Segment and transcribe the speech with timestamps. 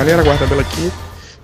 [0.00, 0.90] galera, Guardabela aqui.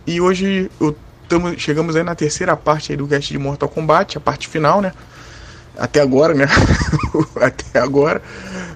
[0.06, 0.96] E hoje eu
[1.28, 4.80] tamo, chegamos aí na terceira parte aí do cast de Mortal Kombat, a parte final,
[4.80, 4.94] né?
[5.76, 6.46] Até agora, né?
[7.38, 8.22] Até agora.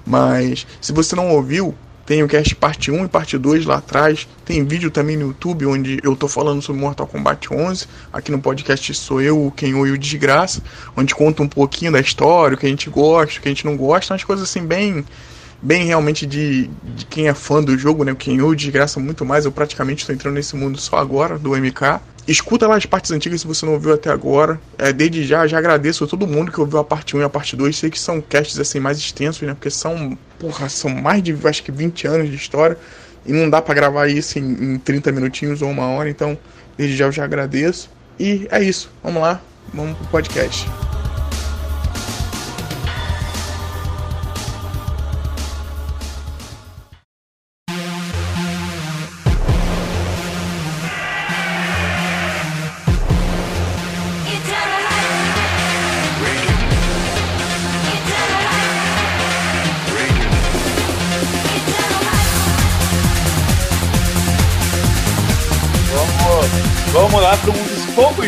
[0.04, 1.74] Mas se você não ouviu,
[2.04, 4.28] tem o cast parte 1 e parte 2 lá atrás.
[4.44, 7.86] Tem vídeo também no YouTube onde eu tô falando sobre Mortal Kombat 11.
[8.12, 10.60] Aqui no podcast sou eu, o Kenho e o Desgraça,
[10.94, 13.64] onde conta um pouquinho da história, o que a gente gosta, o que a gente
[13.64, 15.06] não gosta, umas coisas assim bem
[15.62, 18.12] bem realmente de, de quem é fã do jogo, né?
[18.12, 19.44] O Kenyo desgraça muito mais.
[19.44, 22.00] Eu praticamente estou entrando nesse mundo só agora, do MK.
[22.26, 24.60] Escuta lá as partes antigas se você não ouviu até agora.
[24.78, 27.28] É, desde já, já agradeço a todo mundo que ouviu a parte 1 e a
[27.28, 27.76] parte 2.
[27.76, 29.54] Sei que são casts assim mais extensos, né?
[29.54, 32.78] Porque são, porra, são mais de acho que 20 anos de história.
[33.26, 36.08] E não dá para gravar isso em, em 30 minutinhos ou uma hora.
[36.08, 36.38] Então,
[36.76, 37.90] desde já eu já agradeço.
[38.18, 38.90] E é isso.
[39.02, 39.40] Vamos lá.
[39.72, 40.66] Vamos pro podcast.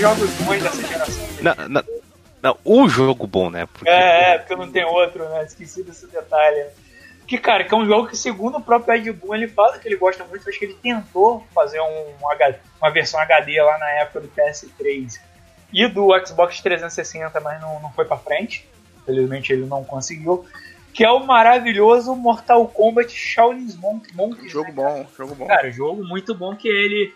[0.02, 1.28] Jogos bons dessa geração.
[1.40, 1.84] Não, não,
[2.42, 3.66] não, o jogo bom, né?
[3.72, 3.88] Porque...
[3.88, 5.44] É, é, porque não tem outro, né?
[5.44, 6.66] Esqueci desse detalhe.
[7.24, 9.86] Que, cara, que é um jogo que, segundo o próprio Ed Boon, ele fala que
[9.86, 12.14] ele gosta muito, acho que ele tentou fazer um,
[12.80, 15.20] uma versão HD lá na época do PS3
[15.72, 18.68] e do Xbox 360, mas não, não foi pra frente.
[19.02, 20.44] Infelizmente ele não conseguiu.
[20.92, 24.14] Que é o maravilhoso Mortal Kombat Shaolin Monk.
[24.16, 25.46] Monk jogo né, bom, jogo bom.
[25.46, 27.14] Cara, jogo muito bom que ele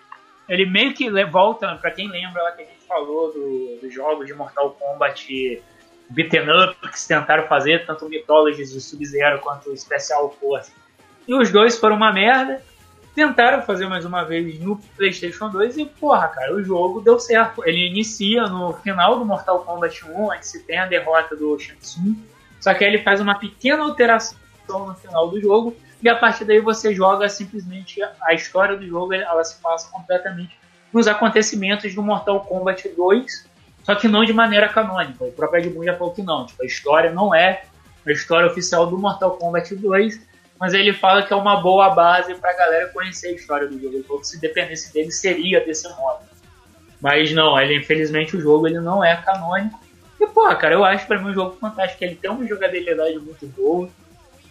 [0.48, 4.26] ele meio que volta, para quem lembra lá que a gente falou dos do jogos
[4.26, 5.62] de Mortal Kombat
[6.10, 10.72] beaten up que se tentaram fazer, tanto o Mythologies de Sub-Zero quanto o Special Force.
[11.26, 12.62] E os dois foram uma merda.
[13.14, 17.66] Tentaram fazer mais uma vez no PlayStation 2 e, porra, cara, o jogo deu certo.
[17.66, 21.80] Ele inicia no final do Mortal Kombat 1, onde se tem a derrota do Shang
[21.80, 22.14] Tsung.
[22.60, 24.36] Só que aí ele faz uma pequena alteração
[24.68, 29.14] no final do jogo e a partir daí você joga simplesmente a história do jogo,
[29.14, 30.56] ela se passa completamente
[30.92, 33.46] nos acontecimentos do Mortal Kombat 2,
[33.84, 35.24] só que não de maneira canônica.
[35.24, 37.62] O próprio Ed Boon já falou que não, tipo, a história não é
[38.06, 40.20] a história oficial do Mortal Kombat 2,
[40.58, 43.94] mas ele fala que é uma boa base pra galera conhecer a história do jogo.
[43.94, 46.24] Ele falou que se dependesse dele seria desse modo.
[47.00, 49.78] Mas não, ele, infelizmente o jogo ele não é canônico.
[50.20, 52.02] E, pô, cara, eu acho pra mim um jogo fantástico.
[52.02, 53.88] Ele tem uma jogabilidade muito boa.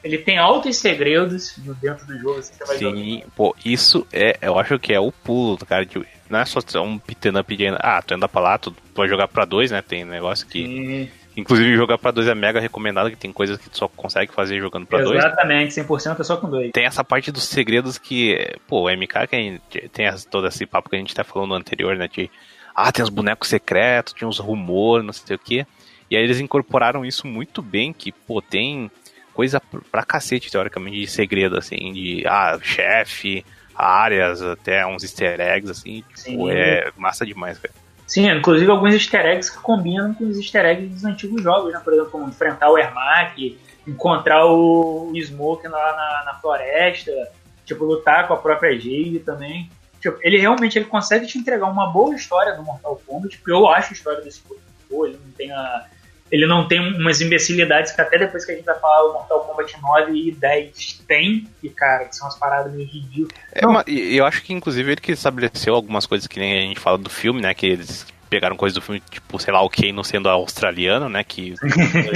[0.03, 2.39] Ele tem altos segredos dentro do jogo.
[2.39, 5.83] Assim, você vai Sim, pô, isso é, eu acho que é o pulo, cara.
[5.83, 7.67] De, não é só um up de.
[7.79, 9.81] Ah, tu anda pra lá, tu vai jogar pra dois, né?
[9.81, 11.09] Tem negócio que.
[11.37, 14.59] Inclusive, jogar pra dois é mega recomendado, que tem coisas que tu só consegue fazer
[14.59, 15.17] jogando pra dois.
[15.17, 16.71] Exatamente, 100% é só com dois.
[16.71, 19.27] Tem essa parte dos segredos que, pô, o MK
[19.69, 22.07] que tem todo esse papo que a gente tá falando no anterior, né?
[22.07, 22.31] De,
[22.73, 25.67] ah, tem os bonecos secretos, tinha uns rumores, não sei o quê.
[26.09, 28.89] E aí eles incorporaram isso muito bem, que, pô, tem
[29.33, 33.43] coisa pra cacete, teoricamente, de segredo, assim, de, ah, chefe,
[33.75, 37.73] áreas, até uns easter eggs, assim, tipo, é massa demais, cara.
[38.07, 41.81] Sim, inclusive alguns easter eggs que combinam com os easter eggs dos antigos jogos, né?
[41.83, 47.11] Por exemplo, como enfrentar o Ermac, encontrar o Smoke lá na, na, floresta,
[47.65, 49.69] tipo, lutar com a própria Jade também.
[49.99, 53.67] Tipo, ele realmente ele consegue te entregar uma boa história do Mortal Kombat, porque eu
[53.67, 55.85] acho a história desse jogo boa, ele não tem a,
[56.31, 59.41] ele não tem umas imbecilidades que até depois que a gente vai falar o Mortal
[59.41, 63.31] Kombat 9 e 10 tem, e cara, que são umas paradas meio ridículas.
[63.51, 66.79] É, uma, eu acho que inclusive ele que estabeleceu algumas coisas que nem a gente
[66.79, 70.03] fala do filme, né, que eles pegaram coisas do filme, tipo, sei lá, o Kano
[70.03, 71.53] sendo australiano, né, que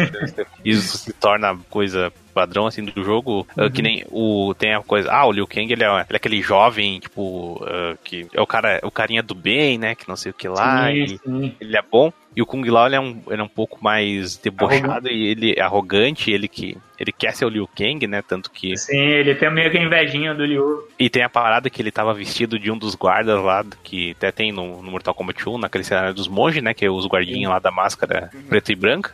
[0.65, 3.65] isso se torna coisa padrão assim do jogo, uhum.
[3.65, 6.15] uh, que nem o tem a coisa, ah, o Liu Kang ele é, ele é
[6.15, 10.15] aquele jovem, tipo, uh, que é o cara, o carinha do bem, né, que não
[10.15, 11.55] sei o que lá, sim, sim.
[11.59, 12.13] ele é bom.
[12.35, 15.13] E o Kung Lao ele é, um, ele é um pouco mais debochado arrogante.
[15.13, 18.21] e ele é arrogante, ele que ele quer ser o Liu Kang, né?
[18.21, 18.77] Tanto que.
[18.77, 20.87] Sim, ele tem meio que invejinha do Liu.
[20.97, 24.31] E tem a parada que ele tava vestido de um dos guardas lá, que até
[24.31, 26.73] tem no, no Mortal Kombat 1, naquele cenário dos monges, né?
[26.73, 28.43] Que é os guardinhos lá da máscara uhum.
[28.43, 29.11] preta e branca.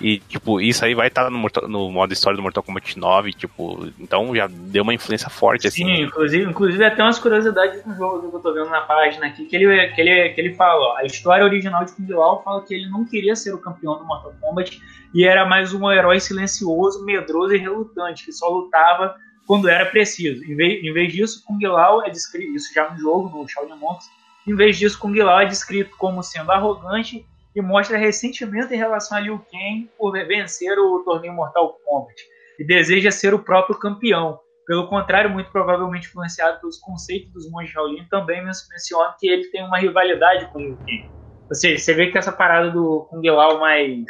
[0.00, 3.32] E, tipo, isso aí vai estar tá no, no, modo história do Mortal Kombat 9,
[3.32, 5.84] tipo, então já deu uma influência forte, assim.
[5.84, 9.46] Sim, inclusive, inclusive até umas curiosidades no jogo que eu tô vendo na página aqui,
[9.46, 12.62] que ele, que ele, que ele fala, ó, a história original de Kung Lao fala
[12.62, 14.78] que ele não queria ser o campeão do Mortal Kombat
[15.14, 19.14] e era mais um herói silencioso, medroso e relutante, que só lutava
[19.46, 20.44] quando era preciso.
[20.44, 23.76] Em vez, em vez disso, Kung Lao é descrito, isso já no jogo, no Shaolin
[23.76, 24.10] Monks,
[24.46, 27.24] em vez disso, Kung Lao é descrito como sendo arrogante
[27.56, 32.14] e mostra ressentimento em relação a Liu Kang por vencer o torneio Mortal Kombat
[32.58, 34.38] e deseja ser o próprio campeão.
[34.66, 39.64] pelo contrário, muito provavelmente influenciado pelos conceitos dos monges Shaolin, também menciona que ele tem
[39.64, 41.10] uma rivalidade com Liu Kang.
[41.48, 44.04] Você, você vê que essa parada do Kung Lao mais,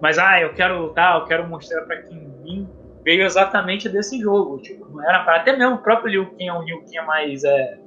[0.00, 2.68] mais, ah, eu quero lutar, eu quero mostrar para quem vim,
[3.04, 4.62] veio exatamente desse jogo.
[4.62, 7.42] Tipo, não era para até mesmo o próprio Liu Kang é um Liu Kang mais
[7.42, 7.78] é,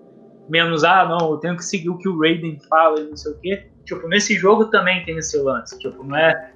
[0.49, 3.31] menos, ah, não, eu tenho que seguir o que o Raiden fala e não sei
[3.31, 3.71] o quê.
[3.85, 5.77] Tipo, nesse jogo também tem esse lance.
[5.79, 6.51] Tipo, não é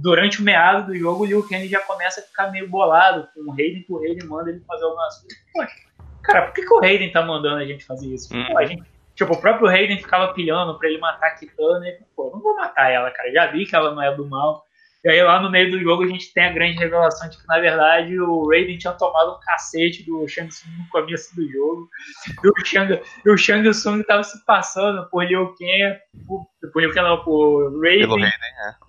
[0.00, 3.40] durante o meado do jogo, o Liu Kang já começa a ficar meio bolado com
[3.40, 5.72] o Raiden, que o Raiden manda ele fazer algumas coisas.
[6.22, 8.34] Cara, por que, que o Raiden tá mandando a gente fazer isso?
[8.36, 8.44] Hum.
[8.46, 8.82] Pô, a gente,
[9.14, 12.54] tipo, o próprio Raiden ficava pilhando pra ele matar a Kitana, e, pô, não vou
[12.54, 14.66] matar ela, cara, já vi que ela não é do mal.
[15.04, 17.46] E aí lá no meio do jogo a gente tem a grande revelação de que,
[17.46, 21.90] na verdade, o Raiden tinha tomado um cacete do Shang Tsung no começo do jogo.
[22.42, 26.80] E o Shang, e o Shang Tsung tava se passando por Liu Kang, por, por
[26.80, 28.30] Liu Kang não, por Raiden, Raiden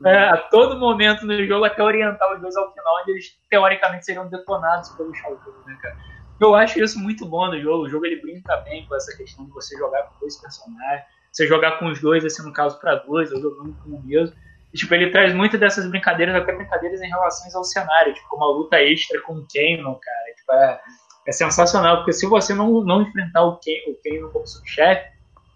[0.06, 0.10] é.
[0.10, 4.06] É, a todo momento no jogo até orientar os dois ao final, onde eles teoricamente
[4.06, 5.98] seriam detonados pelo Shao Kahn, né, cara?
[6.40, 7.84] Eu acho isso muito bom no jogo.
[7.84, 11.46] O jogo ele brinca bem com essa questão de você jogar com dois personagens, você
[11.46, 14.36] jogar com os dois, assim, no caso, para dois, ou jogando com o mesmo.
[14.76, 18.48] E, tipo, ele traz muitas dessas brincadeiras, até brincadeiras em relação ao cenário, tipo, uma
[18.48, 20.36] luta extra com o Kano, cara.
[20.36, 20.82] Tipo, é,
[21.28, 25.10] é, sensacional, porque se você não, não enfrentar o Kano, como subchefe,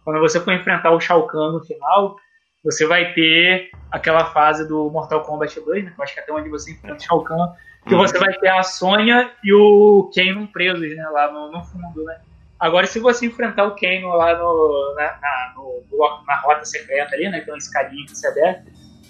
[0.06, 2.16] quando você for enfrentar o Shao Kahn no final,
[2.64, 5.92] você vai ter aquela fase do Mortal Kombat 2, né?
[5.94, 7.54] Que eu acho que é até onde você enfrenta o Shao Kahn,
[7.86, 8.00] que uhum.
[8.00, 11.10] você vai ter a Sonya e o Kano presos, né?
[11.10, 12.22] Lá no, no fundo, né?
[12.58, 17.28] Agora, se você enfrentar o Kano lá no, na, na, no, na rota secreta ali,
[17.28, 17.40] né?
[17.40, 18.64] Aquela escadinha que você der,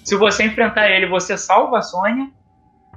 [0.03, 2.29] se você enfrentar ele, você salva a Sônia.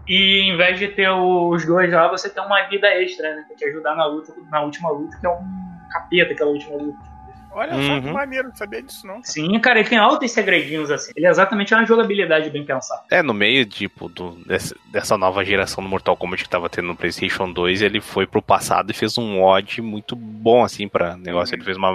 [0.09, 3.45] E em vez de ter os dois lá, você tem uma vida extra, né?
[3.47, 5.45] Pra te ajudar na luta, na última luta, que é um
[5.93, 7.13] capeta aquela última luta.
[7.55, 7.87] Olha uhum.
[7.87, 8.13] só que uhum.
[8.15, 9.23] maneiro, não sabia disso não.
[9.23, 11.13] Sim, cara, ele tem altos segredinhos assim.
[11.15, 13.03] Ele é exatamente uma jogabilidade bem pensada.
[13.11, 16.89] É, no meio, tipo, do, dessa, dessa nova geração do Mortal Kombat que tava tendo
[16.89, 21.17] no PlayStation 2, ele foi pro passado e fez um odd muito bom, assim, pra
[21.17, 21.55] negócio.
[21.55, 21.59] Uhum.
[21.59, 21.95] Ele fez uma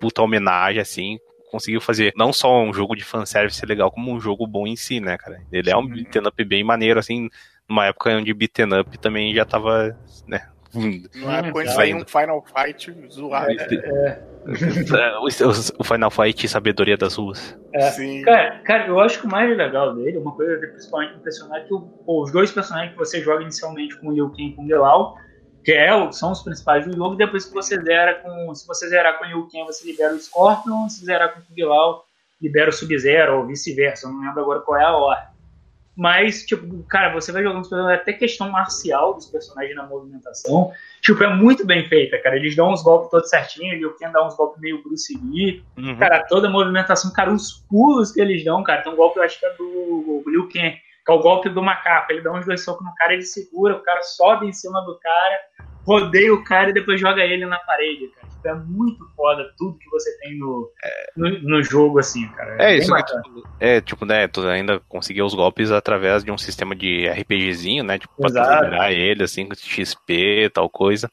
[0.00, 1.18] puta homenagem, assim,
[1.52, 4.98] conseguiu fazer não só um jogo de fanservice legal, como um jogo bom em si,
[4.98, 5.40] né, cara?
[5.52, 7.28] Ele é um beat'em up bem maneiro, assim,
[7.68, 9.96] numa época onde beat'em up também já tava,
[10.26, 13.50] né, época onde saiu um Final Fight zoado.
[13.50, 15.18] É, é.
[15.18, 17.58] o, Final Fight Sabedoria das Ruas.
[17.74, 17.90] É.
[17.90, 18.22] Sim.
[18.22, 21.74] Cara, cara, eu acho que o mais legal dele, uma coisa principalmente impressionante, é que
[22.06, 25.16] os dois personagens que você joga inicialmente com o Liu Kang e com o Gelal,
[25.64, 27.14] que é, são os principais do jogo.
[27.14, 28.54] Depois que você zera com.
[28.54, 30.88] Se você zerar com o Liu Kang, você libera o Scorpion.
[30.88, 32.02] Se zerar com o Kung
[32.40, 34.06] libera o Sub-Zero, ou vice-versa.
[34.06, 35.32] Eu não lembro agora qual é a ordem.
[35.96, 40.72] Mas, tipo, cara, você vai jogando os personagens, até questão marcial dos personagens na movimentação.
[41.02, 42.36] Tipo, é muito bem feita, cara.
[42.36, 45.62] Eles dão uns golpes todos certinhos, o Liu Kang dá uns golpes meio Bruce Lee.
[45.76, 45.96] Uhum.
[45.98, 48.82] Cara, toda a movimentação, cara, os pulos que eles dão, cara.
[48.82, 51.62] Tem um golpe, eu acho que é do Liu Kang que é o golpe do
[51.62, 52.12] macaco.
[52.12, 54.98] Ele dá uns dois socos no cara, ele segura, o cara sobe em cima do
[54.98, 55.40] cara,
[55.84, 58.32] rodeia o cara e depois joga ele na parede, cara.
[58.42, 60.70] Tipo, é muito foda tudo que você tem no,
[61.16, 62.56] no, no jogo, assim, cara.
[62.58, 66.30] É, é isso que tu, é, tipo, né, tu ainda conseguiu os golpes através de
[66.30, 71.10] um sistema de RPGzinho, né, tipo, pra liberar ele, assim, com XP, tal coisa.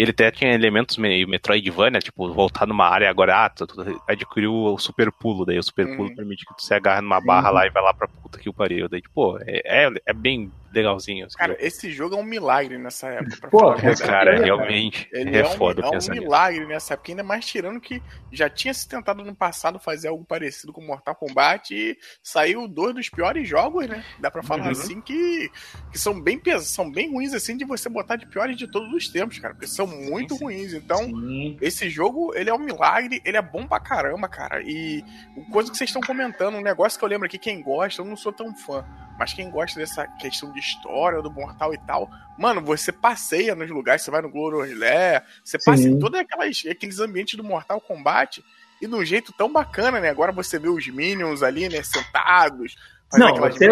[0.00, 4.50] Ele até tinha elementos meio Metroidvania, tipo, voltar numa área agora, ah, tu, tu adquiriu
[4.50, 6.14] o super pulo, daí o super pulo hum.
[6.14, 8.54] permite que tu se agarre numa barra lá e vai lá pra puta que o
[8.54, 8.88] pariu.
[8.88, 11.26] Daí, tipo, é, é, é bem legalzinho.
[11.26, 11.36] Assim.
[11.36, 13.48] Cara, esse jogo é um milagre nessa época.
[13.50, 17.22] Pô, cara, é, realmente ele é, é um, foda é um milagre nessa época, ainda
[17.22, 18.02] mais tirando que
[18.32, 22.94] já tinha se tentado no passado fazer algo parecido com Mortal Kombat e saiu dois
[22.94, 24.04] dos piores jogos, né?
[24.18, 24.70] Dá pra falar uhum.
[24.70, 25.50] assim que,
[25.90, 29.08] que são bem são bem ruins assim de você botar de piores de todos os
[29.08, 30.72] tempos, cara, porque são muito sim, ruins.
[30.72, 31.56] Então, sim.
[31.60, 34.62] esse jogo, ele é um milagre, ele é bom pra caramba, cara.
[34.62, 35.04] E
[35.50, 38.16] coisa que vocês estão comentando, um negócio que eu lembro aqui, quem gosta, eu não
[38.16, 38.84] sou tão fã,
[39.18, 43.70] mas quem gosta dessa questão de história do Mortal e tal, mano, você passeia nos
[43.70, 48.42] lugares, você vai no Glory Lair, você passa em todos aqueles ambientes do Mortal Kombat
[48.80, 50.08] e de um jeito tão bacana, né?
[50.08, 52.76] Agora você vê os Minions ali, né, sentados.
[53.18, 53.68] Não, você,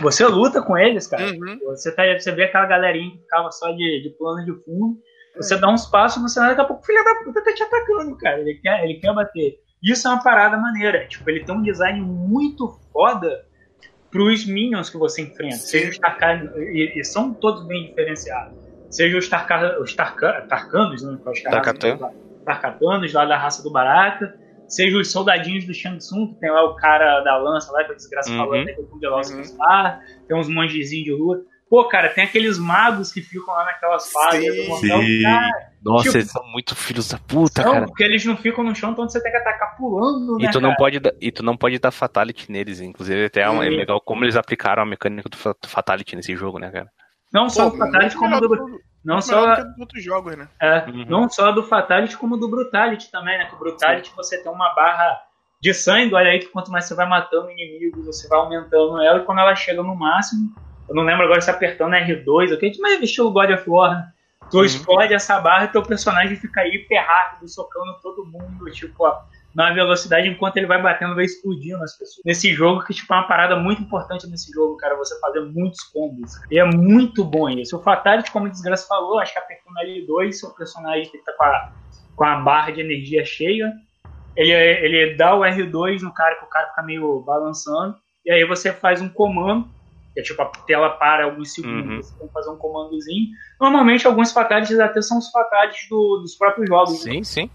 [0.00, 1.24] você luta com eles, cara.
[1.24, 1.58] Uhum.
[1.66, 4.98] Você, tá, você vê aquela galerinha que ficava só de, de plano de fundo.
[5.36, 5.58] Você é.
[5.58, 8.16] dá uns passos no cenário, daqui a pouco o filho da puta tá te atacando,
[8.16, 8.40] cara.
[8.40, 9.58] Ele quer, ele quer bater.
[9.82, 11.06] Isso é uma parada maneira.
[11.06, 13.44] Tipo, ele tem um design muito foda
[14.10, 15.56] pros minions que você enfrenta.
[15.56, 18.56] Seja os Tarkan, e, e, são todos bem diferenciados.
[18.88, 21.18] Seja os, Tarka, os Tarka, Tarkanos, né?
[22.44, 24.38] Tarkatanos, lá da raça do Baraka.
[24.68, 27.92] Seja os soldadinhos do Shang Tsung, que tem lá o cara da lança lá, que
[27.92, 28.38] a desgraça uhum.
[28.38, 30.00] falou, tem o Kung Lao uhum.
[30.26, 31.44] tem uns mongezinhos de lua.
[31.74, 35.00] Pô, cara, tem aqueles magos que ficam lá naquelas fases do Mortal
[35.82, 37.86] Nossa, tipo, eles são muito filhos da puta, não, cara.
[37.86, 40.60] porque eles não ficam no chão, então você tem que atacar pulando, e né, tu
[40.60, 44.24] não pode E tu não pode dar fatality neles, inclusive até é, é legal como
[44.24, 46.88] eles aplicaram a mecânica do fatality nesse jogo, né, cara?
[47.32, 49.56] Não só o fatality, como do, Não só.
[49.56, 50.46] Do outros jogos, né?
[50.62, 51.06] É, uhum.
[51.08, 53.46] Não só do Fatality, como do Brutality também, né?
[53.46, 54.14] Que o Brutality Sim.
[54.14, 55.20] você tem uma barra
[55.60, 59.18] de sangue, olha aí que quanto mais você vai matando inimigos, você vai aumentando ela,
[59.18, 60.54] e quando ela chega no máximo,
[60.88, 62.72] eu não lembro agora se apertando R2, ok?
[62.80, 64.08] Mas é estilo God of War, né?
[64.50, 64.64] Tu uhum.
[64.64, 69.22] explode essa barra e teu personagem fica hiper rápido, socando todo mundo, tipo, ó,
[69.54, 72.22] na velocidade enquanto ele vai batendo, vai explodindo as pessoas.
[72.24, 75.82] Nesse jogo, que tipo, é uma parada muito importante nesse jogo, cara, você fazer muitos
[75.84, 76.32] combos.
[76.50, 77.76] E é muito bom isso.
[77.76, 81.44] O Fatality, como o Desgraça falou, acho que apertando L2, seu personagem que tá com
[81.44, 81.72] a,
[82.16, 83.72] com a barra de energia cheia,
[84.36, 88.44] ele, ele dá o R2 no cara, que o cara fica meio balançando, e aí
[88.44, 89.68] você faz um comando,
[90.14, 92.02] que é tipo a tela para alguns segundos, uhum.
[92.02, 93.28] você tem que fazer um comandozinho.
[93.60, 97.02] Normalmente, alguns fatalities até são os fatalities do, dos próprios jogos.
[97.02, 97.24] Sim, né?
[97.24, 97.50] sim.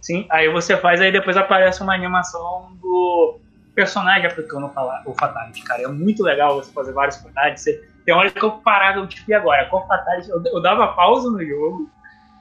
[0.00, 3.38] Sim, aí você faz, aí depois aparece uma animação do
[3.74, 4.70] personagem aplicando
[5.06, 5.82] o Fatality, cara.
[5.82, 7.62] É muito legal você fazer vários Fatalities.
[7.62, 9.66] Você, tem hora que eu parava, tipo, e agora?
[9.66, 10.30] Qual Fatality?
[10.30, 11.88] Eu, eu dava pausa no jogo,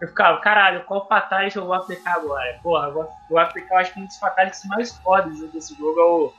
[0.02, 2.58] eu ficava, caralho, qual Fatality eu vou aplicar agora?
[2.64, 6.00] Porra, eu vou, vou aplicar, eu acho que um dos Fatalities mais fodas desse jogo
[6.00, 6.34] é o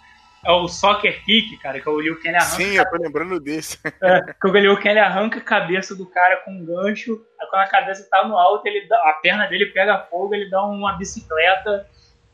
[0.44, 2.56] é o Soccer Kick, cara, que é o Liu Kang arranca.
[2.56, 3.78] Sim, eu tô lembrando desse.
[4.02, 7.62] É, que o Liu Kang arranca a cabeça do cara com um gancho, aí quando
[7.62, 10.94] a cabeça tá no alto, ele dá, a perna dele pega fogo, ele dá uma
[10.94, 11.86] bicicleta,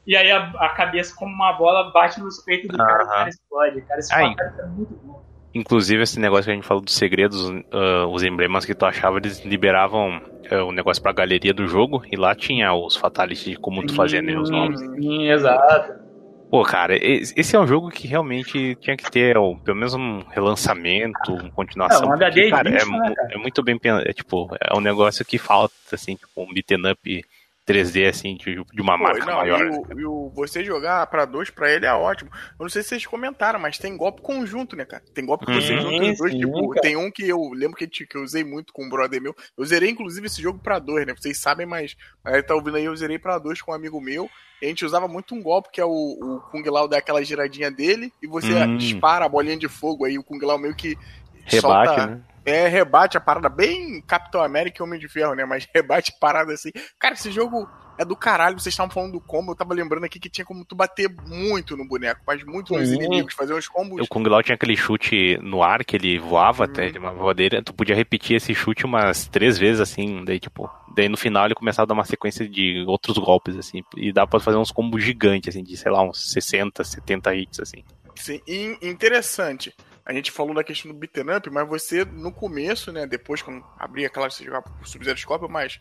[0.06, 3.08] e aí a, a cabeça, como uma bola, bate no peito do cara e o
[3.08, 3.80] cara explode.
[3.82, 5.24] Cara, esse aí, é muito bom.
[5.52, 9.16] Inclusive, esse negócio que a gente falou dos segredos, uh, os emblemas que tu achava,
[9.16, 10.18] eles liberavam
[10.52, 13.94] uh, o negócio pra galeria do jogo, e lá tinha os fatalities de como tu
[13.94, 14.78] fazia né, os nomes.
[14.78, 16.05] Sim, exato.
[16.48, 19.34] Pô, cara, esse é um jogo que realmente tinha que ter
[19.64, 22.04] pelo menos um relançamento, uma continuação.
[22.04, 23.28] É, um HD porque, cara, é, né, cara?
[23.32, 24.08] é, muito bem pensado.
[24.08, 27.24] É, tipo, é um negócio que falta, assim, tipo, um beaten up
[27.66, 29.60] 3D, assim, de, de uma Pô, marca não, maior.
[29.60, 32.30] E, o, e o, você jogar pra dois, pra ele é ótimo.
[32.32, 35.02] Eu não sei se vocês comentaram, mas tem golpe conjunto, né, cara?
[35.12, 36.32] Tem golpe que você hum, junta os dois.
[36.32, 36.82] Sim, tipo, cara.
[36.82, 39.34] tem um que eu lembro que, que eu usei muito com um brother meu.
[39.58, 41.14] Eu zerei, inclusive, esse jogo pra dois, né?
[41.16, 44.30] Vocês sabem, mas aí tá ouvindo aí, eu zerei pra dois com um amigo meu.
[44.62, 47.22] E a gente usava muito um golpe, que é o, o Kung Lao dá aquela
[47.22, 48.76] giradinha dele, e você hum.
[48.76, 50.96] dispara a bolinha de fogo aí, o Kung Lao meio que.
[51.44, 52.22] Rebate, solta, né?
[52.46, 55.44] É, rebate a parada bem Capitão América e Homem de Ferro, né?
[55.44, 56.70] Mas rebate a parada assim.
[56.96, 58.58] Cara, esse jogo é do caralho.
[58.58, 61.76] Vocês estavam falando do combo, eu tava lembrando aqui que tinha como tu bater muito
[61.76, 64.00] no boneco, mas muito nos inimigos, fazer uns combos.
[64.00, 66.66] O Kung Lao tinha aquele chute no ar que ele voava hum.
[66.66, 67.62] até uma voadeira.
[67.62, 70.70] Tu podia repetir esse chute umas três vezes, assim, daí tipo.
[70.94, 73.82] Daí no final ele começava a dar uma sequência de outros golpes, assim.
[73.96, 77.60] E dá pra fazer uns combos gigantes, assim, de sei lá, uns 60, 70 hits,
[77.60, 77.84] assim.
[78.14, 79.74] Sim, e interessante.
[80.06, 83.64] A gente falou da questão do beaten up, mas você no começo, né, depois quando
[83.76, 85.80] abria aquela você jogava por Sub-Zero Scorpion, mas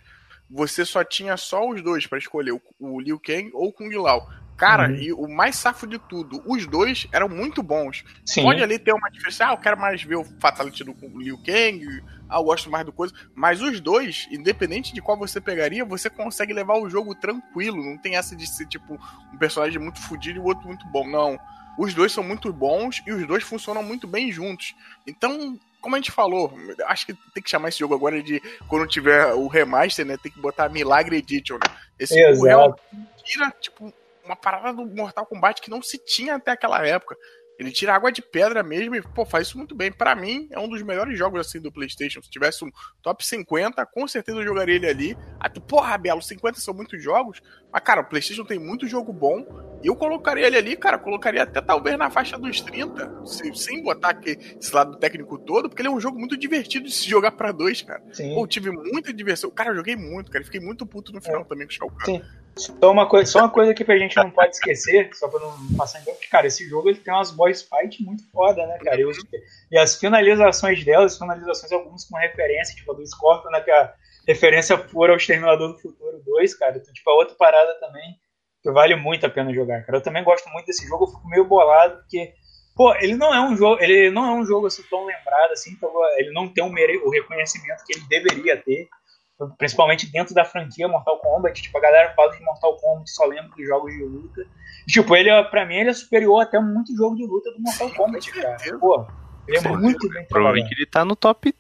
[0.50, 3.96] você só tinha só os dois para escolher, o, o Liu Kang ou o Kung
[3.96, 4.28] Lao.
[4.58, 4.96] Cara, uhum.
[4.96, 8.06] e o mais safo de tudo, os dois eram muito bons.
[8.26, 8.44] Sim.
[8.44, 12.02] Pode ali ter uma diferença, ah, eu quero mais ver o Fatality do Liu Kang,
[12.30, 13.14] ah, eu gosto mais do coisa.
[13.36, 17.84] Mas os dois, independente de qual você pegaria, você consegue levar o jogo tranquilo.
[17.84, 18.98] Não tem essa de ser, tipo,
[19.34, 21.08] um personagem muito fodido e o outro muito bom.
[21.08, 21.38] Não.
[21.78, 24.76] Os dois são muito bons e os dois funcionam muito bem juntos.
[25.06, 26.54] Então, como a gente falou,
[26.88, 30.18] acho que tem que chamar esse jogo agora de quando tiver o remaster, né?
[30.18, 31.76] Tem que botar Milagre Edition, né?
[32.00, 32.50] Esse Exato.
[32.50, 32.80] jogo
[33.24, 37.16] tira, tipo, uma parada do Mortal Kombat que não se tinha até aquela época.
[37.58, 39.92] Ele tira água de pedra mesmo e, pô, faz isso muito bem.
[39.92, 42.22] Para mim, é um dos melhores jogos assim do PlayStation.
[42.22, 42.72] Se tivesse um
[43.02, 45.18] top 50, com certeza eu jogaria ele ali.
[45.40, 47.42] Até, porra, Belo, 50 são muitos jogos.
[47.72, 49.46] Mas, cara, o PlayStation tem muito jogo bom.
[49.84, 54.74] Eu colocaria ele ali, cara, colocaria até talvez na faixa dos 30, sem botar esse
[54.74, 57.82] lado técnico todo, porque ele é um jogo muito divertido de se jogar para dois,
[57.82, 58.04] cara.
[58.12, 58.34] Sim.
[58.34, 59.50] Pô, tive muita diversão.
[59.52, 60.44] Cara, eu joguei muito, cara.
[60.44, 61.46] Fiquei muito puto no final é.
[61.46, 62.06] também com o Shao Kahn.
[62.06, 62.22] Sim.
[62.58, 65.76] Só uma, coisa, só uma coisa que a gente não pode esquecer, só pra não
[65.78, 69.02] passar em que, cara, esse jogo ele tem umas boss fight muito foda, né, cara?
[69.02, 69.06] E,
[69.72, 73.70] e as finalizações delas, as finalizações algumas com referência, tipo a do Scorpion, né, que
[73.70, 73.94] é a
[74.26, 76.78] referência pura ao Exterminador do Futuro 2, cara.
[76.78, 78.18] Então, tipo, a outra parada também
[78.64, 80.00] que vale muito a pena jogar, cara.
[80.00, 82.34] Eu também gosto muito desse jogo, eu fico meio bolado, porque,
[82.76, 85.72] pô, ele não é um jogo, ele não é um jogo assim tão lembrado assim,
[85.74, 88.88] então ele não tem o, o reconhecimento que ele deveria ter
[89.58, 91.62] principalmente dentro da franquia Mortal Kombat.
[91.62, 94.42] Tipo, a galera fala de Mortal Kombat só lembra dos jogos de luta.
[94.88, 97.90] E, tipo, ele, pra mim, ele é superior até muito jogo de luta do Mortal
[97.92, 98.58] Kombat, cara.
[98.80, 99.06] Pô,
[99.48, 101.54] ele é Sim, muito bem Provavelmente ele tá no top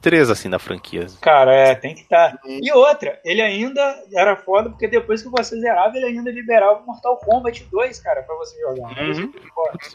[0.00, 1.06] 3, assim, da franquia.
[1.20, 2.32] Cara, é, tem que estar.
[2.32, 2.38] Tá.
[2.44, 6.86] E outra, ele ainda era foda, porque depois que você zerava, ele ainda liberava o
[6.86, 8.88] Mortal Kombat 2, cara, pra você jogar.
[9.00, 9.32] Uhum.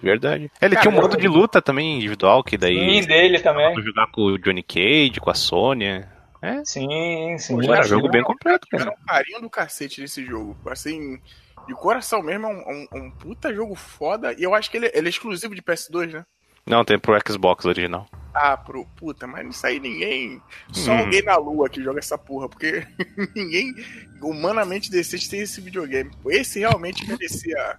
[0.01, 0.51] Verdade.
[0.61, 3.01] Ele cara, tinha um modo de luta também individual, que daí.
[3.01, 3.79] Sim, dele também.
[3.81, 6.18] Jogar com o Johnny Cage, com a Sônia.
[6.41, 6.63] É?
[6.63, 7.55] Sim, sim.
[7.55, 8.83] Pô, era jogo bem completo, cara.
[8.83, 10.57] Era um carinho do cacete nesse jogo.
[10.69, 11.19] Assim,
[11.67, 14.33] de coração mesmo, é um, um, um puta jogo foda.
[14.37, 16.25] E eu acho que ele, ele, é exclusivo de PS2, né?
[16.65, 18.07] Não, tem pro Xbox original.
[18.33, 18.85] Ah, pro.
[18.95, 20.41] Puta, mas isso aí ninguém.
[20.71, 20.99] Só hum.
[20.99, 22.85] alguém na lua que joga essa porra, porque
[23.35, 23.73] ninguém
[24.21, 26.11] humanamente decente tem esse videogame.
[26.27, 27.77] Esse realmente merecia.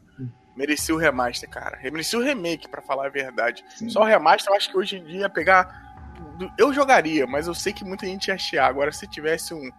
[0.56, 1.78] Merecia o remaster, cara.
[1.84, 3.64] Merecia o remake, para falar a verdade.
[3.76, 3.88] Sim.
[3.88, 5.89] Só o remaster, eu acho que hoje em dia pegar.
[6.58, 8.68] Eu jogaria, mas eu sei que muita gente ia chiar.
[8.68, 9.70] Agora, se tivesse um,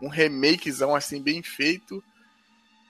[0.00, 2.02] um remakezão assim, bem feito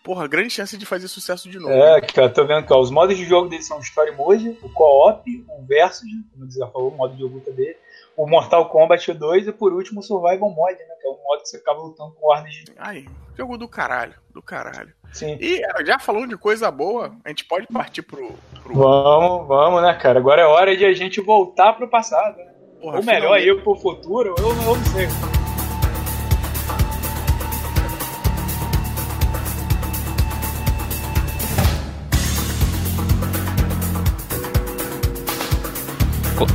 [0.05, 1.73] porra, grande chance de fazer sucesso de novo.
[1.73, 5.47] É, cara, tô vendo que os modos de jogo dele são Story Mode, o Co-op,
[5.49, 7.77] o Versus, como já falou, o modo de luta dele,
[8.15, 10.95] o Mortal Kombat 2 e por último o Survival Mode, né?
[11.01, 12.65] Que é o modo que você acaba lutando com ordens de.
[12.77, 13.07] Ai,
[13.37, 14.93] jogo do caralho, do caralho.
[15.11, 15.39] Sim.
[15.41, 18.31] E já falando de coisa boa, a gente pode partir pro.
[18.63, 18.75] pro...
[18.75, 20.19] Vamos, vamos, né, cara?
[20.19, 22.54] Agora é hora de a gente voltar pro passado, né?
[22.85, 23.49] Porra, Ou melhor, finalmente...
[23.49, 25.09] ir pro futuro, eu, eu não sei.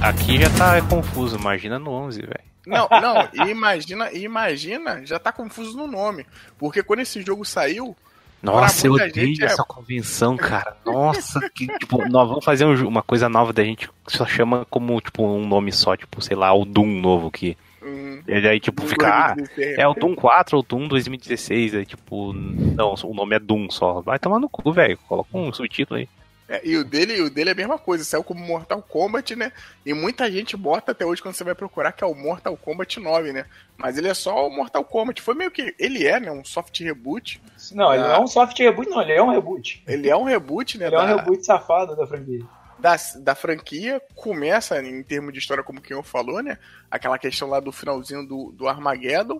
[0.03, 2.33] Aqui já tá confuso, imagina no 11, velho.
[2.67, 6.27] Não, não, imagina, imagina, já tá confuso no nome.
[6.59, 7.97] Porque quando esse jogo saiu.
[8.41, 9.65] Nossa, eu odeio é essa é...
[9.65, 10.75] convenção, cara.
[10.85, 14.65] Nossa, que, tipo, nós vamos fazer um, uma coisa nova da gente que só chama
[14.69, 17.57] como, tipo, um nome só, tipo, sei lá, o Doom novo que.
[17.81, 19.07] Hum, ele aí, tipo, fica.
[19.07, 21.75] Ah, é o Doom 4 ou Doom 2016.
[21.75, 22.33] É tipo.
[22.33, 24.01] Não, o nome é Doom só.
[24.01, 24.97] Vai tomar no cu, velho.
[25.07, 26.07] Coloca um subtítulo aí.
[26.49, 29.51] É, e o dele, o dele é a mesma coisa, saiu como Mortal Kombat, né?
[29.85, 32.99] E muita gente bota até hoje quando você vai procurar que é o Mortal Kombat
[32.99, 33.45] 9, né?
[33.77, 35.21] Mas ele é só o Mortal Kombat.
[35.21, 35.75] Foi meio que.
[35.77, 36.31] Ele é, né?
[36.31, 37.39] Um soft reboot.
[37.71, 37.95] Não, da...
[37.95, 39.83] ele não é um soft reboot, não, ele é um reboot.
[39.87, 40.87] Ele é um reboot, né?
[40.87, 41.03] Ele da...
[41.03, 42.43] é um reboot safado da franquia.
[42.79, 46.57] Da, da franquia começa, em termos de história, como quem eu falou, né?
[46.89, 49.39] Aquela questão lá do finalzinho do, do Armageddon.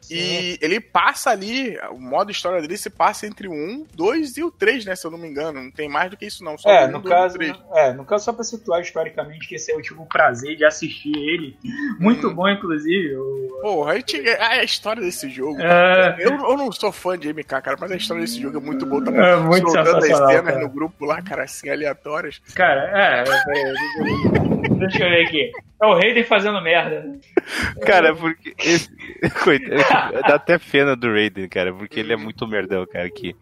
[0.00, 0.14] Sim.
[0.14, 4.44] E ele passa ali, o modo história dele se passa entre o 1, 2 e
[4.44, 4.96] o 3, né?
[4.96, 5.62] Se eu não me engano.
[5.62, 6.56] Não tem mais do que isso, não.
[6.56, 7.36] Só é, no caso,
[7.74, 10.64] é, no caso, só pra situar historicamente, que esse é eu tive o prazer de
[10.64, 11.56] assistir ele.
[11.98, 12.34] Muito hum.
[12.34, 13.12] bom, inclusive.
[13.12, 13.58] Eu...
[13.62, 15.60] Porra, a, história desse jogo.
[15.60, 16.16] É...
[16.18, 18.86] Eu, eu não sou fã de MK, cara, mas a história desse jogo é muito
[18.86, 19.04] boa.
[19.04, 19.98] Tamo é muito sensacional.
[19.98, 20.60] as cenas cara.
[20.60, 22.40] no grupo lá, cara, assim, aleatórias.
[22.54, 23.24] Cara, é.
[24.66, 25.50] é deixa eu ver aqui.
[25.82, 27.18] É o Raiden fazendo merda.
[27.86, 28.54] Cara, porque.
[28.58, 28.90] Esse...
[29.42, 33.08] Coitado, dá até pena do Raiden, cara, porque ele é muito merdão, cara.
[33.08, 33.34] Que,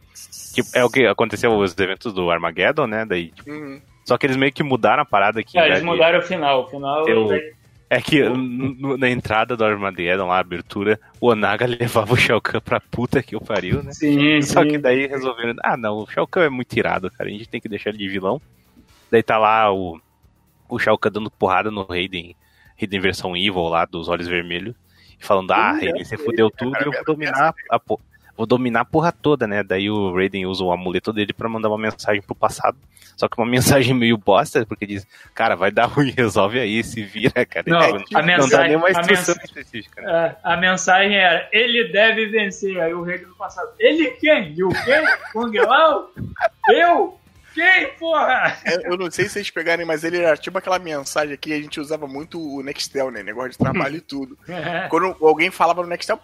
[0.54, 3.04] tipo, é o que aconteceu os eventos do Armageddon, né?
[3.04, 3.80] Daí, tipo, uhum.
[4.04, 5.58] Só que eles meio que mudaram a parada aqui.
[5.58, 6.62] É, eles mudaram o final.
[6.62, 7.08] O final.
[7.08, 7.28] Eu...
[7.90, 8.22] É que
[8.98, 13.22] na entrada do Armageddon, lá, a abertura, o Onaga levava o Shao Kahn pra puta
[13.22, 13.92] que o pariu, né?
[13.92, 14.68] Sim, Só sim.
[14.68, 17.60] que daí resolveram, ah não, o Shao Kahn é muito irado, cara, a gente tem
[17.60, 18.40] que deixar ele de vilão.
[19.10, 19.98] Daí tá lá o,
[20.68, 22.36] o Shao Kahn dando porrada no Raiden,
[22.78, 24.74] Raiden versão Evil lá, dos olhos vermelhos,
[25.20, 27.80] e falando, ah, Raiden, você fudeu tudo, eu vou dominar a,
[28.36, 29.64] vou dominar a porra toda, né?
[29.64, 32.78] Daí o Raiden usa o amuleto dele para mandar uma mensagem pro passado.
[33.16, 35.04] Só que uma mensagem meio bosta, porque diz,
[35.34, 37.64] cara, vai dar ruim, resolve aí, se vira, cara.
[37.66, 40.00] Não, é, a mensagem, não dá nenhuma instrução a específica.
[40.00, 40.12] Né?
[40.12, 42.80] É, a mensagem era, ele deve vencer.
[42.80, 44.54] Aí o Raiden do passado, ele quem?
[44.56, 45.02] E o quê?
[45.32, 46.12] Kung Lao?
[46.70, 47.17] Eu?
[47.58, 48.56] Quem, porra?
[48.64, 51.60] Eu, eu, não sei se vocês pegarem, mas ele era tipo aquela mensagem que a
[51.60, 53.20] gente usava muito o Nextel, né?
[53.20, 54.38] Negócio de trabalho e tudo.
[54.48, 54.86] É.
[54.88, 56.20] Quando alguém falava no Nextel,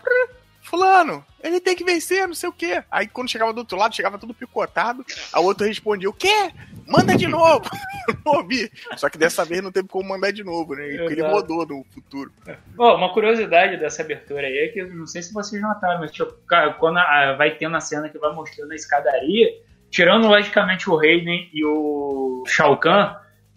[0.62, 2.85] fulano, ele tem que vencer, não sei o quê.
[2.88, 6.53] Aí quando chegava do outro lado, chegava tudo picotado, a outro respondia, o quê?
[6.87, 7.68] Manda de novo!
[8.25, 8.70] não ouvi.
[8.97, 10.87] Só que dessa vez não teve como mandar de novo, né?
[10.99, 12.33] Porque ele rodou no futuro.
[12.77, 16.33] Bom, uma curiosidade dessa abertura aí é que não sei se vocês notaram, mas tipo,
[16.79, 19.53] quando a, vai tendo a cena que vai mostrando a escadaria,
[19.95, 23.15] tirando logicamente o Raiden e o Shao Kahn,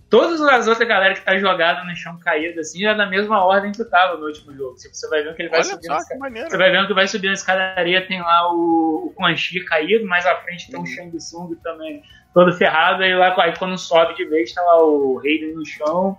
[0.08, 3.71] todas as outras galera que tá jogada no chão caído assim é na mesma ordem
[3.71, 4.76] que tava no último jogo.
[4.76, 5.93] Tipo, você vai vendo que ele vai Olha subindo.
[5.93, 9.62] Só, você vai vendo que vai subindo a escadaria, tem lá o, o Quan Chi
[9.62, 10.84] caído, mais à frente tem uhum.
[10.84, 12.04] o Shang Tsung também
[12.36, 16.15] todo ferrado, aí lá aí quando sobe de vez tá lá o Raiden no chão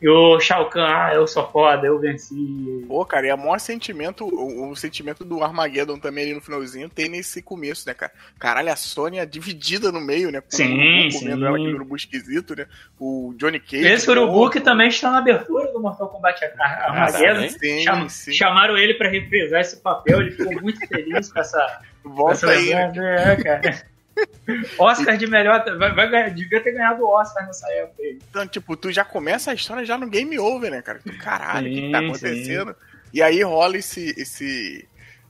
[0.00, 2.84] e o Shao Kahn, ah, eu sou foda, eu venci.
[2.86, 6.88] Pô, cara, e o maior sentimento, o, o, sentimento do Armageddon também ali no finalzinho
[6.88, 8.12] tem nesse começo, né, cara?
[8.38, 10.42] Caralho, a Sônia dividida no meio, né?
[10.48, 11.18] sim, sim.
[11.18, 12.66] Comendo ela aquele urubu esquisito, né?
[13.00, 13.86] O Johnny Cage.
[13.86, 17.44] Esse urubu que também está na abertura do Mortal Kombat Armageddon.
[17.44, 18.32] Ah, sim, Cham sim.
[18.32, 21.80] Chamaram ele pra reprisar esse papel, ele ficou muito feliz com essa.
[22.04, 22.74] Volta aí.
[22.74, 23.32] Né?
[23.32, 23.95] É, cara.
[24.78, 25.64] Oscar de melhor.
[25.78, 28.02] Vai, vai devia ter ganhado o Oscar nessa época.
[28.02, 31.00] Então, tipo, tu já começa a história já no game over, né, cara?
[31.00, 32.70] Tu, caralho, o que, que tá acontecendo?
[32.70, 32.96] Sim.
[33.12, 34.88] E aí rola esse, esse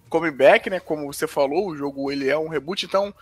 [0.09, 0.81] comeback, né?
[0.81, 3.15] Como você falou, o jogo ele é um reboot, então.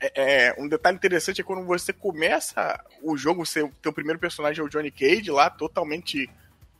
[0.00, 4.60] É, é, um detalhe interessante é quando você começa o jogo, seu teu primeiro personagem
[4.60, 6.28] é o Johnny Cage lá, totalmente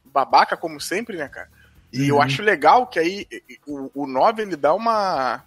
[0.05, 1.49] babaca, como sempre, né, cara?
[1.93, 2.09] E uhum.
[2.09, 3.27] eu acho legal que aí
[3.67, 5.45] o, o 9 ele dá uma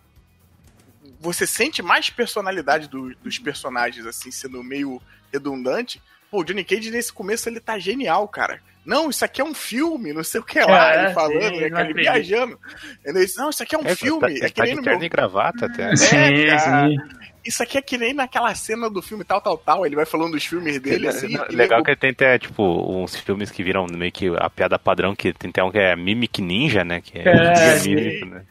[1.20, 6.02] você sente mais personalidade do, dos personagens, assim, sendo meio redundante.
[6.30, 8.62] Pô, o Johnny Cage nesse começo ele tá genial, cara.
[8.86, 11.60] não, isso aqui é um filme, não sei o que lá, É, ele falando, sim,
[11.62, 12.60] né, não cara, ele viajando.
[13.06, 14.82] Ele disse, não, isso aqui é um É, filme, tá, é que tá nem de
[14.82, 15.04] no meu...
[15.04, 15.96] e gravata até.
[15.96, 16.16] Sim,
[16.48, 16.90] cara.
[16.90, 16.98] sim.
[17.44, 20.32] Isso aqui é que nem naquela cena do filme tal, tal, tal, ele vai falando
[20.34, 21.28] dos filmes dele, assim.
[21.28, 24.78] e Legal nego- que tem até, tipo, uns filmes que viram meio que a piada
[24.80, 27.02] padrão, que tem até um que é Mimic Ninja, né?
[27.02, 28.44] Que é, É, mímico, né?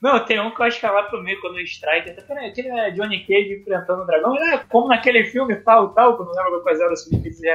[0.00, 2.16] Não, tem um que eu acho que é lá pro meio, quando o Striker.
[2.16, 4.36] tá- Peraí, aquele é Johnny Cage enfrentando o dragão.
[4.36, 7.46] É, como naquele filme, tal, tal, não lembro quais eram os filmes que.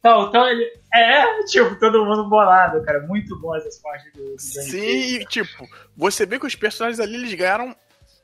[0.00, 0.64] Tal, tal, ele.
[0.92, 3.00] É, tipo, todo mundo bolado, cara.
[3.00, 5.26] Muito bom essas partes do, do Sim, Cage.
[5.26, 7.74] tipo, você vê que os personagens ali, eles ganharam.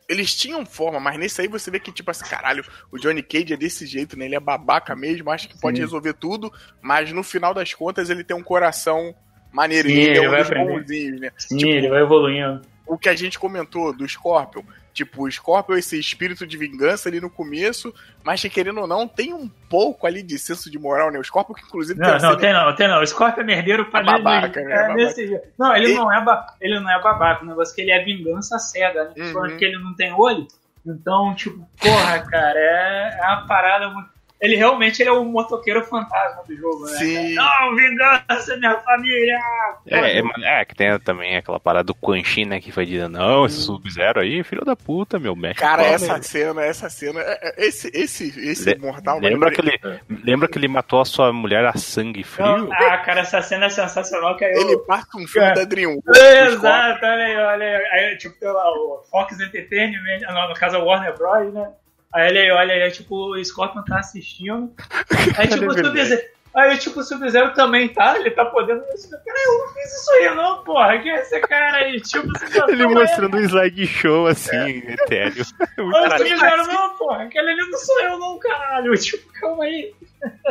[0.08, 3.52] Eles tinham forma, mas nesse aí você vê que, tipo assim, caralho, o Johnny Cage
[3.54, 4.24] é desse jeito, né?
[4.24, 5.84] Ele é babaca mesmo, acha que pode Sim.
[5.84, 9.14] resolver tudo, mas no final das contas ele tem um coração
[9.52, 11.30] maneiro, Sim, ele é ele vai bonzinhos, né?
[11.36, 12.62] Sim, Tipo, ele vai evoluindo.
[12.86, 14.62] o que a gente comentou do Scorpion.
[14.92, 19.06] Tipo, o Scorpion, esse espírito de vingança ali no começo, mas que querendo ou não,
[19.06, 21.18] tem um pouco ali de senso de moral, né?
[21.18, 23.00] O Scorpion, que inclusive Não, uma não, tem não, tem não.
[23.00, 24.72] O Scorpion é merdeiro pra É babaca, é, né?
[24.72, 24.94] É babaca.
[24.96, 25.48] desse jeito.
[25.56, 26.54] Não, ele, Ele- Não é ba...
[26.60, 27.44] ele não é babaca.
[27.44, 29.12] O negócio é que ele é vingança cega, né?
[29.16, 29.32] Uhum.
[29.32, 30.46] Falando que ele não tem olho.
[30.84, 34.08] Então, tipo, porra, cara, é, é uma parada muito.
[34.40, 36.96] Ele realmente ele é o motoqueiro fantasma do jogo, né?
[36.96, 37.34] Sim.
[37.34, 39.38] Não, vingança, minha família!
[39.86, 42.58] É, é, mas- é, que tem também aquela parada do Quan Chi, né?
[42.60, 45.60] Que foi dizendo, não, esse Sub-Zero aí, filho da puta, meu mexe.
[45.60, 49.18] Cara, a essa lei." cena, essa cena, é- é- esse, esse, esse Le- mortal.
[49.20, 49.78] Lembra que, ele,
[50.24, 52.46] lembra que ele matou a sua mulher a sangue frio?
[52.46, 55.52] Não, ah, cara, essa cena é sensacional que aí eu- Ele passa um filme É.
[55.54, 56.18] da Dreamworks.
[56.18, 57.84] Exato, olha aí, olha aí.
[58.10, 61.70] Aí, tipo, tem lá o Fox Entertainment, no caso é o Warner Bros, né?
[62.12, 64.72] Aí ele olha aí, tipo, o Scorpion tá assistindo.
[65.38, 65.86] Aí, tipo, É verdade.
[65.86, 66.22] Sub-Zero.
[66.52, 68.80] Aí, tipo, o Sub-Zero também tá, ele tá podendo.
[68.80, 70.98] Cara, eu não fiz isso aí, não, porra.
[70.98, 72.00] Quem é esse cara aí?
[72.00, 75.44] Tipo, você Ele mostrando um slideshow assim, etéreo.
[75.78, 76.18] Muito Olha o.
[76.18, 77.22] Sub-Zero, não, porra.
[77.22, 78.92] Aquele ali não sou eu, não, caralho.
[78.98, 79.94] Tipo, calma aí.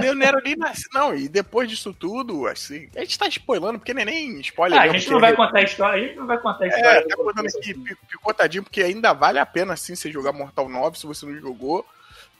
[0.01, 2.89] Eu não era nem nasci- Não, e depois disso tudo, assim.
[2.95, 4.79] A gente tá spoilando, porque não é nem spoiler.
[4.79, 6.69] Ah, a gente não vai contar a história, a gente não vai contar a É,
[6.69, 7.01] história.
[7.07, 7.83] tá do contando aqui assim.
[7.83, 11.35] pi- picotadinho, porque ainda vale a pena, assim, você jogar Mortal 9 se você não
[11.39, 11.85] jogou.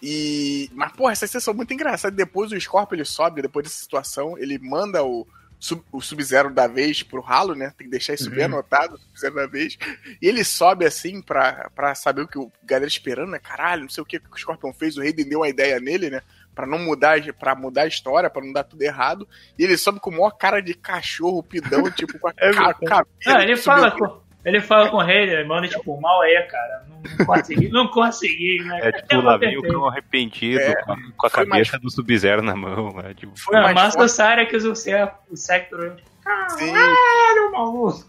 [0.01, 0.69] E.
[0.73, 2.15] Mas, porra, essas cenas são muito engraçadas.
[2.15, 5.27] Depois o Scorpio ele sobe, depois dessa situação, ele manda o.
[5.61, 7.73] Sub- o Sub-Zero da vez pro ralo, né?
[7.77, 8.45] Tem que deixar isso bem Uhum.
[8.45, 9.77] anotado, o Sub-Zero da vez.
[10.21, 13.39] E ele sobe assim pra, pra saber o que o galera esperando, né?
[13.39, 14.95] Caralho, não sei o que, que o Scorpion fez.
[14.95, 16.21] O Raiden deu uma ideia nele, né?
[16.55, 19.27] Pra não mudar, para mudar a história, pra não dar tudo errado.
[19.57, 22.73] E ele sobe com o maior cara de cachorro, pidão, tipo, com a É ca-
[22.75, 23.05] cabeça.
[23.25, 26.85] Não, ele fala ele fala com o rei, ele manda tipo, mal é, cara.
[26.89, 28.79] Não, consegui, não consegui, né?
[28.83, 32.41] É tipo, lá vem o cão arrependido, É, com a, com a cabeça do Sub-Zero
[32.41, 32.93] na mão.
[32.95, 33.13] né?
[33.13, 34.05] Tipo, Foi Não, mais mas forte.
[34.05, 38.05] o Cyrix, o, Se- o Sector, caralho, maluco.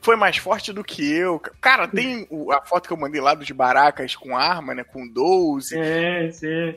[0.00, 1.40] foi mais forte do que eu.
[1.60, 4.84] Cara, tem o- a foto que eu mandei lá dos baracas com arma, né?
[4.84, 5.68] Com 12.
[5.70, 6.74] Sim, sim.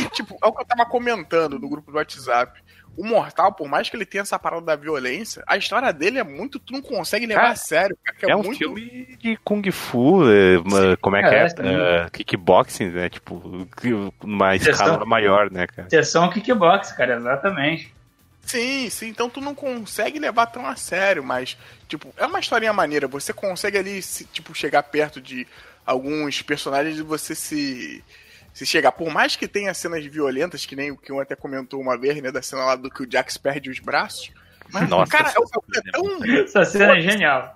[0.00, 2.62] E, tipo, é o que eu tava comentando no grupo do WhatsApp.
[2.96, 6.24] O Mortal, por mais que ele tenha essa parada da violência, a história dele é
[6.24, 6.58] muito.
[6.58, 7.98] Tu não consegue levar Cara, a sério.
[8.02, 8.58] cara, que é, um muito...
[8.58, 11.48] filme de Kung Fu, é, uma- como é que É, é?
[11.48, 11.56] sim.
[11.62, 13.08] É, kickboxing, né?
[13.10, 13.68] Tipo,
[14.24, 15.90] numa escala maior, né, cara?
[15.90, 17.92] Sessão kickbox, cara, exatamente.
[18.42, 19.08] Sim, sim.
[19.08, 23.08] Então tu não consegue levar tão a sério, mas, tipo, é uma historinha maneira.
[23.08, 25.46] Você consegue ali, se, tipo, chegar perto de
[25.84, 28.02] alguns personagens e você se.
[28.56, 31.78] Se chegar, por mais que tenha cenas violentas, que nem o que um até comentou
[31.78, 32.32] uma vez, né?
[32.32, 34.30] Da cena lá do que o Jax perde os braços.
[34.72, 37.54] Mas, Nossa, cara, essa é, é cena é tão, Essa cena é genial.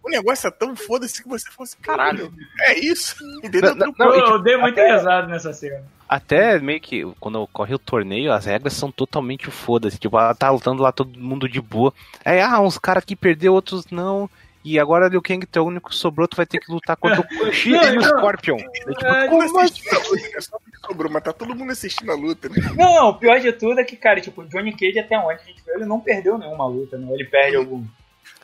[0.00, 3.16] o negócio é tão foda-se que você fosse, caralho, é isso.
[3.42, 3.74] Entendeu?
[3.74, 5.82] Não, Eu, e, tipo, eu dei muito até- pesado nessa cena.
[6.08, 9.98] Até meio que quando ocorre o torneio, as regras são totalmente foda-se.
[9.98, 11.92] Tipo, ela tá lutando lá todo mundo de boa.
[12.24, 14.30] Aí, ah, uns caras aqui perdeu, outros não.
[14.64, 17.20] E agora Liu Kang, é o único que sobrou, tu vai ter que lutar contra
[17.20, 18.02] o Chi Não, e o.
[18.02, 18.58] Scorpion.
[18.58, 19.56] É, tipo, É, como assim?
[19.56, 20.40] né?
[20.40, 22.56] Só porque sobrou, mas tá todo mundo assistindo a luta, né?
[22.76, 25.34] Não, não, o pior de tudo é que, cara, tipo, o Johnny Cage até onde
[25.34, 27.08] a gente viu, ele não perdeu nenhuma luta, né?
[27.12, 27.84] Ele perde algum.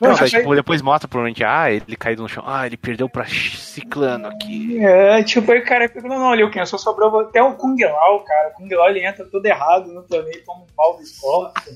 [0.00, 3.08] Não, Não, achei- tipo, depois mostra provavelmente, ah, ele caiu no chão, ah, ele perdeu
[3.08, 4.78] pra Ciclano aqui.
[4.84, 7.76] É, tipo, aí o cara fica, não, não, Liu Kang, só sobrou até o Kung
[7.82, 8.48] Lao, cara.
[8.50, 11.72] O Kung Lao ele entra todo errado no torneio, toma um pau do Scorpion.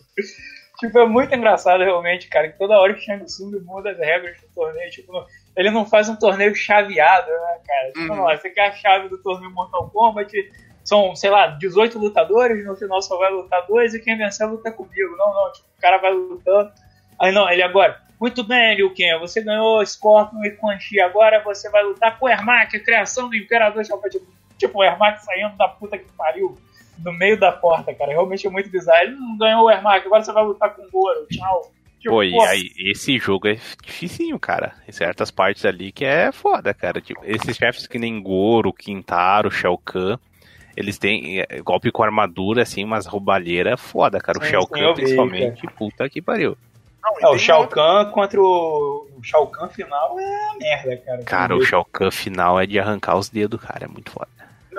[0.80, 3.98] Tipo, é muito engraçado realmente, cara, que toda hora que o Shang Tsung muda as
[3.98, 5.12] regras do torneio, tipo,
[5.56, 7.86] ele não faz um torneio chaveado, né, cara?
[7.92, 8.16] Tipo, Uhum.
[8.16, 10.32] não, você quer a chave do torneio Mortal Kombat,
[10.84, 14.72] são, sei lá, 18 lutadores, no final só vai lutar dois e quem vencer luta
[14.72, 15.16] comigo.
[15.16, 16.72] Não, não, tipo, o cara vai lutando.
[17.20, 21.42] Aí não, ele agora, muito bem, Liu Kang, você ganhou Scorpion e Quan Chi, agora
[21.42, 23.82] você vai lutar com o Ermac, a criação do Imperador.
[23.84, 24.26] Tipo,
[24.58, 26.56] tipo, o Ermac saindo da puta que pariu,
[27.04, 29.02] no meio da porta, cara, realmente é muito bizarro.
[29.02, 31.72] Ele não ganhou o Ermac, agora você vai lutar com o Goro, tchau.
[32.00, 34.72] Tipo, Pô, e aí, esse jogo é dificinho, cara.
[34.88, 36.98] Em certas partes ali que é foda, cara.
[36.98, 40.16] Tipo, esses chefes que nem Goro, Quintaro, Shao Kahn,
[40.74, 44.38] eles têm é, golpe com armadura, assim, umas roubalheiras foda, cara.
[44.38, 46.56] O Shao Kahn, principalmente, puta que pariu.
[47.02, 48.12] Não, é, o Shao Kahn outra...
[48.12, 49.06] contra o...
[49.18, 51.22] o Shao Kahn final é merda, cara.
[51.24, 53.84] Cara, o Shao Kahn final é de arrancar os dedos, cara.
[53.84, 54.28] É muito foda.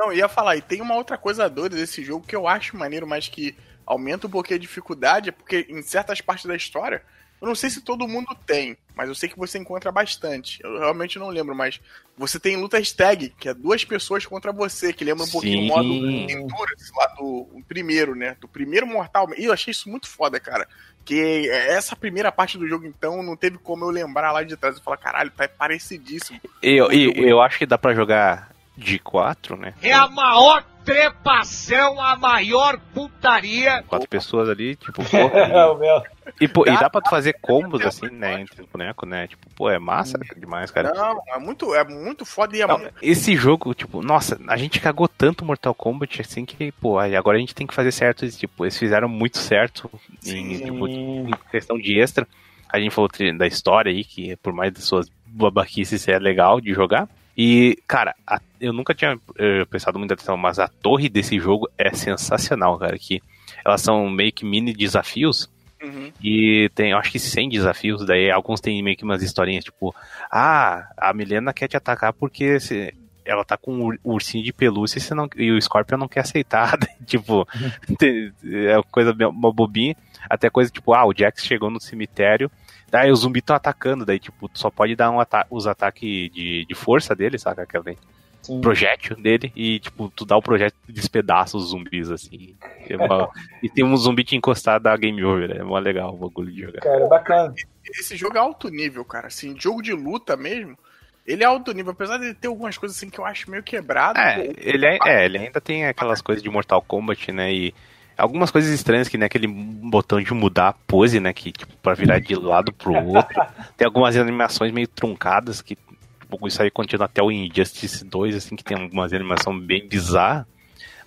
[0.01, 3.05] Não, ia falar, e tem uma outra coisa doida desse jogo que eu acho maneiro,
[3.05, 7.03] mas que aumenta um pouquinho a dificuldade, é porque em certas partes da história,
[7.39, 10.59] eu não sei se todo mundo tem, mas eu sei que você encontra bastante.
[10.63, 11.79] Eu realmente não lembro, mas
[12.17, 15.31] você tem lutas tag, que é duas pessoas contra você, que lembra um Sim.
[15.31, 18.35] pouquinho o modo Endurance lá do primeiro, né?
[18.39, 19.27] Do primeiro Mortal.
[19.37, 20.67] E eu achei isso muito foda, cara.
[21.03, 24.77] Que essa primeira parte do jogo, então, não teve como eu lembrar lá de trás.
[24.77, 26.39] Eu falar, caralho, tá parecidíssimo.
[26.61, 28.50] Eu, eu, eu acho que dá para jogar
[28.81, 29.73] de quatro, né?
[29.81, 33.83] É a maior trepação, a maior putaria.
[33.87, 36.03] Quatro pessoas ali, tipo, porra.
[36.39, 39.27] e, pô, dá, e dá pra fazer combos assim, né, entre os bonecos, né?
[39.27, 40.91] Tipo, pô, é massa demais, cara.
[40.93, 42.93] Não, é muito, é muito foda e é Não, muito...
[43.01, 47.39] Esse jogo, tipo, nossa, a gente cagou tanto Mortal Kombat assim que, pô, agora a
[47.39, 48.27] gente tem que fazer certo.
[48.29, 49.89] Tipo, eles fizeram muito certo
[50.25, 52.27] em, tipo, em questão de extra.
[52.67, 56.73] A gente falou da história aí, que por mais das suas babaquices é legal de
[56.73, 57.07] jogar.
[57.37, 61.69] E, cara, a, eu nunca tinha uh, prestado muita atenção, mas a torre desse jogo
[61.77, 62.97] é sensacional, cara.
[62.97, 63.21] Que
[63.65, 65.49] elas são meio que mini desafios.
[65.81, 66.11] Uhum.
[66.21, 68.05] E tem, eu acho que 100 desafios.
[68.05, 69.95] Daí alguns tem meio que umas historinhas, tipo,
[70.31, 72.93] ah, a Milena quer te atacar porque se,
[73.25, 76.77] ela tá com um ursinho de pelúcia e, não, e o Scorpion não quer aceitar.
[77.05, 77.47] tipo,
[78.43, 79.95] é coisa uma bobinha.
[80.29, 82.51] Até coisa tipo, ah, o Jax chegou no cemitério
[82.91, 86.29] Daí os zumbis estão atacando, daí, tipo, tu só pode dar um ata os ataques
[86.31, 87.65] de, de força dele, saca?
[87.65, 87.97] Que vem.
[88.41, 88.59] Sim.
[88.59, 92.55] projétil dele e, tipo, tu dá o projétil e despedaça os zumbis, assim.
[92.89, 93.29] É uma...
[93.61, 96.61] e tem um zumbi te encostar da game over, é mó legal o bagulho de
[96.61, 96.81] jogar.
[96.81, 97.53] Cara, bacana.
[97.99, 100.77] Esse jogo é alto nível, cara, assim, jogo de luta mesmo,
[101.25, 104.19] ele é alto nível, apesar de ter algumas coisas assim que eu acho meio quebrado.
[104.19, 107.73] É, ele, é, é, ele ainda tem aquelas coisas de Mortal Kombat, né, e
[108.21, 111.93] algumas coisas estranhas que, né, aquele botão de mudar a pose, né, que, tipo, pra
[111.93, 113.41] virar de lado pro outro.
[113.75, 118.55] tem algumas animações meio truncadas que, tipo, isso aí continua até o Injustice 2, assim,
[118.55, 120.45] que tem algumas animações bem bizarras.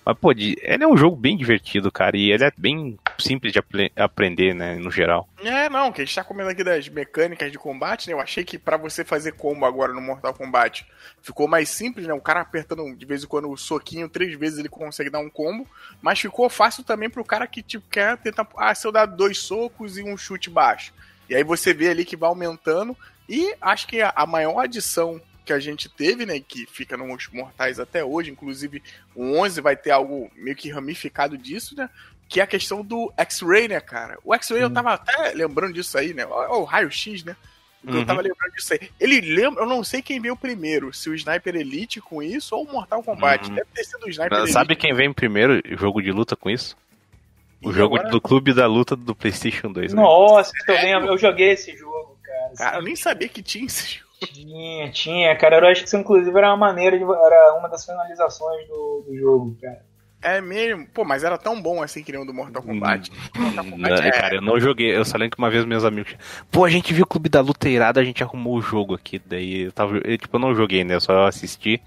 [0.05, 3.59] Mas, pô, ele é um jogo bem divertido, cara, e ele é bem simples de
[3.95, 5.27] aprender, né, no geral.
[5.43, 8.43] É, não, que a gente tá comendo aqui das mecânicas de combate, né, eu achei
[8.43, 10.85] que para você fazer combo agora no Mortal Kombat
[11.21, 14.59] ficou mais simples, né, o cara apertando de vez em quando o soquinho três vezes
[14.59, 15.67] ele consegue dar um combo,
[16.01, 19.37] mas ficou fácil também pro cara que, tipo, quer tentar, ah, se eu dar dois
[19.37, 20.93] socos e um chute baixo.
[21.29, 22.95] E aí você vê ali que vai aumentando,
[23.27, 27.79] e acho que a maior adição que a gente teve, né, que fica nos mortais
[27.79, 28.81] até hoje, inclusive
[29.13, 31.87] o 11 vai ter algo meio que ramificado disso, né,
[32.27, 34.17] que é a questão do X-Ray, né, cara.
[34.23, 34.73] O X-Ray eu uhum.
[34.73, 37.35] tava até lembrando disso aí, né, o, o raio-x, né,
[37.87, 38.05] eu uhum.
[38.05, 38.89] tava lembrando disso aí.
[38.99, 42.63] Ele lembra, eu não sei quem veio primeiro, se o Sniper Elite com isso ou
[42.63, 43.47] o Mortal Kombat.
[43.47, 43.55] Uhum.
[43.55, 44.53] Deve ter sido o Sniper Elite.
[44.53, 46.75] Sabe quem vem primeiro, jogo de luta com isso?
[47.63, 48.09] O e jogo agora...
[48.09, 49.93] do Clube da Luta do PlayStation 2.
[49.93, 50.01] Né?
[50.01, 52.53] Nossa, eu eu joguei esse jogo, cara.
[52.57, 54.05] Cara, eu nem sabia que tinha esse jogo.
[54.33, 55.57] Tinha, tinha, cara.
[55.57, 57.03] Eu acho que isso, inclusive, era uma maneira de.
[57.03, 59.83] Era uma das finalizações do, do jogo, cara.
[60.25, 60.87] É mesmo?
[60.87, 63.11] Pô, mas era tão bom assim que nem o do Mortal Kombat.
[63.11, 64.11] Hum, Mortal Kombat não, é...
[64.11, 64.95] Cara, eu não joguei.
[64.95, 66.15] Eu só lembro que uma vez meus amigos.
[66.49, 69.21] Pô, a gente viu o Clube da Luta irada, a gente arrumou o jogo aqui.
[69.23, 69.97] Daí eu tava.
[69.97, 70.95] Eu, tipo, eu não joguei, né?
[70.95, 71.79] Eu só assisti.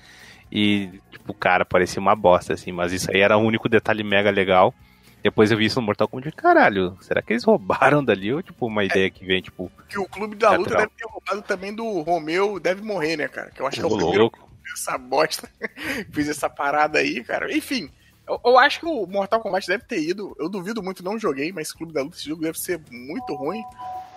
[0.53, 2.70] E, tipo, cara, parecia uma bosta, assim.
[2.70, 4.72] Mas isso aí era o único detalhe mega legal.
[5.20, 8.66] Depois eu vi isso no Mortal Kombat caralho, será que eles roubaram dali ou tipo
[8.66, 9.68] uma ideia que vem, tipo.
[9.88, 13.51] Que o clube da luta deve ter roubado também do Romeu deve morrer, né, cara?
[13.51, 14.48] Que eu acho que é o primeiro louco.
[14.72, 15.51] essa bosta.
[16.12, 17.53] Fiz essa parada aí, cara.
[17.53, 17.90] Enfim,
[18.29, 20.37] eu, eu, acho que o Mortal Kombat deve ter ido.
[20.38, 23.62] Eu duvido muito, não joguei, mas Clube da Luta, esse jogo deve ser muito ruim.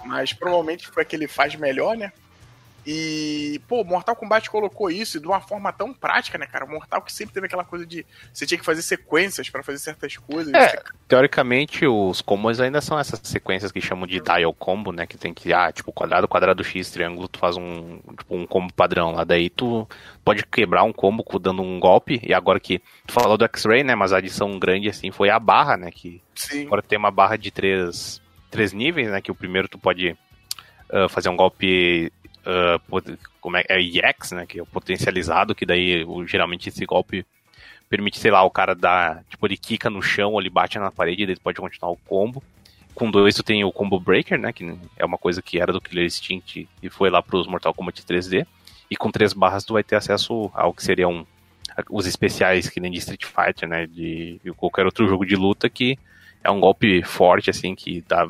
[0.05, 2.11] Mas provavelmente foi que ele faz melhor, né?
[2.85, 6.65] E, pô, Mortal Kombat colocou isso de uma forma tão prática, né, cara?
[6.65, 9.77] O Mortal que sempre teve aquela coisa de você tinha que fazer sequências para fazer
[9.77, 10.51] certas coisas.
[10.53, 10.83] É, você...
[11.07, 15.05] teoricamente, os combos ainda são essas sequências que chamam de dial combo, né?
[15.05, 18.73] Que tem que, ah, tipo, quadrado, quadrado, X, triângulo, tu faz um, tipo, um combo
[18.73, 19.23] padrão lá.
[19.23, 19.87] Daí tu
[20.25, 22.19] pode quebrar um combo dando um golpe.
[22.23, 23.93] E agora que tu falou do X-Ray, né?
[23.93, 25.91] Mas a adição grande, assim, foi a barra, né?
[25.91, 26.65] Que Sim.
[26.65, 29.21] agora tem uma barra de três, três níveis, né?
[29.21, 30.17] Que o primeiro tu pode
[30.91, 32.11] uh, fazer um golpe
[32.45, 37.25] uh, como é, é EX, né, que é o potencializado, que daí geralmente esse golpe
[37.89, 41.23] permite, sei lá, o cara dar, tipo, ele quica no chão, ele bate na parede,
[41.23, 42.41] ele pode continuar o combo.
[42.95, 45.81] Com dois tu tem o Combo Breaker, né, que é uma coisa que era do
[45.81, 48.45] Killer Instinct e foi lá pros Mortal Kombat 3D.
[48.89, 51.25] E com três barras tu vai ter acesso ao que seriam
[51.89, 55.69] os especiais, que nem de Street Fighter, né, de, de qualquer outro jogo de luta
[55.69, 55.97] que
[56.43, 58.25] é um golpe forte, assim, que dá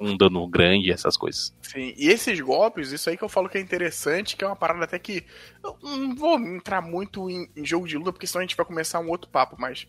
[0.00, 1.54] um dano grande, essas coisas.
[1.62, 4.56] Sim, e esses golpes, isso aí que eu falo que é interessante, que é uma
[4.56, 5.24] parada até que.
[5.64, 8.66] Eu não vou entrar muito em, em jogo de luta, porque senão a gente vai
[8.66, 9.86] começar um outro papo, mas.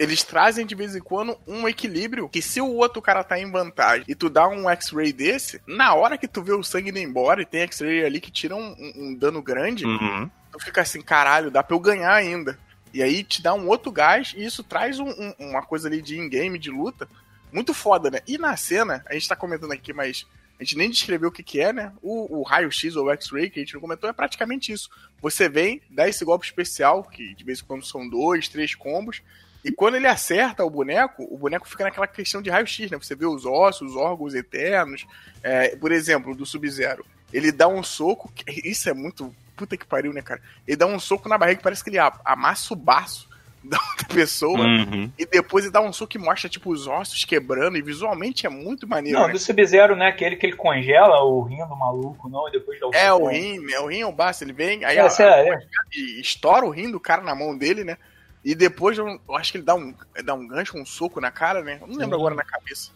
[0.00, 3.50] Eles trazem de vez em quando um equilíbrio que se o outro cara tá em
[3.50, 7.00] vantagem e tu dá um X-ray desse, na hora que tu vê o sangue indo
[7.00, 10.30] embora e tem X-ray ali que tira um, um- um dano grande, Uhum.
[10.52, 12.56] tu fica assim, caralho, dá pra eu ganhar ainda.
[12.92, 16.00] E aí te dá um outro gás e isso traz um- um- uma coisa ali
[16.02, 17.08] de in-game, de luta,
[17.52, 18.20] muito foda, né?
[18.26, 20.26] E na cena, a gente tá comentando aqui, mas
[20.58, 21.92] a gente nem descreveu o que que é, né?
[22.02, 24.90] O, o raio-x ou o X-Ray, que a gente não comentou, é praticamente isso.
[25.22, 29.22] Você vem, dá esse golpe especial, que de vez em quando são dois, três combos,
[29.64, 32.96] e quando ele acerta o boneco, o boneco fica naquela questão de raio-x, né?
[32.96, 35.04] Você vê os ossos, os órgãos eternos.
[35.42, 37.04] É, por exemplo, do Sub-Zero.
[37.32, 38.32] Ele dá um soco,
[38.64, 39.34] isso é muito.
[39.58, 40.40] Puta que pariu, né, cara?
[40.66, 43.28] Ele dá um soco na barriga que parece que ele a- amassa o baço
[43.62, 44.60] da outra pessoa.
[44.60, 45.10] Uhum.
[45.18, 47.76] E depois ele dá um soco que mostra, tipo, os ossos quebrando.
[47.76, 49.18] E visualmente é muito maneiro.
[49.18, 49.32] Não, né?
[49.32, 50.06] do Sub-Zero, né?
[50.06, 53.24] Aquele que ele congela o rim do maluco, não, e depois dá o É, soco.
[53.24, 54.44] o rim, é o rim é o baço.
[54.44, 55.58] Ele vem, aí É, a- sério, é.
[55.92, 57.98] e estoura o rim do cara na mão dele, né?
[58.44, 59.92] E depois eu, eu acho que ele dá um,
[60.24, 61.78] dá um gancho, um soco na cara, né?
[61.82, 62.20] Eu não lembro Sim.
[62.22, 62.90] agora na cabeça.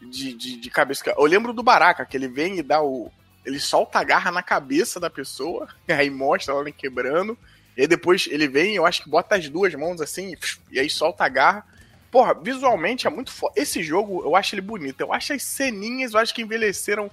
[0.00, 1.02] De, de, de cabeça.
[1.16, 3.10] Eu lembro do Baraka, que ele vem e dá o.
[3.44, 7.36] Ele solta a garra na cabeça da pessoa, aí mostra ela quebrando.
[7.76, 10.34] E aí depois ele vem, eu acho que bota as duas mãos assim,
[10.70, 11.64] e aí solta a garra.
[12.10, 13.54] Porra, visualmente é muito foda.
[13.56, 15.00] Esse jogo, eu acho ele bonito.
[15.00, 17.10] Eu acho as ceninhas, eu acho que envelheceram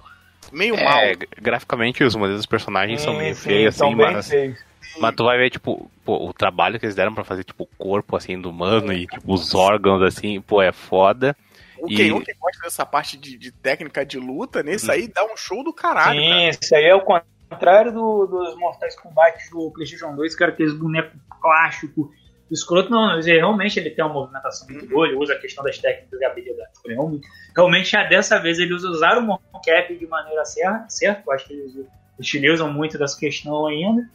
[0.51, 0.99] meio mal.
[0.99, 4.27] É, graficamente os modelos dos personagens são Sim, meio sim, feios, são assim, bem mas,
[4.27, 4.59] feios.
[4.99, 7.69] mas tu vai ver, tipo, pô, o trabalho que eles deram pra fazer, tipo, o
[7.77, 11.35] corpo, assim, do humano e, tipo, os órgãos, assim, pô, é foda.
[11.81, 15.23] O E- Kenyon que gosta dessa parte de, de técnica de luta, nesse aí dá
[15.25, 16.19] um show do caralho.
[16.21, 16.51] cara.
[16.53, 20.51] Sim, isso aí é o contrário do- dos Mortais Kombat do PlayStation 2, que era
[20.51, 22.07] aqueles bonecos plásticos,
[22.51, 22.89] escroto.
[22.89, 26.19] Não, ele, realmente ele tem uma movimentação muito boa, ele usa a questão das técnicas
[26.19, 26.81] e habilidades.
[26.85, 31.23] Realmente, realmente já dessa vez eles usaram o mocap de maneira certa, certo?
[31.27, 31.73] Eu acho que eles
[32.19, 34.07] utilizam muito dessa questão ainda.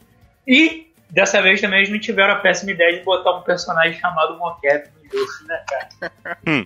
[0.47, 4.37] E dessa vez também eles não tiveram a péssima ideia de botar um personagem chamado
[4.37, 6.37] mocap no jogo, né, cara?
[6.47, 6.65] Hum.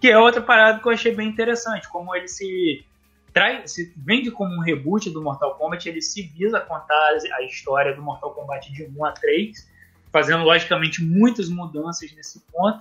[0.00, 2.84] Que é outra parada que eu achei bem interessante, como ele se
[3.32, 7.94] traz, se vende como um reboot do Mortal Kombat, ele se visa contar a história
[7.94, 9.70] do Mortal Kombat de 1 a 3,
[10.12, 12.80] fazendo logicamente muitas mudanças nesse ponto.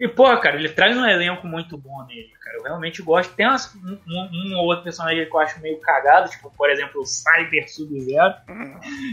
[0.00, 2.56] E, pô, cara, ele traz um elenco muito bom nele, cara.
[2.58, 3.34] Eu realmente gosto.
[3.34, 7.00] Tem umas- um, um- ou outro personagem que eu acho meio cagado, tipo, por exemplo,
[7.02, 8.34] o Cyber Sub-Zero.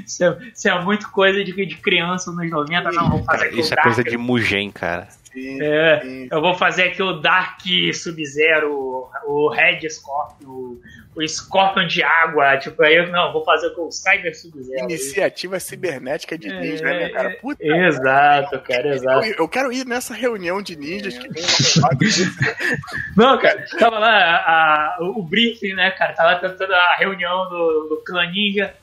[0.06, 3.74] Isso, é, isso é muito coisa de, de criança nos 90, não, vou fazer isso
[3.74, 5.08] é coisa de Mugen, cara.
[5.36, 6.28] Sim, É, sim.
[6.32, 7.60] eu vou fazer aqui o Dark
[7.94, 10.78] Sub-Zero, o Red Scorpion,
[11.16, 14.84] o Scorpion de água, tipo, aí eu não, vou fazer com o Cyber Sub-Zero.
[14.86, 17.30] Iniciativa cibernética de É, ninja, né, cara?
[17.42, 19.26] Puta Exato, cara, exato.
[19.26, 21.44] eu, eu quero ir nessa reunião de ninjas que tem
[23.16, 26.14] Não, cara, tava lá a- a- o briefing, né, cara?
[26.14, 28.74] Tava tentando a reunião do, do clã ninja.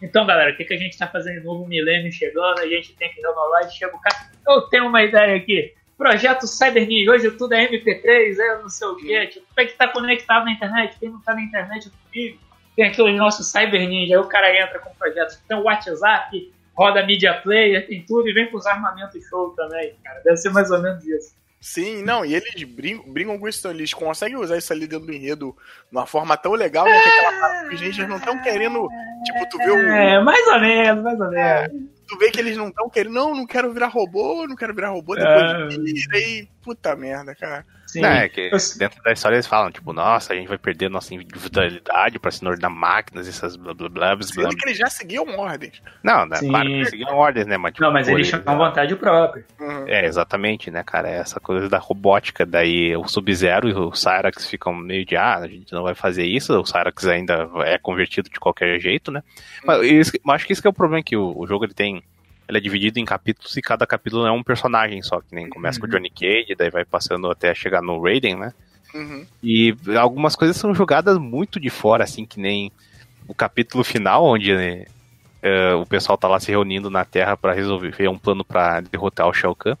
[0.00, 1.42] Então, galera, o que, que a gente tá fazendo?
[1.44, 3.66] Novo milênio chegando, a gente tem que renovar.
[3.66, 4.16] E chega o cara.
[4.46, 5.72] Eu tenho uma ideia aqui.
[6.02, 9.24] Projeto Cyber Ninja, hoje tudo é MP3, é não sei o quê.
[9.28, 10.96] Tipo, tem que estar conectado na internet.
[10.98, 12.38] Quem não tá na internet é comigo.
[12.74, 15.36] Tem aqui o nosso Cyber Ninja, aí o cara entra com projetos.
[15.46, 19.94] Tem o WhatsApp, roda Media Player, tem tudo, e vem com os armamentos show também,
[20.02, 20.20] cara.
[20.24, 21.36] Deve ser mais ou menos isso.
[21.60, 25.12] Sim, não, e eles brincam, brincam com isso, eles conseguem usar isso ali dentro do
[25.12, 25.54] enredo
[25.88, 27.00] de uma forma tão legal, né?
[27.00, 28.88] Que aquela parte que os não estão querendo.
[29.24, 29.78] Tipo, tu vê o.
[29.78, 31.91] É, mais ou menos, mais ou menos.
[32.12, 33.12] Tu vê que eles não estão querendo.
[33.14, 35.18] Não, não quero virar robô, não quero virar robô, É.
[35.68, 36.48] depois vira e.
[36.62, 37.64] Puta merda, cara.
[37.92, 38.00] Sim.
[38.00, 40.88] Não, é que Eu- dentro da história eles falam, tipo, nossa, a gente vai perder
[40.88, 44.16] nossa individualidade pra se tornar máquinas, essas blá blá blá blá.
[44.16, 44.22] blá.
[44.26, 45.82] Sendo que eles já seguiam ordens.
[46.02, 46.48] Não, né, Sim.
[46.48, 49.44] claro que eles seguiram ordens, né, mas tipo, Não, mas eles chamam vontade própria.
[49.60, 49.84] Uhum.
[49.86, 51.08] É, exatamente, né, cara?
[51.10, 52.46] É essa coisa da robótica.
[52.46, 56.24] Daí o Sub-Zero e o Cyrax ficam meio de, ah, a gente não vai fazer
[56.24, 56.58] isso.
[56.58, 59.22] O Cyrax ainda é convertido de qualquer jeito, né?
[59.64, 61.74] Mas, isso- mas acho que esse que é o problema, que o, o jogo ele
[61.74, 62.02] tem.
[62.48, 65.80] Ele é dividido em capítulos e cada capítulo é um personagem só, que nem começa
[65.80, 68.52] com o Johnny Cage, daí vai passando até chegar no Raiden, né?
[68.94, 69.26] Uhum.
[69.42, 72.70] E algumas coisas são jogadas muito de fora, assim, que nem
[73.26, 74.84] o capítulo final, onde né,
[75.42, 79.28] eh, o pessoal tá lá se reunindo na Terra pra resolver um plano pra derrotar
[79.28, 79.76] o Shao Kahn.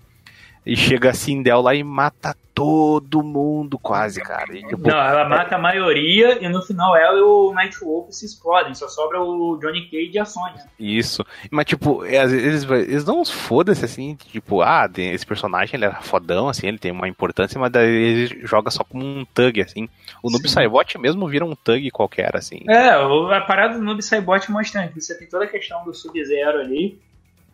[0.64, 4.56] E chega a Sindel lá e mata todo mundo, quase, cara.
[4.56, 8.26] E, tipo, Não, ela mata a maioria e no final ela e o Nightwolf se
[8.26, 8.74] explodem.
[8.74, 10.64] Só sobra o Johnny Cage e a Sonya.
[10.78, 11.24] Isso.
[11.50, 16.48] Mas, tipo, é, eles, eles uns foda-se, assim, tipo, ah, esse personagem ele era fodão,
[16.48, 19.88] assim, ele tem uma importância, mas daí ele joga só como um thug, assim.
[20.22, 20.48] O Noob.
[20.48, 22.60] Saibot mesmo vira um thug qualquer, assim.
[22.68, 26.60] É, a parada do Noob Saibot mostrando que você tem toda a questão do Sub-Zero
[26.60, 27.00] ali.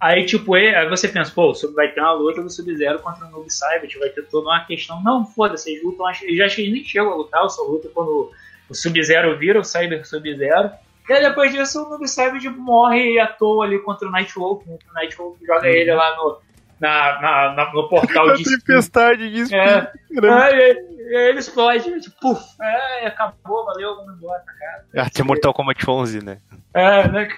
[0.00, 3.52] Aí, tipo, aí você pensa, pô, vai ter uma luta do Sub-Zero contra o Noob
[3.52, 5.02] Saibot, vai ter toda uma questão.
[5.02, 7.88] Não, foda-se, eles lutam, acho, já acho que eles nem chegam a lutar, só luta
[7.92, 8.30] quando
[8.68, 10.70] o Sub-Zero vira o Cyber Sub-Zero.
[11.08, 14.62] E aí depois disso o Noob Saibot morre à toa ali contra o Nightwolf?
[14.68, 15.66] O Nightwolf joga uhum.
[15.66, 16.38] ele lá no,
[16.80, 18.44] na, na, na, no portal de.
[18.44, 19.90] tempestade de é,
[20.30, 25.08] aí, ele explode, tipo, puf, é, acabou, valeu, vamos embora pra casa.
[25.08, 26.38] Até Mortal Kombat 11, né?
[26.74, 27.28] É, né?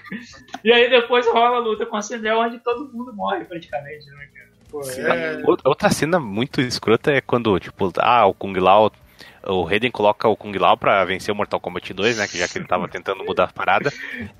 [0.64, 4.28] E aí depois rola a luta com a Cindel, onde todo mundo morre praticamente, né,
[4.70, 5.43] Pô, é...
[5.64, 8.93] Outra cena muito escrota é quando, tipo, ah, o Kung Lao
[9.47, 12.26] o Raiden coloca o Kung Lao pra vencer o Mortal Kombat 2, né?
[12.26, 13.91] Que já que ele tava tentando mudar a parada.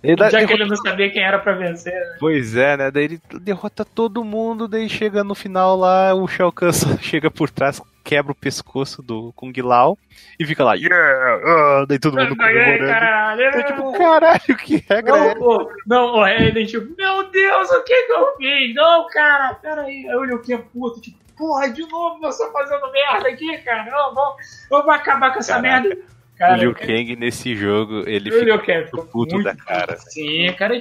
[0.03, 0.47] Ele já derrota...
[0.47, 2.17] que ele não sabia quem era pra vencer, né?
[2.19, 2.91] Pois é, né?
[2.91, 6.71] Daí ele derrota todo mundo, daí chega no final lá, o Shao Kahn
[7.01, 9.97] chega por trás, quebra o pescoço do Kung Lao
[10.39, 11.83] e fica lá, yeah!
[11.83, 12.87] Uh, daí todo mundo comemorando.
[12.87, 17.71] Caralho, então, tipo, caralho, que regra não, é pô, Não, o Raiden, tipo, meu Deus,
[17.71, 18.75] o que que eu fiz?
[18.75, 20.09] Não, cara, peraí.
[20.09, 23.91] Aí o Liu Kang puto, tipo, porra, de novo você fazendo merda aqui, cara.
[23.91, 25.89] Não, vamos, vamos acabar com essa Caraca.
[25.89, 26.03] merda.
[26.37, 29.97] Cara, o Liu Kang nesse jogo, ele fica Kang, puto muito, da cara.
[29.97, 30.81] Sim, cara,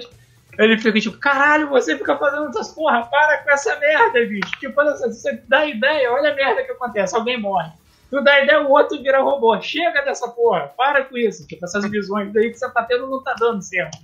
[0.57, 4.51] ele fica tipo, caralho, você fica fazendo essas porra, para com essa merda, bicho.
[4.59, 7.71] Tipo, olha só, você dá ideia, olha a merda que acontece, alguém morre.
[8.09, 9.59] Tu dá ideia, o outro vira robô.
[9.61, 11.45] Chega dessa porra, para com isso.
[11.45, 13.97] Tipo, essas visões daí que você tá tendo não tá dando certo.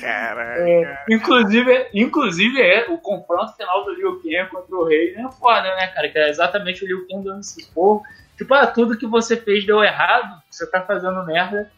[0.00, 0.68] Caraca.
[0.68, 5.74] É, inclusive, inclusive é, o confronto final do Liu Kang contra o Rei é foda,
[5.74, 6.08] né, cara?
[6.08, 8.02] Que é exatamente o Liu Kang dando esse esporro.
[8.36, 11.70] Tipo, ah, tudo que você fez deu errado, você tá fazendo merda.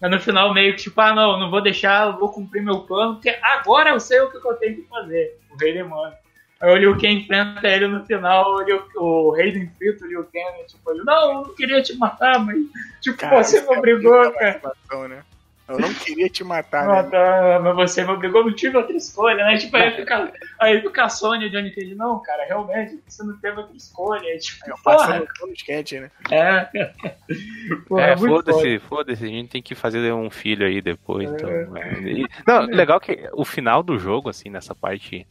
[0.00, 2.80] Mas no final, meio que tipo, ah, não, não vou deixar, eu vou cumprir meu
[2.80, 5.38] plano, porque agora eu sei o que eu tenho que fazer.
[5.50, 6.18] O Rei demanda.
[6.60, 10.08] Aí o Liu Kang enfrenta ele no final, o, Liu, o Rei do Infinito, o
[10.08, 12.58] Liu Kang, tipo, ele, não, eu não queria te matar, mas,
[13.00, 14.60] tipo, cara, você me obrigou, cara.
[15.08, 15.22] Né?
[15.70, 17.02] Eu não queria te matar, né?
[17.02, 19.56] Matar, mas você me obrigou, não tive outra escolha, né?
[19.56, 23.36] Tipo, aí fica, aí fica a Sony e Johnny Cage, não, cara, realmente, você não
[23.38, 24.38] teve outra escolha.
[24.38, 26.10] Tipo, é, passando todos quente, né?
[26.30, 26.90] É.
[27.86, 31.34] Porra, é, foda-se, foda-se, a gente tem que fazer um filho aí depois, é.
[31.34, 31.76] então.
[31.76, 32.00] É.
[32.00, 35.26] E, não, legal que o final do jogo, assim, nessa parte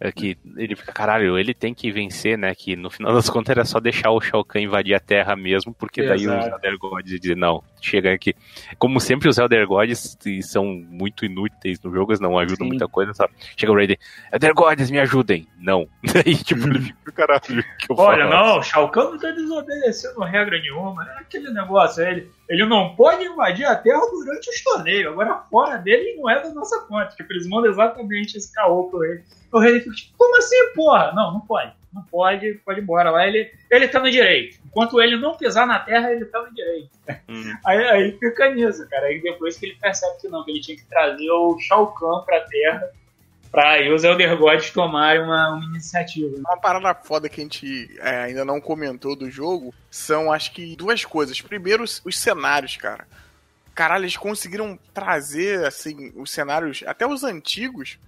[0.00, 2.54] é que ele fica, caralho, ele tem que vencer, né?
[2.54, 5.74] Que no final das contas era só deixar o Shao Kahn invadir a Terra mesmo,
[5.74, 6.46] porque daí Exato.
[6.46, 8.34] os Elder Gods dizem, não, chega aqui.
[8.78, 12.68] Como sempre, os Elder Gods são muito inúteis no jogo, eles não ajudam Sim.
[12.68, 13.34] muita coisa, sabe?
[13.54, 13.98] Chega o Raiden,
[14.32, 15.46] Elder Gods, me ajudem.
[15.58, 15.86] Não.
[16.14, 18.46] Daí, tipo, ele fica, caralho, que eu Olha, falo?
[18.46, 23.22] não, Shao Kahn não tá desobedecendo regra nenhuma, é aquele negócio, ele, ele não pode
[23.24, 27.30] invadir a Terra durante os torneios, agora fora dele não é da nossa conta, tipo,
[27.34, 29.22] eles mandam exatamente esse caô pro ele.
[29.52, 31.12] O rei fica tipo, como assim, porra?
[31.12, 31.72] Não, não pode.
[31.92, 33.26] Não pode, pode ir embora lá.
[33.26, 34.58] Ele, ele tá no direito.
[34.64, 36.90] Enquanto ele não pisar na terra, ele tá no direito.
[37.28, 37.52] Hum.
[37.66, 39.06] Aí, aí fica nisso, cara.
[39.06, 42.24] Aí depois que ele percebe que não, que ele tinha que trazer o Shao Kahn
[42.24, 42.90] pra terra
[43.50, 46.36] pra aí os Elder Gods tomarem uma, uma iniciativa.
[46.36, 50.76] Uma parada foda que a gente é, ainda não comentou do jogo são, acho que,
[50.76, 51.40] duas coisas.
[51.40, 53.06] Primeiro, os, os cenários, cara.
[53.74, 57.98] Caralho, eles conseguiram trazer, assim, os cenários, até os antigos,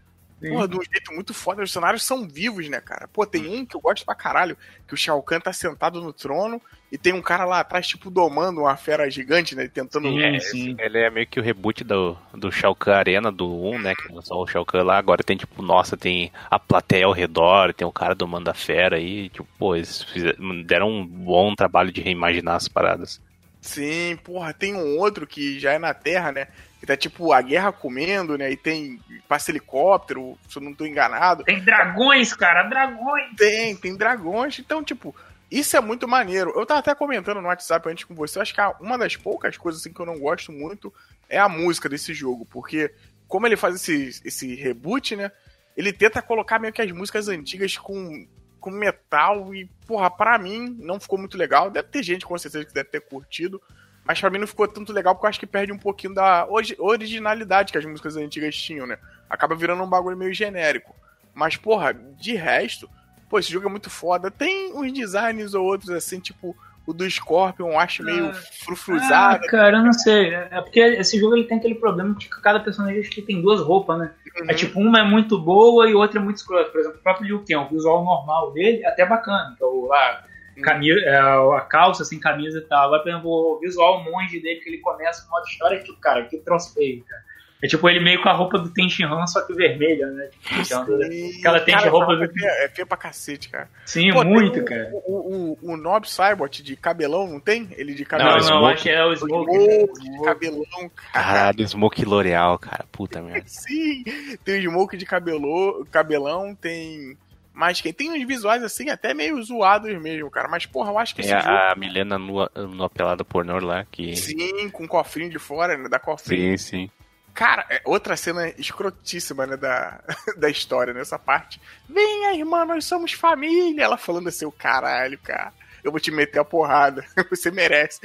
[0.51, 1.63] Porra, de um jeito muito foda.
[1.63, 3.09] Os cenários são vivos, né, cara?
[3.09, 6.13] Pô, tem um que eu gosto pra caralho, que o Shao Kahn tá sentado no
[6.13, 9.67] trono e tem um cara lá atrás, tipo, domando uma fera gigante, né?
[9.67, 10.09] Tentando.
[10.09, 10.77] Sim, é, sim.
[10.79, 13.95] Ele é meio que o reboot do, do Shao Kahn Arena do 1, né?
[13.95, 14.99] Que lançou o Shao Kahn lá.
[14.99, 18.97] Agora tem, tipo, nossa, tem a plateia ao redor, tem o cara domando a fera
[18.97, 19.29] aí.
[19.31, 23.21] Tipo, pô, eles fizeram, deram um bom trabalho de reimaginar as paradas.
[23.63, 26.49] Sim, porra, tem um outro que já é na Terra, né?
[26.83, 28.51] Que tá tipo a guerra comendo, né?
[28.51, 28.99] E tem.
[29.29, 31.45] passa helicóptero, se eu não tô enganado.
[31.45, 33.37] Tem dragões, cara, dragões!
[33.37, 34.59] Tem, tem dragões.
[34.59, 35.15] Então, tipo,
[35.49, 36.53] isso é muito maneiro.
[36.57, 39.81] Eu tava até comentando no WhatsApp antes com você, acho que uma das poucas coisas
[39.81, 40.93] assim, que eu não gosto muito
[41.29, 42.93] é a música desse jogo, porque
[43.29, 45.31] como ele faz esse, esse reboot, né?
[45.77, 48.27] Ele tenta colocar meio que as músicas antigas com,
[48.59, 51.71] com metal e, porra, pra mim não ficou muito legal.
[51.71, 53.63] Deve ter gente com certeza que deve ter curtido,
[54.05, 56.47] mas pra mim não ficou tanto legal porque eu acho que perde um pouquinho da
[56.79, 58.99] originalidade que as músicas antigas tinham, né?
[59.31, 60.95] Acaba virando um bagulho meio genérico.
[61.35, 62.91] Mas, porra, de resto,
[63.29, 64.31] pô, esse jogo é muito foda.
[64.31, 69.45] Tem uns designs ou outros assim, tipo o do Scorpion, eu acho meio ah, frufruzado.
[69.45, 70.35] Ah, cara, eu não sei.
[70.35, 73.61] É porque esse jogo ele tem aquele problema de que cada personagem que tem duas
[73.61, 74.13] roupas, né?
[74.41, 74.51] Uhum.
[74.51, 76.71] É tipo, uma é muito boa e outra é muito escrota.
[76.71, 79.55] Por exemplo, o próprio Liu Kang, o visual normal dele é até bacana.
[79.57, 80.25] Que é o lá,
[80.63, 82.85] camisa, é, a calça sem camisa e tal.
[82.87, 86.25] Agora, por exemplo, o visual monge dele, que ele começa o modo história, que, cara,
[86.25, 87.23] que troço feio, cara.
[87.65, 90.31] É tipo ele meio com a roupa do Tenshinhan, só que vermelha, né?
[90.41, 90.95] Tipo,
[91.39, 92.25] aquela tem Cara, roupa do.
[92.25, 93.69] é feia- É feia pra cacete, cara.
[93.87, 94.91] Sim, Pô, muito, o- cara.
[94.93, 97.69] O, o, o Nob Cybot de cabelão, não tem?
[97.77, 98.35] Ele de Não, cabelão.
[98.35, 98.73] não, Smoke.
[98.75, 99.53] acho que é o Smoke.
[99.55, 101.13] Smoke de cabelão, cara.
[101.13, 102.85] Caralho, Smoke L'Oreal, cara.
[102.91, 103.45] Puta merda.
[103.47, 104.03] Sim,
[104.45, 107.17] tem o Smoke de cabelo, cabelão, tem.
[107.55, 110.49] Mas quem tem uns visuais assim, até meio zoados mesmo, cara.
[110.49, 111.55] Mas, porra, eu acho que Tem esse jogo.
[111.55, 114.17] a, a Milena nua, nua pelada pornô lá, que...
[114.17, 115.89] Sim, com cofrinho de fora, né?
[115.89, 116.57] Da cofrinho.
[116.59, 116.91] Sim, sim.
[117.35, 120.01] Cara, é outra cena escrotíssima, né, da,
[120.37, 121.61] da história, nessa parte.
[121.89, 123.85] Venha, irmã, nós somos família.
[123.85, 125.53] Ela falando assim, o caralho, cara.
[125.85, 127.05] Eu vou te meter a porrada.
[127.31, 128.01] Você merece.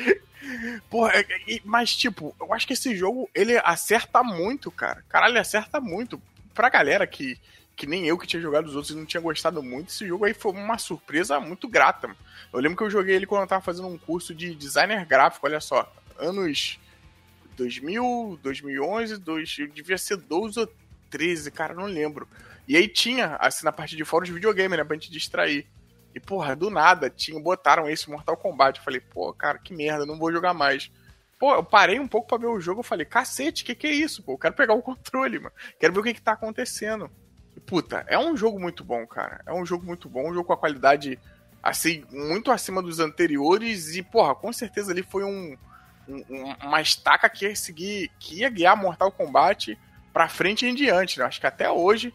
[0.90, 5.04] Porra, é- é- mas, tipo, eu acho que esse jogo, ele acerta muito, cara.
[5.10, 6.22] Caralho, ele acerta muito.
[6.54, 7.38] Pra galera que,
[7.78, 10.26] que nem eu que tinha jogado os outros e não tinha gostado muito, esse jogo
[10.26, 12.10] aí foi uma surpresa muito grata.
[12.52, 15.46] Eu lembro que eu joguei ele quando eu tava fazendo um curso de designer gráfico,
[15.46, 15.90] olha só.
[16.18, 16.80] Anos
[17.56, 20.74] 2000, 2011, dois, eu devia ser 12 ou
[21.12, 22.28] 13, cara, não lembro.
[22.68, 25.68] E aí tinha, assim, na parte de fora de videogame, né, pra gente distrair.
[26.16, 28.80] E, porra, do nada, tinha, botaram esse Mortal Kombat.
[28.80, 30.92] Eu falei, pô, cara, que merda, não vou jogar mais.
[31.38, 33.92] Pô, eu parei um pouco pra ver o jogo, eu falei, cacete, que que é
[33.92, 34.34] isso, pô?
[34.34, 35.54] Eu quero pegar o controle, mano.
[35.80, 37.12] Quero ver o que que tá acontecendo.
[37.68, 39.42] Puta, é um jogo muito bom, cara.
[39.46, 41.20] É um jogo muito bom, um jogo com a qualidade,
[41.62, 43.96] assim, muito acima dos anteriores.
[43.96, 45.56] E, porra, com certeza ali foi um,
[46.08, 49.78] um- um- uma estaca que ia seguir, que ia guiar Mortal Kombat
[50.14, 51.26] pra frente e em diante, né?
[51.26, 52.14] Acho que até hoje,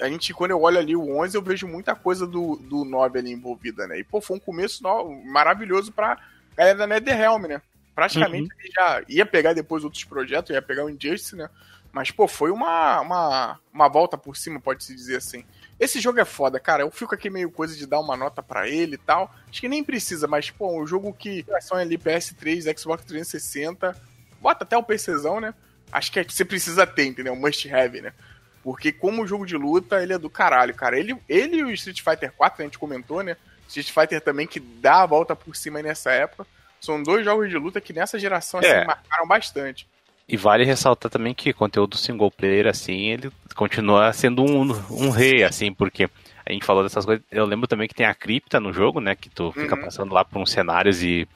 [0.00, 3.18] a gente, quando eu olho ali o 11, eu vejo muita coisa do, do 9
[3.18, 3.98] ali envolvida, né?
[3.98, 6.16] E, pô, foi um começo no- maravilhoso pra
[6.56, 7.60] galera da NetherRealm, né?
[7.94, 11.50] Praticamente ele já ia pegar depois outros projetos, ia pegar o Injustice, né?
[11.92, 15.44] Mas, pô, foi uma, uma, uma volta por cima, pode-se dizer assim.
[15.78, 16.82] Esse jogo é foda, cara.
[16.82, 19.32] Eu fico aqui meio coisa de dar uma nota pra ele e tal.
[19.50, 23.94] Acho que nem precisa, mas, pô, um jogo que são ali PS3, Xbox 360,
[24.40, 25.52] bota até o PCzão, né?
[25.90, 27.36] Acho que é você precisa ter, entendeu?
[27.36, 28.14] Must have, né?
[28.62, 30.98] Porque como jogo de luta, ele é do caralho, cara.
[30.98, 33.36] Ele, ele e o Street Fighter 4, a gente comentou, né?
[33.68, 36.46] Street Fighter também, que dá a volta por cima aí nessa época.
[36.80, 38.84] São dois jogos de luta que nessa geração, assim, É.
[38.84, 39.86] marcaram bastante.
[40.28, 45.42] E vale ressaltar também que conteúdo single player, assim, ele continua sendo um, um rei,
[45.44, 46.08] assim, porque
[46.46, 47.22] a gente falou dessas coisas.
[47.30, 49.14] Eu lembro também que tem a cripta no jogo, né?
[49.14, 49.82] Que tu fica Uhum.
[49.82, 51.28] passando lá por uns cenários e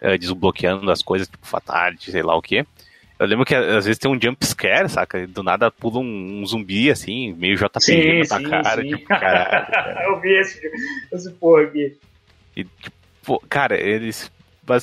[0.00, 2.64] eh, desbloqueando as coisas, tipo Fatality, sei lá o quê.
[3.18, 5.26] Eu lembro que às vezes tem um jump scare, saca?
[5.26, 8.88] Do nada pula um, um zumbi, assim, meio JPG Sim, na tua sim, cara, sim.
[8.88, 9.66] tipo, caralho.
[9.70, 10.04] cara.
[10.04, 10.60] eu vi esse,
[11.12, 11.96] esse porra aqui.
[12.56, 14.30] E, tipo, cara, eles.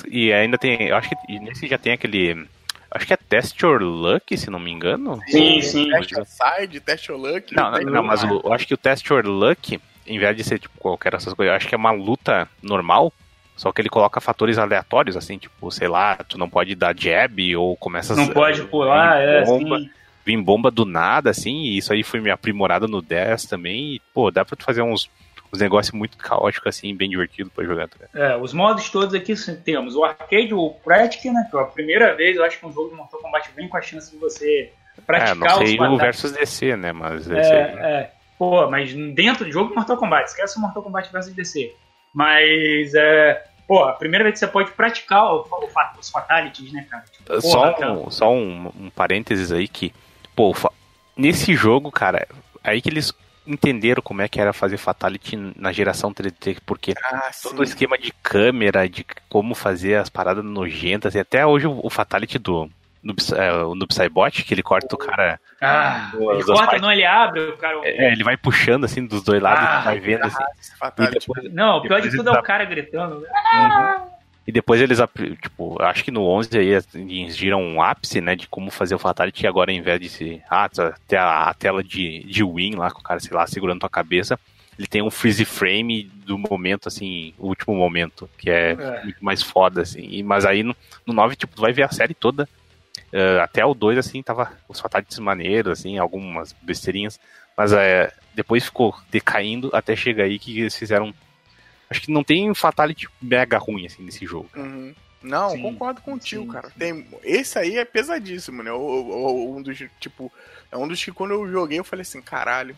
[0.09, 0.87] E ainda tem.
[0.87, 2.45] Eu acho que nesse já tem aquele.
[2.91, 5.19] Acho que é Test Your Luck, se não me engano.
[5.27, 5.89] Sim, sim.
[5.89, 7.55] Test Your Side, Test Your Luck.
[7.55, 10.43] Não, não, não, mas o- eu acho que o Test Your Luck, em vez de
[10.43, 13.13] ser tipo qualquer dessas coisas, eu acho que é uma luta normal,
[13.55, 17.55] só que ele coloca fatores aleatórios, assim, tipo, sei lá, tu não pode dar jab
[17.55, 19.89] ou começa Não a- pode pular, é, bomba, sim.
[20.25, 24.01] vir bomba do nada, assim, e isso aí foi me aprimorado no 10 também, e,
[24.13, 25.09] pô, dá pra tu fazer uns,
[25.53, 27.87] uns negócios muito caóticos, assim, bem divertido pra jogar.
[27.87, 27.97] tá?
[28.13, 31.47] É, os modos todos aqui sim, temos o arcade, o Practic, né?
[31.49, 33.77] Que é a primeira vez, eu acho que um jogo de Mortal Kombat vem com
[33.77, 37.31] a chance de você É, praticar não sei os o versus DC, né, mas esse
[37.33, 38.11] aí- É, é.
[38.37, 41.73] Pô, mas dentro do jogo de Mortal Kombat, esquece o Mortal Kombat versus DC.
[42.13, 43.43] Mas, é.
[43.67, 47.03] Pô, a primeira vez que você pode praticar o- o os fatalities, né, cara?
[47.09, 47.93] Tipo, porra, Só, cara.
[47.93, 49.93] um, só um, um parênteses aí que,
[50.35, 50.53] pô,
[51.15, 52.27] nesse jogo, cara,
[52.63, 53.13] aí que eles
[53.45, 57.97] entenderam como é que era fazer Fatality na geração 3D, porque Ah, todo o esquema
[57.97, 62.69] de câmera, de como fazer as paradas nojentas, e até hoje o, Fatality do
[63.03, 66.81] no, é, o Noob Saibot, que ele corta o cara, Ah, ele corta, partes.
[66.81, 67.79] não, ele abre, o cara.
[67.83, 70.43] é, ele vai puxando assim dos dois lados, Ah, e vai vendo assim.
[70.77, 71.19] Fatality.
[71.19, 73.21] depois, Não, o pior de tudo é o cara gritando.
[73.21, 73.27] né?
[74.47, 74.97] E depois eles,
[75.41, 78.99] tipo, acho que no 11 aí eles giram um ápice, né, de como fazer o
[78.99, 82.43] Fatality e agora, ao invés de se, ah, tu- ter a, a tela de, de
[82.43, 84.39] win lá, com o cara, sei lá, segurando tua cabeça,
[84.79, 89.03] ele tem um freeze frame do momento, assim, o último momento, que é, É.
[89.03, 90.07] muito mais foda, assim.
[90.09, 90.75] E, mas aí no,
[91.05, 92.49] no 9, tipo, tu vai ver a série toda,
[93.13, 97.19] eh, até o 2, assim, tava os Fatalities maneiros, assim, algumas besteirinhas,
[97.55, 101.13] mas é, depois ficou decaindo até chegar aí que eles fizeram
[101.91, 104.49] Acho que não tem fatality mega ruim, assim, nesse jogo.
[104.55, 104.95] Uhum.
[105.21, 106.69] Não, Sim, concordo contigo, sim, cara.
[106.69, 106.79] sim.
[106.79, 108.71] Tem, esse aí é pesadíssimo, né?
[108.71, 110.31] O, o- um dos, tipo,
[110.71, 112.75] é um dos que quando eu joguei eu falei assim, caralho,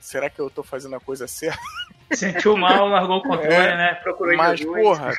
[0.00, 1.58] será que eu tô fazendo a coisa certa?
[2.12, 3.94] Sentiu mal, largou o controle, É, né?
[3.94, 4.76] Procurou Mas, Jesus.
[4.80, 5.18] porra,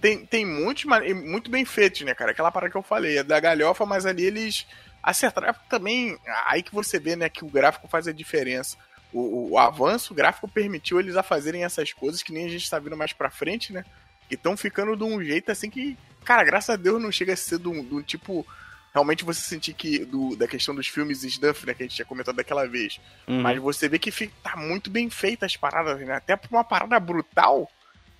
[0.00, 0.84] tem, tem muitos,
[1.24, 2.32] muito bem feitos, né, cara?
[2.32, 4.66] Aquela parada que eu falei, é da galhofa, mas ali eles
[5.02, 5.48] acertaram.
[5.48, 8.76] É também, aí que você vê, né, que o gráfico faz a diferença.
[9.12, 12.78] O, o- avanço gráfico permitiu eles a fazerem essas coisas que nem a gente tá
[12.78, 13.84] vendo mais pra frente, né?
[14.30, 17.36] E estão ficando de um jeito assim que, cara, graças a Deus não chega a
[17.36, 18.46] ser um, de um tipo
[18.94, 22.04] realmente você sentir que do, da questão dos filmes Snuff, né, que a gente tinha
[22.06, 23.00] comentado daquela vez.
[23.26, 23.40] Uhum.
[23.40, 26.14] Mas você vê que fica, tá muito bem feita as paradas, né?
[26.14, 27.70] Até pra uma parada brutal,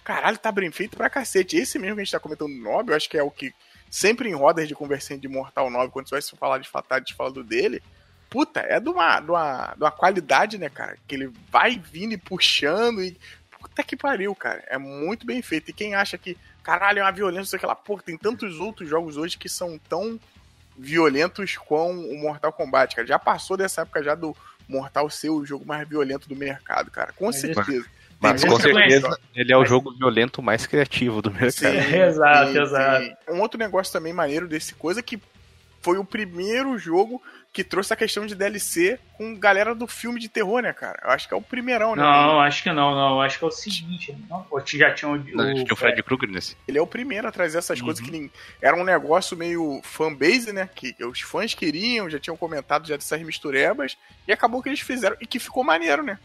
[0.04, 1.56] caralho, tá bem feito pra cacete.
[1.56, 3.52] Esse mesmo que a gente tá comentando no Nob, eu acho que é o que
[3.90, 7.44] sempre em rodas de conversinha de Mortal 9, quando você vai falar de Fatality falando
[7.44, 7.82] dele,
[8.32, 10.96] puta, é de uma, de, uma, de uma qualidade, né, cara?
[11.06, 13.14] Que ele vai vindo e puxando e.
[13.60, 14.64] Puta que pariu, cara.
[14.66, 15.68] É muito bem feito.
[15.68, 19.36] E quem acha que, caralho, é uma violência, aquela porra, tem tantos outros jogos hoje
[19.36, 20.18] que são tão
[20.76, 23.06] violentos com o Mortal Kombat, cara.
[23.06, 24.34] Já passou dessa época já do
[24.66, 27.12] Mortal ser o jogo mais violento do mercado, cara.
[27.12, 27.86] Com certeza.
[28.18, 31.52] Mas com certeza ele é o jogo violento mais criativo do mercado.
[31.52, 33.16] Sim, exato, exato.
[33.28, 35.20] Um outro negócio também maneiro desse coisa que
[35.82, 37.20] foi o primeiro jogo
[37.52, 40.98] que trouxe a questão de DLC com galera do filme de terror, né, cara?
[41.04, 42.02] Eu acho que é o primeirão, né?
[42.02, 43.20] Não, acho que não, não.
[43.20, 44.16] Acho que é o seguinte.
[44.30, 46.56] Não, já tinha o, o, o Fred Krueger nesse.
[46.66, 47.86] Ele é o primeiro a trazer essas uhum.
[47.86, 48.30] coisas que nem,
[48.60, 50.70] era um negócio meio fanbase, né?
[50.74, 53.98] Que os fãs queriam, já tinham comentado já dessas misturebas.
[54.26, 55.16] E acabou que eles fizeram.
[55.20, 56.18] E que ficou maneiro, né?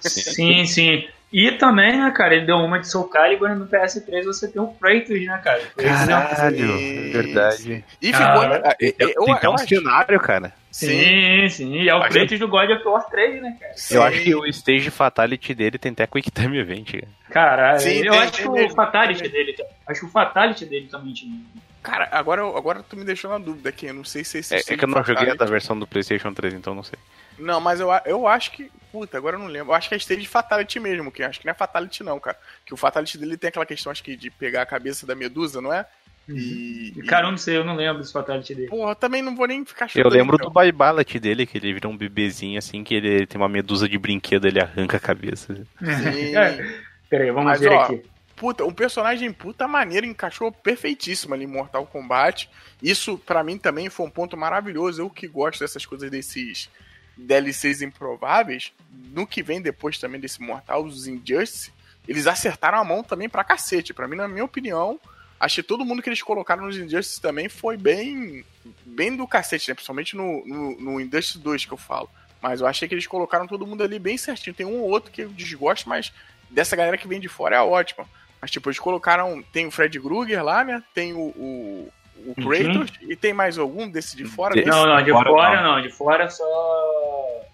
[0.00, 1.06] Sim, sim.
[1.36, 4.68] E também, né, cara, ele deu uma de Soul Calibur no PS3 você tem o
[4.68, 5.60] Kratos, né, cara?
[5.76, 7.84] Caralho, é verdade.
[8.00, 8.42] E ficou...
[8.64, 10.52] Ah, tem eu, um cenário, cara.
[10.70, 11.72] Sim, sim.
[11.72, 13.72] E é o acho Kratos do God of War 3, né, cara?
[13.74, 13.96] Sim.
[13.96, 17.08] Eu acho que o Stage Fatality dele tem até Quick Time Event, cara.
[17.30, 19.56] Caralho, sim, eu tem, acho que o Fatality dele...
[19.88, 21.36] Acho que o Fatality dele também tinha...
[21.82, 23.86] Cara, agora, agora tu me deixou na dúvida aqui.
[23.86, 24.54] Eu não sei se esse.
[24.54, 26.98] É, é que eu não joguei a da versão do PlayStation 3, então não sei.
[27.38, 28.70] Não, mas eu, eu acho que.
[28.94, 29.72] Puta, agora eu não lembro.
[29.72, 32.38] Eu acho que é Stage Fatality mesmo, que acho que não é Fatality, não, cara.
[32.64, 35.60] Que o Fatality dele tem aquela questão, acho que, de pegar a cabeça da medusa,
[35.60, 35.84] não é?
[36.28, 36.36] Uhum.
[36.36, 38.68] E, Cara, eu não sei, eu não lembro desse Fatality dele.
[38.68, 40.06] Porra, também não vou nem ficar chutando.
[40.06, 40.48] Eu lembro então.
[40.48, 43.88] do Bye Ballet dele, que ele vira um bebezinho assim, que ele tem uma medusa
[43.88, 45.56] de brinquedo, ele arranca a cabeça.
[45.56, 46.36] Sim.
[46.38, 46.80] é.
[47.10, 48.00] Peraí, vamos Mas, ver ó, aqui
[48.36, 52.48] puta, um personagem puta maneiro, encaixou perfeitíssimo ali em Mortal Kombat.
[52.82, 55.02] Isso, para mim, também foi um ponto maravilhoso.
[55.02, 56.68] Eu que gosto dessas coisas desses
[57.16, 58.72] DLCs improváveis.
[58.90, 61.72] No que vem depois também desse Mortal, os Injustice,
[62.06, 63.94] eles acertaram a mão também pra cacete.
[63.94, 65.00] Pra mim, na minha opinião,
[65.38, 68.44] achei todo mundo que eles colocaram nos Injustice também foi bem
[68.84, 69.74] bem do cacete, né?
[69.74, 72.08] Principalmente no, no, no Injustice 2 que eu falo.
[72.40, 74.54] Mas eu achei que eles colocaram todo mundo ali bem certinho.
[74.54, 76.12] Tem um ou outro que eu desgosto, mas
[76.50, 78.06] dessa galera que vem de fora é ótima.
[78.40, 79.42] Mas, tipo, eles colocaram.
[79.50, 80.82] Tem o Fred Krueger lá, né?
[80.92, 81.92] Tem o, o,
[82.26, 82.34] o.
[82.34, 82.90] Kratos.
[83.00, 83.10] Uhum.
[83.10, 84.54] E tem mais algum desse de fora?
[84.54, 85.72] De, não, não, de fora, fora não.
[85.72, 85.82] não.
[85.82, 87.44] De fora só.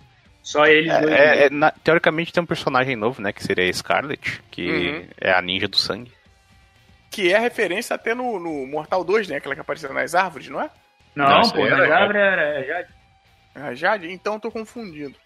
[0.43, 1.13] Só eles é, dois.
[1.13, 3.33] É, é, na, teoricamente tem um personagem novo, né?
[3.33, 5.09] Que seria a Scarlet, que uhum.
[5.21, 6.13] é a ninja do sangue.
[7.11, 9.37] Que é referência até no, no, Mortal 2, né?
[9.37, 10.71] Aquela que apareceu nas árvores, não é?
[11.15, 12.95] Não, pô, nas árvores era Jade.
[13.55, 14.13] A Jade?
[14.13, 15.17] Então eu tô confundindo.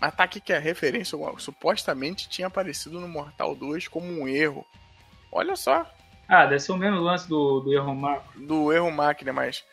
[0.00, 4.64] Mas tá aqui que a referência supostamente tinha aparecido no Mortal 2 como um erro.
[5.32, 5.86] Olha só.
[6.28, 8.46] Ah, deve ser o mesmo lance do, do erro máquina.
[8.46, 9.64] Do erro máquina, mas.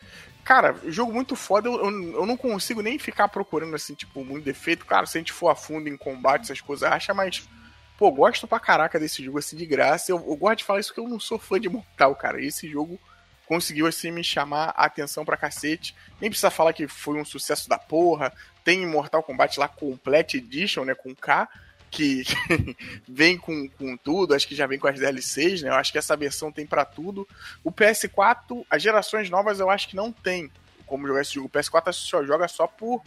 [0.44, 4.44] Cara, jogo muito foda, eu, eu, eu, não consigo nem ficar procurando assim, tipo, muito
[4.44, 4.84] defeito.
[4.84, 7.48] Cara, se a gente for a fundo em combate, essas coisas, acha, mas.
[7.96, 10.10] Pô, gosto pra caraca desse jogo assim de graça.
[10.10, 12.42] Eu, eu gosto de falar isso porque eu não sou fã de Mortal, cara.
[12.42, 12.98] Esse jogo
[13.46, 15.94] conseguiu assim me chamar a atenção pra cacete.
[16.20, 18.32] Nem precisa falar que foi um sucesso da porra.
[18.64, 21.48] Tem Mortal Kombat lá Complete Edition, né, com K
[21.92, 22.24] que
[23.06, 25.68] vem com, com tudo, acho que já vem com as DLCs, né?
[25.68, 27.28] Eu acho que essa versão tem para tudo.
[27.62, 30.50] O PS4, as gerações novas eu acho que não tem
[30.86, 31.48] como jogar esse jogo.
[31.48, 33.02] O PS4 só joga só por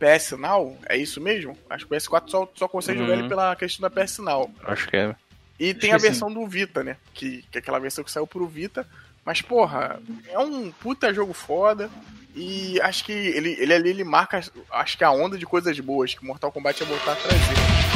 [0.00, 1.56] PS Now, é isso mesmo?
[1.70, 3.04] Acho que o PS4 só, só consegue uhum.
[3.04, 3.28] jogar ele uhum.
[3.28, 4.52] pela questão da PS Now.
[4.64, 5.14] Acho que é.
[5.58, 6.34] E tem a versão sim.
[6.34, 6.96] do Vita, né?
[7.14, 8.86] Que, que é aquela versão que saiu pro Vita.
[9.24, 11.88] Mas, porra, é um puta jogo foda.
[12.34, 14.40] E acho que ele, ele ali ele marca,
[14.70, 17.87] acho que a onda de coisas boas que Mortal Kombat ia voltar a trazer.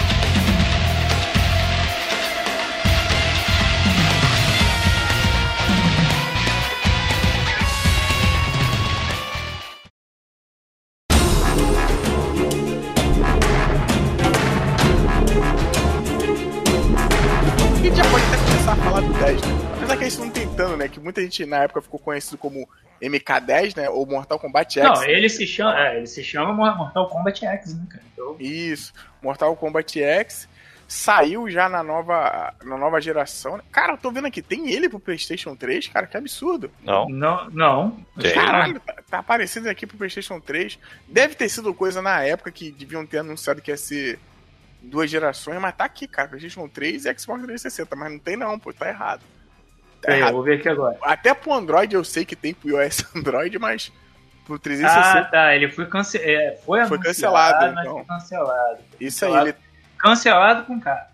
[21.03, 22.69] Muita gente na época ficou conhecido como
[23.01, 23.91] MK10, né?
[23.91, 24.89] Ou Mortal Kombat X.
[24.89, 28.05] Não, ele se chama, é, ele se chama Mortal Kombat X, né, cara?
[28.13, 28.37] Então...
[28.39, 30.49] Isso, Mortal Kombat X
[30.93, 33.59] saiu já na nova, na nova geração.
[33.73, 36.71] Cara, eu tô vendo aqui, tem ele pro PlayStation 3, cara, que absurdo.
[36.83, 37.09] Não.
[37.09, 38.05] Não, não.
[38.35, 40.79] Caralho, tá, tá, aparecendo aqui pro PlayStation 3.
[41.09, 44.19] Deve ter sido coisa na época que deviam ter anunciado que ia ser
[44.83, 48.59] duas gerações, mas tá aqui, cara, PlayStation 3 e Xbox 360, mas não tem não,
[48.59, 49.23] pô, tá errado.
[50.03, 50.99] Tá é, vou ver aqui agora.
[51.03, 53.93] Até pro Android eu sei que tem pro iOS Android, mas
[54.45, 55.19] pro 360.
[55.19, 55.55] Ah, tá.
[55.55, 56.19] Ele foi, cance...
[56.19, 57.81] É, foi, foi cancelado.
[57.81, 57.95] Então.
[57.99, 58.79] Foi cancelado.
[59.01, 59.47] Isso cancelado.
[59.47, 59.49] aí.
[59.51, 59.59] Ele...
[59.97, 61.09] Cancelado com K.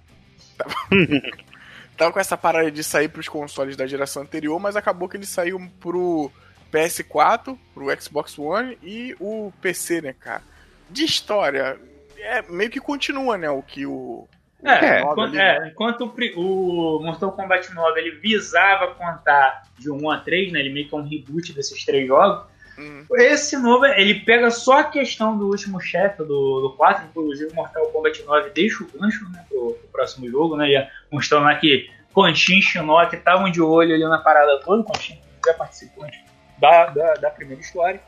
[1.96, 5.26] Tava com essa parada de sair pros consoles da geração anterior, mas acabou que ele
[5.26, 6.30] saiu pro
[6.72, 10.42] PS4, pro Xbox One e o PC, né, cara?
[10.88, 11.78] De história,
[12.16, 14.28] é meio que continua, né, o que o.
[14.64, 15.58] É, enquanto, ali, né?
[15.58, 20.60] é, enquanto o, o Mortal Kombat 9 ele visava contar de 1 a 3, né?
[20.60, 22.44] Ele meio que é um reboot desses três jogos.
[22.76, 23.04] Hum.
[23.12, 27.54] Esse novo, ele pega só a questão do último chefe do, do 4, inclusive o
[27.54, 30.70] Mortal Kombat 9 deixa o gancho né, pro, pro próximo jogo, né?
[30.70, 35.18] Já mostrando lá que Conchin e Shinnok estavam de olho ali na parada toda, Conchin
[35.46, 36.22] é participante
[36.58, 38.00] da, da, da primeira história.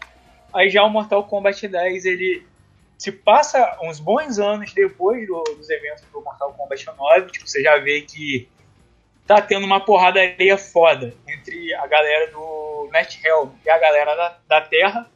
[0.53, 2.47] Aí já o Mortal Kombat 10, ele
[3.01, 7.63] se passa uns bons anos depois do- dos eventos do Mortal Kombat 9, tipo, você
[7.63, 8.47] já vê que
[9.27, 14.61] tá tendo uma porradaria foda entre a galera do NetHelm e a galera da, da
[14.61, 15.11] Terra.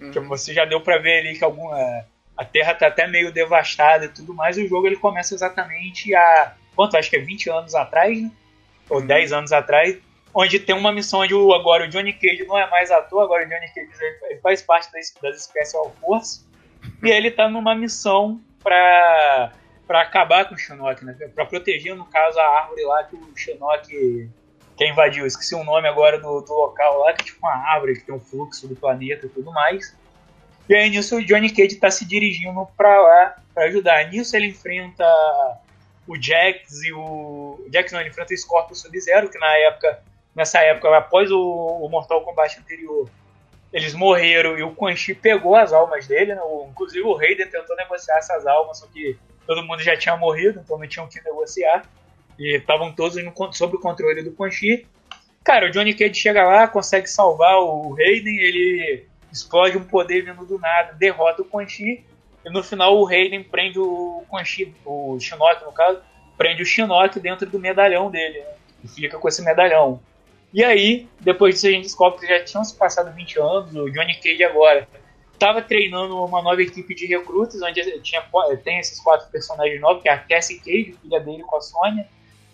[0.00, 0.10] Uhum.
[0.10, 2.04] Tipo, você já deu pra ver ali que alguma,
[2.36, 4.58] a Terra tá até meio devastada e tudo mais.
[4.58, 6.96] E o jogo ele começa exatamente há, quanto?
[6.96, 8.32] Acho que é 20 anos atrás, né?
[8.90, 9.96] Ou 10 anos atrás.
[10.34, 13.44] Onde tem uma missão onde o, agora o Johnny Cage não é mais ator, agora
[13.44, 16.47] o Johnny Cage ele- ele faz parte das, das Special Forces.
[17.02, 19.52] E ele tá numa missão pra,
[19.86, 21.14] pra acabar com o Shinnok, né?
[21.34, 24.28] Pra proteger, no caso, a árvore lá que o Shinnok
[24.76, 25.26] quer invadiu.
[25.26, 28.14] Esqueci o nome agora do, do local lá, que é tipo uma árvore que tem
[28.14, 29.96] um fluxo do planeta e tudo mais.
[30.68, 34.08] E aí nisso o Johnny Cage tá se dirigindo pra lá pra ajudar.
[34.10, 35.04] Nisso ele enfrenta
[36.06, 37.00] o Jax e o.
[37.00, 40.02] o Jax não, ele enfrenta o Scorpion Sub-Zero, que na época,
[40.34, 43.08] nessa época, após o, o Mortal Kombat anterior,
[43.72, 46.40] eles morreram e o Quan Chi pegou as almas dele, né?
[46.70, 49.16] Inclusive o Raiden tentou negociar essas almas, só que
[49.46, 51.84] todo mundo já tinha morrido, então não tinham que negociar.
[52.38, 54.86] E estavam todos no sob o controle do Quan Chi.
[55.44, 60.44] Cara, o Johnny Cage chega lá, consegue salvar o Raiden, ele explode um poder vindo
[60.46, 62.04] do nada, derrota o Quan Chi,
[62.44, 66.00] e no final o Raiden prende o Quan Chi, o Shinnok no caso,
[66.36, 68.54] prende o Shinnok dentro do medalhão dele, né?
[68.84, 70.00] E fica com esse medalhão.
[70.52, 73.90] E aí, depois disso a gente descobre que já tinham se passado 20 anos, o
[73.90, 74.88] Johnny Cage agora
[75.34, 78.22] estava treinando uma nova equipe de recrutas, onde tinha,
[78.64, 82.08] tem esses quatro personagens novos, que é a Cassie Cage, filha dele com a Sônia,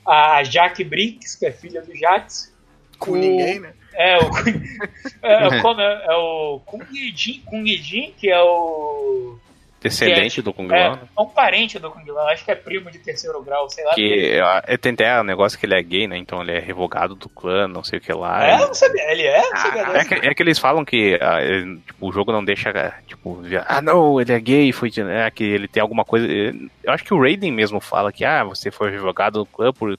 [0.04, 2.52] a Jack Briggs, que é filha do Jax,
[2.98, 3.72] Com o- ninguém, né?
[3.94, 4.28] é, o,
[5.22, 6.84] é, como é, é o Kung
[7.16, 9.38] Jin, Kung Jin, que é o.
[9.84, 10.96] Descendente do Kung É, Lao.
[10.96, 11.02] né?
[11.16, 13.94] é um parente do Kung Lao, acho que é primo de terceiro grau, sei lá.
[13.94, 16.16] Que é, tem até o negócio que ele é gay, né?
[16.16, 18.46] Então ele é revogado do clã, não sei o que lá.
[18.48, 19.12] É, eu não sabia.
[19.12, 19.42] Ele é?
[19.42, 22.32] Não sabia Ah, é, que, é que eles falam que ah, ele- tipo, o jogo
[22.32, 22.72] não deixa,
[23.06, 26.26] tipo, ah não, ele é gay, foi de- é, que ele tem alguma coisa.
[26.26, 29.98] Eu acho que o Raiden mesmo fala que ah, você foi revogado do clã por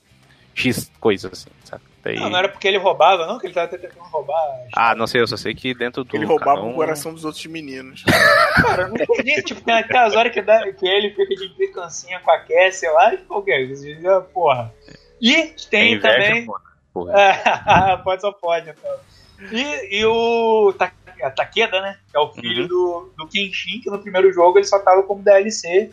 [0.55, 1.83] X coisas assim, sabe?
[2.05, 2.19] Daí...
[2.19, 3.39] Não, não era porque ele roubava, não?
[3.39, 4.37] Que ele tava tentando roubar.
[4.75, 6.15] Ah, não sei, eu só sei que dentro do.
[6.15, 8.03] Ele roubava canão- o coração dos outros meninos.
[8.61, 9.41] Cara, eu não entendi.
[9.41, 13.13] tipo, tem aquelas horas que, dá, que ele fica de implicância com a Cassie lá
[13.13, 14.21] e qualquer coisa.
[14.31, 14.71] Porra.
[15.19, 16.47] E É tem inveja, também.
[16.93, 17.13] Porra.
[17.19, 18.95] É, pode, só pode, então.
[19.51, 20.91] E, e o Ta-
[21.35, 21.97] Takeda, né?
[22.11, 22.67] Que é o filho Uhum.
[22.67, 25.91] do, do Kenshin, que no primeiro jogo ele só tava como DLC.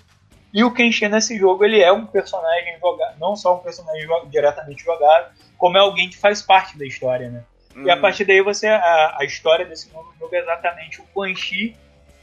[0.52, 4.26] E o Kenshin nesse jogo ele é um personagem jogado, não só um personagem jo-
[4.28, 5.32] diretamente jogado,
[5.62, 7.44] como é alguém que faz parte da história, né?
[7.86, 8.00] E a Hum.
[8.00, 11.76] partir daí você a, a história desse novo jogo é exatamente o Quan Chi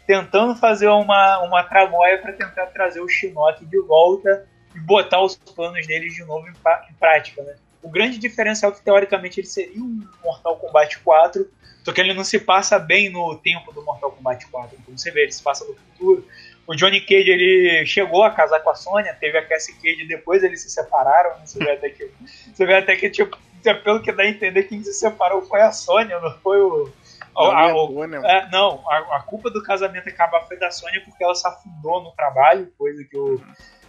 [0.05, 5.37] tentando fazer uma, uma tramóia para tentar trazer o Shinnok de volta e botar os
[5.37, 7.55] planos deles de novo em, em prática, né?
[7.81, 11.49] O grande diferencial é que teoricamente ele seria um Mortal Kombat 4,
[11.85, 15.11] só que ele não se passa bem no tempo do Mortal Kombat 4, como você
[15.11, 16.27] vê, ele se passa no futuro.
[16.71, 20.43] O Johnny Cage ele chegou a casar com a Sonya, teve a Cassie Cage, depois
[20.43, 21.45] eles se separaram, né?
[21.45, 22.11] você vê até que
[22.53, 23.35] você vê até que tipo,
[23.83, 26.87] pelo que dá a entender quem se separou foi a Sônia, não foi o
[27.35, 28.21] Não, a- é o- né?
[28.23, 32.03] é, não, a, a culpa do casamento acabar foi da Sônia porque ela se afundou
[32.03, 33.41] no trabalho, coisa que o,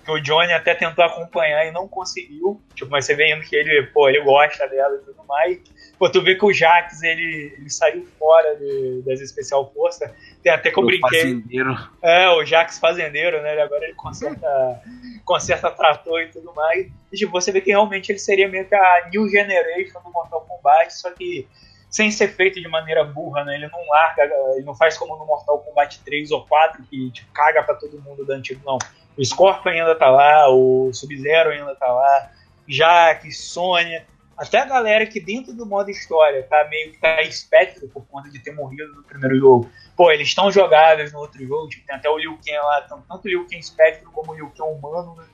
[0.03, 2.63] que o Johnny até tentou acompanhar e não conseguiu.
[2.75, 5.59] Tipo, mas você vendo que ele, pô, ele gosta dela e tudo mais.
[6.01, 10.13] Pô, tu vê que o Jax, ele, ele saiu fora de- das Especial Força.
[10.43, 11.21] Tem até que eu O brinquei.
[11.21, 11.77] fazendeiro.
[12.03, 13.53] É, o Jax fazendeiro, né?
[13.53, 14.81] Ele Agora ele conserta,
[15.27, 16.87] conserta trator e tudo mais.
[17.13, 20.41] E tipo, você vê que realmente ele seria meio que a New Generation do Mortal
[20.49, 21.47] Kombat, só que
[21.91, 23.57] sem ser feito de maneira burra, né?
[23.57, 24.23] Ele não larga,
[24.55, 28.01] ele não faz como no Mortal Kombat 3 ou 4, que tipo, caga pra todo
[28.01, 28.79] mundo da antigo, não.
[29.19, 32.31] O Scorpion ainda tá lá, o Sub-Zero ainda tá lá,
[32.67, 34.07] Jax, Sônia,
[34.41, 38.29] até a galera que dentro do modo história tá meio que tá espectro por conta
[38.31, 39.71] de ter morrido no primeiro jogo
[40.01, 43.27] pô, eles estão jogáveis no outro jogo, tipo, tem até o Liu Kang lá, tanto
[43.27, 45.27] o Liu Kang Spectro como o Liu Kang humano, né?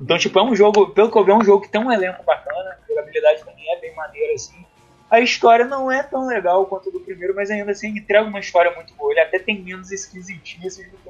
[0.00, 1.90] Então, tipo, é um jogo, pelo que eu vi, é um jogo que tem um
[1.90, 4.64] elenco bacana, a jogabilidade também é bem maneira, assim.
[5.10, 8.38] A história não é tão legal quanto a do primeiro, mas ainda assim entrega uma
[8.38, 9.10] história muito boa.
[9.10, 11.08] Ele até tem menos esquisitices do que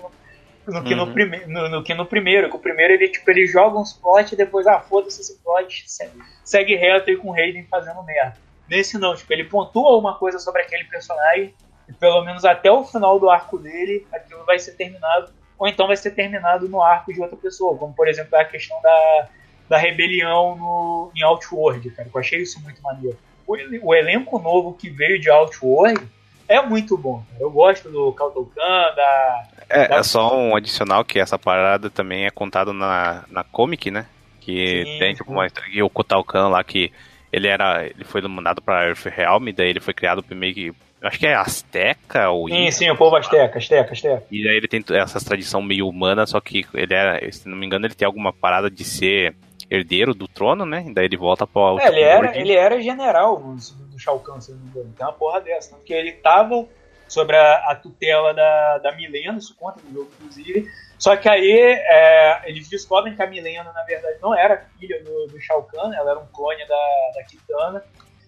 [0.66, 1.12] no que no, Uhum.
[1.12, 2.48] prime, no, no que no primeiro.
[2.50, 5.84] Que o primeiro ele, tipo, ele joga uns plot e depois, ah, foda-se esse plot,
[5.86, 8.36] segue, segue reto aí com o Raiden fazendo merda.
[8.68, 11.54] Nesse não, tipo, ele pontua uma coisa sobre aquele personagem
[11.88, 15.86] e pelo menos até o final do arco dele, aquilo vai ser terminado, ou então
[15.86, 19.28] vai ser terminado no arco de outra pessoa, como por exemplo a questão da,
[19.68, 23.16] da rebelião no, em Outworld, cara, eu achei isso muito maneiro.
[23.46, 23.54] O,
[23.88, 26.04] o elenco novo que veio de Outworld
[26.48, 27.42] é muito bom, cara.
[27.42, 29.42] eu gosto do Kautokan, da...
[29.68, 29.96] É, da...
[29.96, 34.06] é só um adicional que essa parada também é contado na, na comic, né?
[34.40, 36.92] Que Sim, tem tipo uma que o Kotalkan lá que
[37.32, 37.84] ele era.
[37.84, 40.66] Ele foi mandado pra Earth Realm, daí ele foi criado meio que.
[40.68, 40.74] eu
[41.08, 44.24] Acho que é Azteca ou Sim, sim, o povo Azteca, Azteca, Azteca.
[44.30, 47.66] E daí ele tem essa tradição meio humana, só que ele era, se não me
[47.66, 49.34] engano, ele tem alguma parada de ser
[49.70, 50.84] herdeiro do trono, né?
[50.86, 53.56] E daí ele volta pro É, ele era, ele era general no,
[53.96, 54.92] no Shao Kahn, se não me engano.
[54.96, 55.70] Tem uma porra dessa.
[55.70, 56.66] Tanto que ele tava
[57.08, 60.68] sobre a, a tutela da, da Milena, isso conta no jogo, inclusive.
[60.98, 65.26] Só que aí é, eles descobrem que a Milena, na verdade, não era filha do,
[65.26, 67.82] do Shao Kahn, ela era um clone da, da Kitana.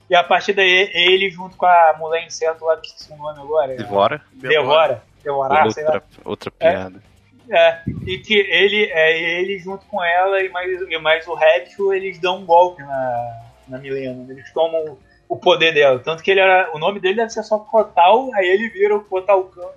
[0.09, 3.75] E a partir daí, ele junto com a mulher inseto lá, que o nome agora.
[3.75, 4.23] é- Devora.
[4.33, 5.03] Devora.
[5.23, 5.95] Devorar, sei lá.
[5.95, 7.03] Outra, outra piada.
[7.51, 11.93] É, e que ele, é, ele junto com ela e mais, e mais o Réptil,
[11.95, 14.27] eles dão um golpe na, na Milena.
[14.31, 14.99] Eles tomam
[15.29, 15.99] o poder dela.
[15.99, 16.71] Tanto que ele era.
[16.75, 19.69] O nome dele deve ser só Kotal, aí ele vira o Kotal Khan.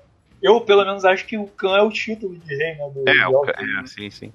[0.41, 2.89] Eu, pelo menos, acho que o Khan é o título de rei, né?
[2.93, 4.33] Do, É, o, é, sim, sim.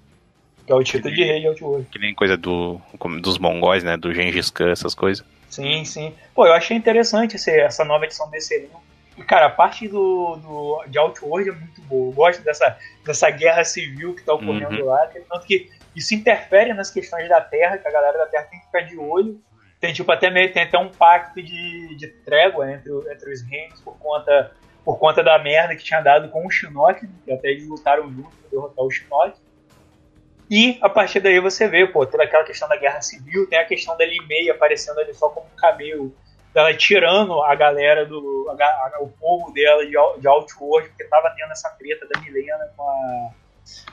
[0.65, 1.87] que é o título de rei de Outworld.
[1.91, 2.81] Que nem coisa do,
[3.21, 3.97] dos mongóis, né?
[3.97, 5.25] Do Gengis Khan, essas coisas.
[5.49, 6.15] Sim, sim.
[6.35, 8.83] Pô, eu achei interessante esse, essa nova edição desse elenco.
[9.19, 12.09] E, cara, a parte do, do, de Outworld é muito boa.
[12.11, 14.85] Eu gosto dessa, dessa guerra civil que tá ocorrendo Uhum.
[14.85, 15.07] lá.
[15.07, 18.61] que- Tanto que isso interfere nas questões da Terra, que a galera da Terra tem
[18.61, 19.41] que ficar de olho.
[19.81, 23.81] Tem, tipo, até meio, tem até um pacto de, de trégua entre, entre os reinos
[23.83, 24.53] por conta,
[24.85, 27.13] por conta da merda que tinha dado com o Shinnok, né?
[27.25, 29.35] que até eles lutaram juntos pra derrotar o Shinnok.
[30.49, 33.65] E a partir daí você vê, pô, toda aquela questão da guerra civil, tem a
[33.65, 36.15] questão da Limei aparecendo ali só como um camelo,
[36.55, 38.47] dela tirando a galera do.
[38.49, 42.71] a a- o povo dela de, de Outworld, porque tava tendo essa treta da Milena
[42.77, 43.31] com a.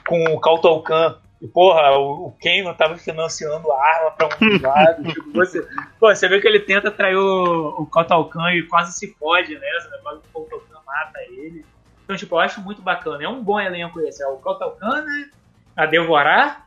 [0.06, 1.18] com o Kautokan.
[1.44, 5.04] E, porra, o, o Kano tava financiando a arma pra um lado.
[5.12, 5.60] tipo, você,
[6.00, 9.90] pô, você vê que ele tenta trair o, o Kautokan e quase se fode nessa,
[9.90, 9.98] né?
[10.02, 11.64] Quase o Kautokan mata ele.
[12.04, 13.22] Então, tipo, eu acho muito bacana.
[13.22, 14.22] É um bom elenco esse.
[14.22, 15.30] É o Kautokan, né?
[15.76, 16.66] a devorar.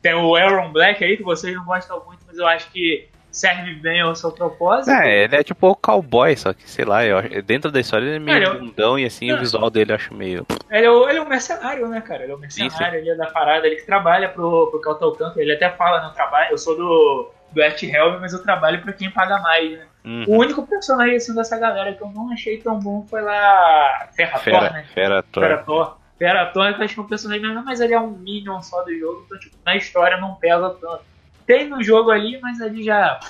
[0.00, 3.74] Tem o Aaron Black aí, que vocês não gostam muito, mas eu acho que serve
[3.74, 4.90] bem ao seu propósito.
[4.90, 8.06] É, ele é tipo o cowboy, só que, sei lá, eu, acho- dentro da história
[8.06, 10.46] ele é meio Cara, eu- bundão e assim, o visual dele eu acho meio.
[10.70, 12.22] Ele, é o, ele é um mercenário, né, cara?
[12.24, 15.32] Ele é um Sim, mercenário ele é da parada, ele que trabalha pro, pro Kautokan.
[15.36, 18.92] Ele até fala no trabalho, eu sou do, do Earth Helm, mas eu trabalho pra
[18.92, 19.86] quem paga mais, né?
[20.04, 20.24] Uhum.
[20.28, 24.42] O único personagem assim, dessa galera que eu não achei tão bom foi lá Ferrator,
[24.42, 24.86] Fera, né?
[24.94, 25.42] fera, Thor.
[25.42, 25.98] Ferator.
[26.18, 28.82] Ferator, que eu acho que é um personagem mesmo, mas ele é um minion só
[28.82, 31.02] do jogo, então tipo, na história não pesa tanto.
[31.46, 33.20] Tem no jogo ali, mas ali já,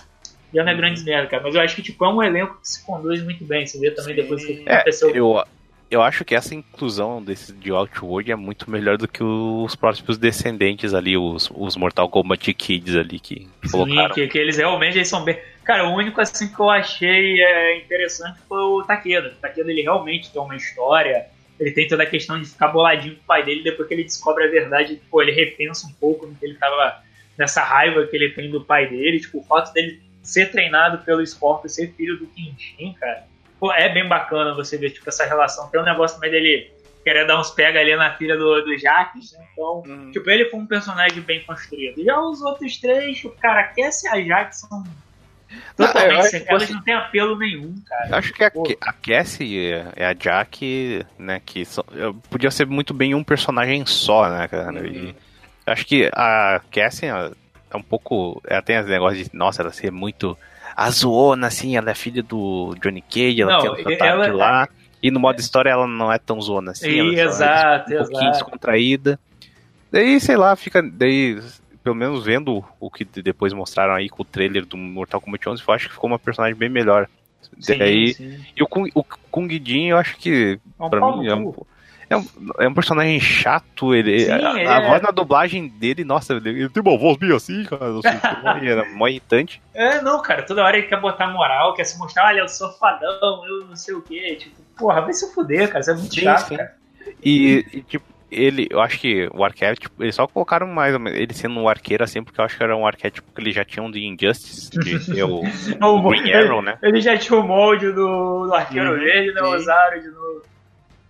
[0.55, 1.43] já não é grande merda, cara.
[1.43, 3.67] Mas eu acho que tipo, é um elenco que se conduz muito bem.
[3.67, 4.23] Você vê também Sim.
[4.23, 5.15] depois que É, aconteceu.
[5.15, 5.45] eu,
[5.91, 10.19] eu acho que essa inclusão desse de Outworld é muito melhor do que os próximos
[10.19, 14.15] descendentes ali, os, os Mortal Kombat Kids ali que Sim, colocaram.
[14.15, 15.39] que, que eles realmente eles são bem.
[15.65, 19.29] Cara, o único assim que eu achei é, interessante foi o Takeda.
[19.29, 21.27] O Takeda ele realmente tem uma história.
[21.59, 24.05] Ele tem toda a questão de ficar boladinho com o pai dele depois que ele
[24.05, 25.01] descobre a verdade.
[25.11, 27.03] Pô, ele repensa um pouco no que ele tava.
[27.37, 29.21] nessa raiva que ele tem do pai dele.
[29.21, 33.27] Tipo, o fato dele ser treinado pelo Scorpio, ser filho do Kenshin, cara.
[33.59, 35.69] Pô, é bem bacana você ver tipo, essa relação.
[35.69, 36.71] Tem um negócio também dele
[37.05, 39.45] querer dar uns pega ali na filha do, do Jaques, né?
[39.53, 39.83] Então.
[39.87, 40.11] Uhum.
[40.13, 42.05] Tipo, ele foi um personagem bem construído.
[42.05, 44.85] Já os outros três, tipo, cara, a Cassie e a Jack são
[45.79, 48.09] eu totalmente sem- Elas você- não têm apelo nenhum, cara.
[48.11, 48.51] Eu acho que a,
[48.83, 51.85] a Cassie é a Jack, né, que só-
[52.31, 54.71] podia ser muito bem um personagem só, né, cara?
[54.73, 54.87] Uhum.
[54.87, 55.09] E
[55.67, 57.31] eu acho que a Cassie é
[57.71, 58.41] é um pouco.
[58.47, 60.37] Ela tem esse negócio de, nossa, ela ser muito
[60.87, 64.69] azona, assim, ela é filha do Johnny Cage, ela Não, sotaque ela- lá.
[65.03, 67.97] E no modo história ela não é tão zona assim, ela só é exato, um
[67.99, 68.33] pouquinho exato.
[68.33, 69.21] descontraída.
[69.93, 70.83] Daí, sei lá, fica.
[70.83, 71.41] Daí,
[71.85, 75.63] pelo menos vendo o que depois mostraram aí com o trailer do Mortal Kombat 11,
[75.67, 77.09] eu acho que ficou uma personagem bem melhor.
[77.61, 78.39] Sim, Daí, sim.
[78.57, 81.55] e o Kung, o Kung Jin, eu acho que, É um pra mim, é um.
[82.11, 82.25] É, um,
[82.59, 83.95] é um personagem chato.
[83.95, 87.37] Ele, Sim, a, é- voz na dublagem dele, nossa, ele, ele tem uma voz meio
[87.37, 87.93] assim, cara.
[88.57, 89.63] Ele era mó irritante.
[89.75, 92.73] É, não, cara, toda hora ele quer botar moral, quer se mostrar, olha, eu sou
[92.79, 94.37] fadão, eu não sei o quê.
[94.37, 96.57] Tipo, porra, vai se fuder, cara, isso é muito Sim, chato, sim.
[96.57, 96.75] cara.
[97.25, 101.61] E, e, tipo, ele, eu acho que o arquétipo, eles só colocaram mais ele sendo
[101.61, 104.01] um arqueiro assim, porque eu acho que era um arquétipo que eles já tinham de
[104.07, 105.49] Injustice, de ser o,
[105.83, 106.79] O- Green Arrow, né?
[106.83, 109.43] Ele já tinha o molde do, do arqueiro Uhum, verde, né?
[109.43, 110.43] Osário de novo.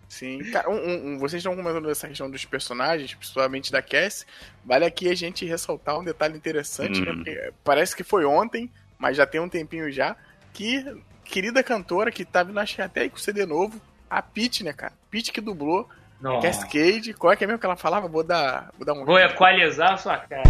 [0.08, 4.24] Sim, cara, um- um- um- vocês estão comentando dessa questão dos personagens, principalmente da Cass.
[4.64, 7.12] Vale aqui a gente ressaltar um detalhe interessante, né?
[7.12, 7.16] Hum.
[7.16, 10.16] Porque parece que foi ontem, mas já tem um tempinho já.
[10.52, 10.82] que
[11.24, 13.80] querida cantora que tá vindo, acho que até aí com o CD novo,
[14.10, 14.94] a Pete, né, cara?
[15.10, 15.86] Pete que dublou
[16.20, 16.48] Nossa.
[16.48, 17.12] Cascade.
[17.12, 18.08] Qual é que é mesmo que ela falava?
[18.08, 19.04] Vou dar, vou dar um.
[19.04, 20.42] Vou equalizar a sua cara.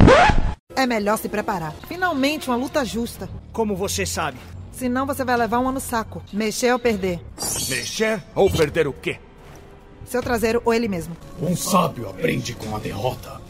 [0.76, 1.74] É melhor se preparar.
[1.88, 3.28] Finalmente uma luta justa.
[3.52, 4.38] Como você sabe?
[4.72, 6.22] Senão você vai levar uma no saco.
[6.32, 7.20] Mexer ou perder.
[7.68, 9.18] Mexer ou perder o quê?
[10.04, 11.16] Seu traseiro ou ele mesmo.
[11.40, 13.40] Um sábio aprende com a derrota.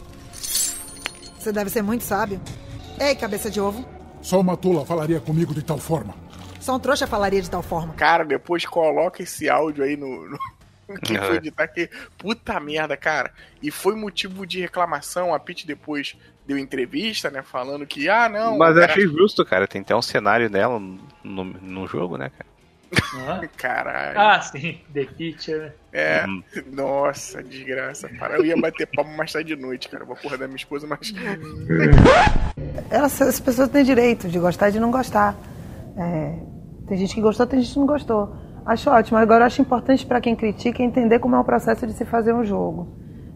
[1.39, 2.39] Você deve ser muito sábio.
[2.99, 3.85] Ei, cabeça de ovo.
[4.21, 6.13] Só uma tula falaria comigo de tal forma.
[6.59, 7.93] Só um trouxa falaria de tal forma.
[7.93, 10.29] Cara, depois coloca esse áudio aí no.
[10.29, 10.39] no...
[11.01, 11.89] Quem foi editar que.
[12.17, 13.31] Puta merda, cara.
[13.61, 15.33] E foi motivo de reclamação.
[15.33, 17.41] A Pete depois deu entrevista, né?
[17.41, 18.57] Falando que, ah, não.
[18.57, 18.91] Mas eu cara...
[18.91, 19.67] achei justo, cara.
[19.67, 20.79] Tem até um cenário dela
[21.23, 22.48] no, no jogo, né, cara?
[23.57, 24.19] Caralho.
[24.19, 25.75] Ah, sim, The Teacher.
[25.91, 26.43] É, hum.
[26.71, 28.09] nossa, desgraça.
[28.19, 30.05] Para, eu ia bater palma mais tarde de noite, cara.
[30.05, 31.13] Vou acordar minha esposa, mas.
[32.89, 35.35] Elas, as pessoas têm direito de gostar e de não gostar.
[35.97, 36.35] É,
[36.87, 38.35] tem gente que gostou, tem gente que não gostou.
[38.65, 39.17] Acho ótimo.
[39.17, 42.43] Agora, acho importante para quem critica entender como é o processo de se fazer um
[42.43, 42.87] jogo.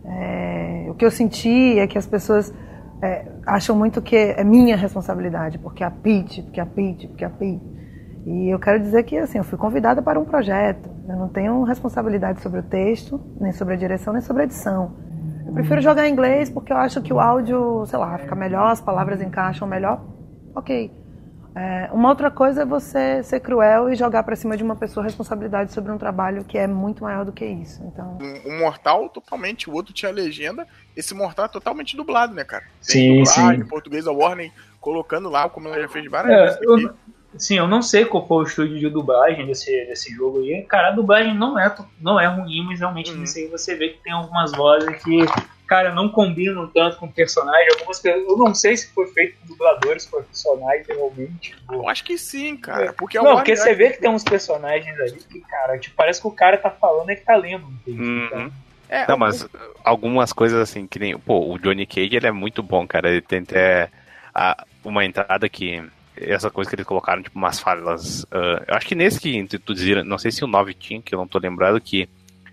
[0.06, 2.54] É, o que eu senti é que as pessoas
[3.02, 7.30] é, acham muito que é minha responsabilidade, porque a Pete, porque a Pete, porque a
[7.30, 7.83] Pete.
[8.26, 10.90] E eu quero dizer que assim, eu fui convidada para um projeto.
[11.08, 14.96] Eu não tenho responsabilidade sobre o texto, nem sobre a direção, nem sobre a edição.
[15.46, 18.72] Eu prefiro jogar em inglês porque eu acho que o áudio, sei lá, fica melhor,
[18.72, 20.02] as palavras encaixam melhor.
[20.56, 20.92] Ok.
[21.56, 25.04] É, uma outra coisa é você ser cruel e jogar para cima de uma pessoa
[25.04, 27.84] a responsabilidade sobre um trabalho que é muito maior do que isso.
[27.86, 30.66] Então, um, um mortal totalmente, o outro tinha legenda.
[30.98, 32.64] Esse mortal é totalmente dublado, né, cara?
[32.64, 33.66] Tem sim, dublagem, sim.
[33.66, 34.52] Em português, a Warner
[34.82, 36.90] colocando lá, como ela já fez várias é, vezes.
[37.38, 40.64] Sim, eu não sei qual foi o estúdio de dublagem desse, desse jogo aí.
[40.64, 43.18] Cara, a dublagem não é, não é ruim, mas realmente uhum.
[43.18, 45.26] nesse aí você vê que tem algumas vozes que,
[45.68, 47.68] cara, não combinam tanto com o personagem.
[47.72, 51.56] Algumas Eu não sei se foi feito com dubladores profissionais realmente.
[51.72, 52.86] Eu acho que sim, cara.
[52.86, 52.92] É.
[52.92, 56.28] Porque não, porque você vê que tem uns personagens ali que, cara, tipo, parece que
[56.28, 57.66] o cara tá falando e que tá lendo.
[57.88, 58.26] Uhum.
[58.26, 58.52] Então,
[58.90, 59.48] é, não, mas
[59.84, 61.18] algumas coisas assim, que nem.
[61.18, 63.10] Pô, o Johnny Cage ele é muito bom, cara.
[63.10, 63.90] Ele tem até
[64.36, 65.84] a, uma entrada que
[66.16, 68.24] essa coisa que eles colocaram, tipo, umas falas.
[68.24, 71.14] Uh, eu acho que nesse que tu dizia, não sei se o 9 tinha, que
[71.14, 72.08] eu não tô lembrado, que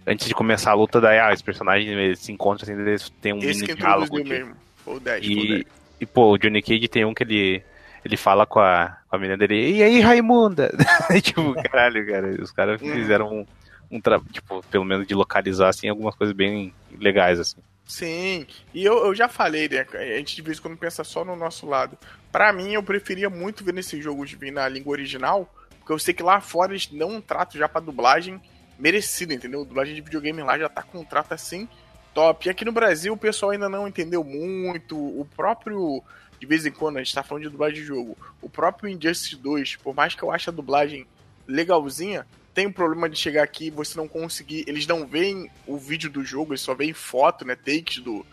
[0.07, 3.39] antes de começar a luta, daí ah, os personagens se encontram assim, eles têm um
[3.39, 4.23] Esse mini diálogo.
[4.25, 4.55] Mesmo.
[4.87, 5.67] Ou 10, e,
[6.01, 7.63] e, pô, o Johnny Cage tem um que ele.
[8.03, 10.75] Ele fala com a, com a menina dele, e aí, Raimunda?
[11.23, 12.95] tipo, caralho, cara, os caras Uhum.
[12.95, 13.47] fizeram um,
[13.91, 17.59] um trabalho, tipo, pelo menos de localizar, assim, algumas coisas bem legais, assim.
[17.85, 19.85] Sim, e eu, eu já falei, né?
[19.93, 21.99] A gente de vez em quando pensa só no nosso lado.
[22.33, 26.15] Pra mim, eu preferia muito ver nesses jogos vir na língua original, porque eu sei
[26.15, 28.41] que lá fora eles dão um trato já pra dublagem
[28.79, 29.65] merecido, entendeu?
[29.65, 31.69] Dublagem de videogame lá já tá com um trato assim
[32.15, 32.47] top.
[32.47, 34.97] E aqui no Brasil o pessoal ainda não entendeu muito.
[34.97, 36.03] O próprio,
[36.39, 39.37] de vez em quando, a gente tá falando de dublagem de jogo, o próprio Injustice
[39.37, 41.07] 2, por mais que eu ache a dublagem
[41.47, 44.65] legalzinha, tem o problema de chegar aqui e você não conseguir.
[44.67, 47.57] Eles não veem o vídeo do jogo, eles só veem foto, né?
[47.57, 48.25] Takes do,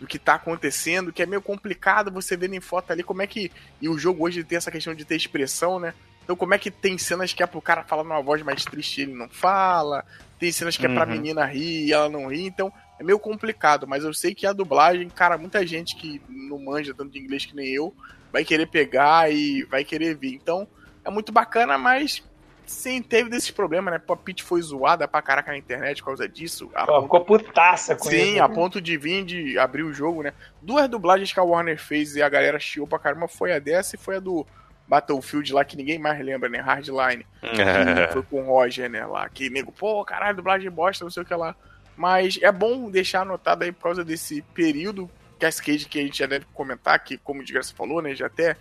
[0.00, 3.26] do que tá acontecendo, que é meio complicado você vendo em foto ali como é
[3.26, 3.50] que.
[3.80, 5.94] E o jogo hoje tem essa questão de ter expressão, né?
[6.22, 8.98] Então, como é que tem cenas que é pro cara falar numa voz mais triste
[8.98, 10.04] e ele não fala?
[10.38, 11.12] Tem cenas que é pra Uhum.
[11.12, 14.52] menina rir e ela não ri, então é meio complicado, mas eu sei que a
[14.52, 17.94] dublagem, cara, muita gente que não manja tanto de inglês que nem eu,
[18.32, 20.34] vai querer pegar e vai querer vir.
[20.34, 20.66] Então,
[21.04, 22.22] é muito bacana, mas
[22.66, 23.98] sim, teve desses problemas, né?
[23.98, 26.70] Pô, a Peach foi zoada pra caraca na internet por causa disso.
[26.74, 28.42] A Ela ficou putaça com Sim, isso.
[28.42, 30.32] a ponto de vir de abrir o jogo, né?
[30.60, 33.96] Duas dublagens que a Warner fez e a galera chiou pra caramba foi a dessa
[33.96, 34.46] e foi a do
[34.88, 36.58] Battlefield lá, que ninguém mais lembra, né?
[36.58, 37.26] Hardline.
[37.40, 39.04] Que foi com o Roger, né?
[39.06, 41.54] Lá, que nego, pô, caralho, dublagem bosta, não sei o que lá.
[41.96, 46.26] Mas é bom deixar anotado aí por causa desse período Cascade que a gente já
[46.26, 48.14] deve comentar, que como o Desgraça falou, né?
[48.14, 48.56] Já até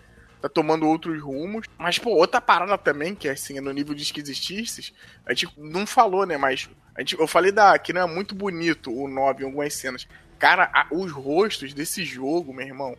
[0.48, 1.66] tá tomando outros rumos.
[1.78, 4.93] Mas, pô, outra parada também, que é assim, no nível de esquisitices,
[5.26, 6.38] a gente não falou, né?
[6.38, 9.74] Mas a gente, eu falei da que não é muito bonito o 9 em algumas
[9.74, 10.08] cenas.
[10.39, 12.96] Cara, a- os rostos desse jogo, meu irmão,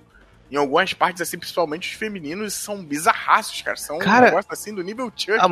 [0.51, 3.76] em algumas partes, assim, principalmente os femininos, são bizarraços, cara.
[3.76, 5.38] São Cara, um negócio assim do nível Chuck.
[5.38, 5.49] A,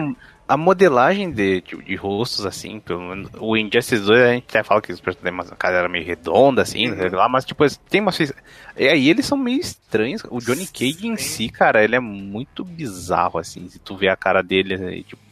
[0.46, 3.30] a modelagem de, de, de rostos, assim, pelo menos.
[3.38, 6.62] O Injustice 2 a gente até fala que os personagens, a cara era meio redonda,
[6.62, 7.14] assim, Uhum.
[7.16, 8.10] lá, mas tipo, tem uma.
[8.76, 10.22] E aí eles são meio estranhos.
[10.30, 13.68] O Johnny Cage em si, cara, ele é muito bizarro, assim.
[13.68, 15.22] Se tu vê a cara dele, e, tipo,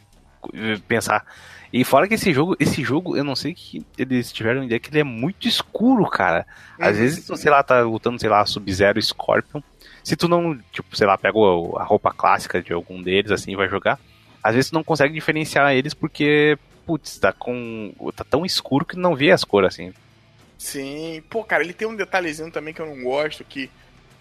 [0.87, 1.25] pensar.
[1.71, 4.91] E fora que esse jogo, esse jogo, eu não sei que eles tiveram ideia que
[4.91, 6.45] ele é muito escuro, cara.
[6.79, 7.01] Às Uhum.
[7.01, 9.59] vezes, tu, sei lá, tá lutando, sei lá, Sub-Zero Scorpion.
[10.03, 11.37] Se tu não, tipo, sei lá, pega
[11.79, 13.99] a roupa clássica de algum deles, assim, e vai jogar,
[14.43, 17.93] às vezes não consegue diferenciar eles porque, putz, tá com.
[18.15, 19.93] tá tão escuro que não vê as cores, assim.
[20.57, 23.69] Sim, pô, cara, ele tem um detalhezinho também que eu não gosto, que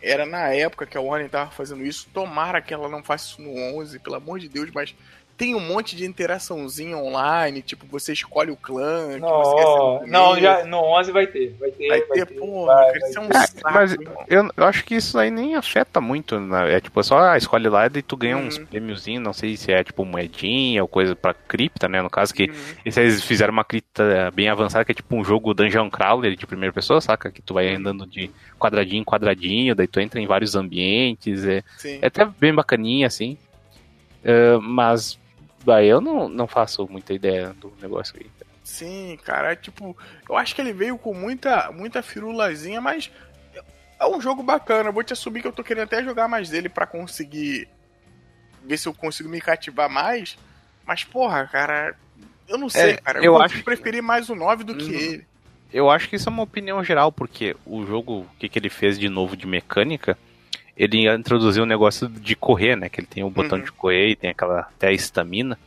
[0.00, 2.08] era na época que a Warner tava fazendo isso.
[2.12, 4.94] Tomara que ela não faça isso no 11, pelo amor de Deus, mas
[5.36, 9.14] tem um monte de interaçãozinha online, tipo, você escolhe o clã.
[9.14, 11.56] que você quer ser no Não, não, já, no 11 vai ter.
[11.58, 13.34] Vai ter, Vai vai ter, porra, vai, vai é um ter.
[13.34, 13.96] saco, Mas
[14.28, 16.74] eu, eu acho que isso aí nem afeta muito, né?
[16.74, 18.66] É tipo, só ah, escolhe lá e tu ganha uns Uhum.
[18.66, 22.00] prêmiozinhos, não sei se é tipo moedinha ou coisa pra cripta, né?
[22.02, 22.56] No caso que Uhum.
[22.84, 26.36] e se eles fizeram uma cripta bem avançada, que é tipo um jogo Dungeon Crawler
[26.36, 27.30] de primeira pessoa, saca?
[27.30, 31.62] Que tu vai andando de quadradinho em quadradinho, daí tu entra em vários ambientes, é,
[31.78, 31.98] Sim.
[32.00, 33.36] é até bem bacaninha, assim.
[34.24, 35.18] É, mas
[35.64, 38.26] daí eu não, não faço muita ideia do negócio aí.
[38.64, 39.96] Sim, cara, é tipo,
[40.28, 43.10] eu acho que ele veio com muita, muita firulazinha, mas
[43.98, 44.88] é um jogo bacana.
[44.88, 47.68] Eu vou te assumir que eu tô querendo até jogar mais dele pra conseguir
[48.64, 50.38] ver se eu consigo me cativar mais.
[50.86, 51.94] Mas, porra, cara,
[52.48, 53.18] eu não sei, É, cara.
[53.18, 54.98] eu Eu, acho acho preferi mais o 9 do que Uhum.
[54.98, 55.26] ele.
[55.72, 58.68] Eu acho que isso é uma opinião geral, porque o jogo, o que, que ele
[58.68, 60.18] fez de novo de mecânica,
[60.76, 62.88] ele introduziu o negócio de correr, né?
[62.88, 63.64] Que ele tem o botão Uhum.
[63.64, 65.58] de correr e tem aquela até a estamina.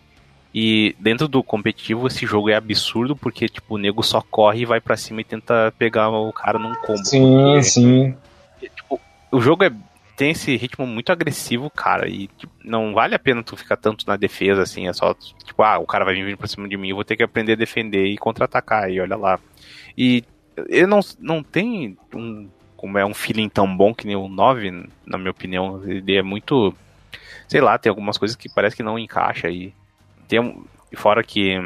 [0.54, 4.66] E dentro do competitivo, esse jogo é absurdo, porque, tipo, o nego só corre e
[4.66, 7.04] vai pra cima e tenta pegar o cara num combo.
[7.06, 8.16] Sim, Porque- sim.
[8.74, 9.00] tipo,
[9.32, 9.72] o jogo é,
[10.16, 14.08] tem esse ritmo muito agressivo, cara, e tipo, não vale a pena tu ficar tanto
[14.08, 16.88] na defesa, assim, é só, tipo, ah, o cara vai vir pra cima de mim,
[16.88, 19.38] eu vou ter que aprender a defender e contra-atacar, e olha lá.
[19.98, 20.24] E
[20.70, 22.48] ele não, não tem um,
[22.78, 26.22] como é um feeling tão bom que nem o 9, na minha opinião, ele é
[26.22, 26.74] muito,
[27.48, 29.74] sei lá, tem algumas coisas que parece que não encaixa, e
[30.28, 30.64] tem,
[30.94, 31.60] fora que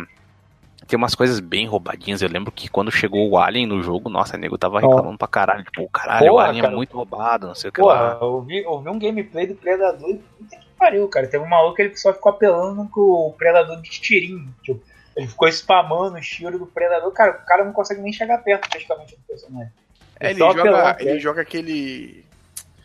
[0.90, 2.22] tem umas coisas bem roubadinhas.
[2.22, 5.64] Eu lembro que quando chegou o Alien no jogo, nossa, nego tava reclamando pra caralho.
[5.64, 6.74] Tipo, caralho, o Porra, Alien cara.
[6.74, 8.16] é muito roubado, não sei o que lá.
[8.16, 11.28] Porra, eu vi, eu vi um gameplay do Predador e puta que pariu, cara.
[11.28, 14.52] Teve um maluco que ele só ficou apelando com o Predador de tirinho.
[14.64, 14.82] Tipo,
[15.16, 17.12] ele ficou spamando os tiros do Predador.
[17.12, 19.72] Cara, o cara não consegue nem chegar perto praticamente do personagem.
[20.20, 21.20] É, ele, joga, ele né?
[21.20, 22.26] joga aquele.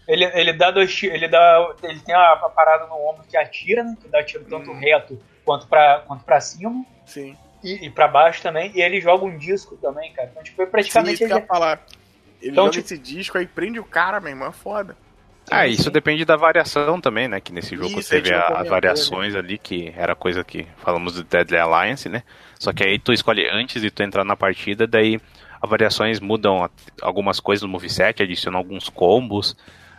[0.07, 1.75] Ele, ele dá dois tiros, ele dá.
[1.83, 3.97] Ele tem a, a parada no ombro que atira, né?
[4.01, 4.79] Que dá tiro tanto Hum.
[4.79, 7.37] reto quanto pra, quanto pra cima Sim.
[7.63, 8.71] e, e pra baixo também.
[8.75, 10.29] E ele joga um disco também, cara.
[10.31, 11.23] Então, tipo, é Sim, praticamente.
[11.23, 11.83] eu ele, ia falar.
[12.41, 14.95] Ele Então, joga tipo- esse disco aí, prende o cara, meu irmão, é foda.
[15.51, 15.91] Ah, sim, isso sim.
[15.91, 17.39] depende da variação também, né?
[17.41, 21.15] Que nesse jogo Isso, teve a- as comentou, variações ali, que era coisa que falamos
[21.15, 22.23] do Deadly Alliance, né?
[22.59, 25.19] Só que aí tu escolhe antes de tu entrar na partida, daí
[25.67, 26.69] variações mudam
[27.03, 29.57] algumas coisas no moveset, adicionam alguns combos.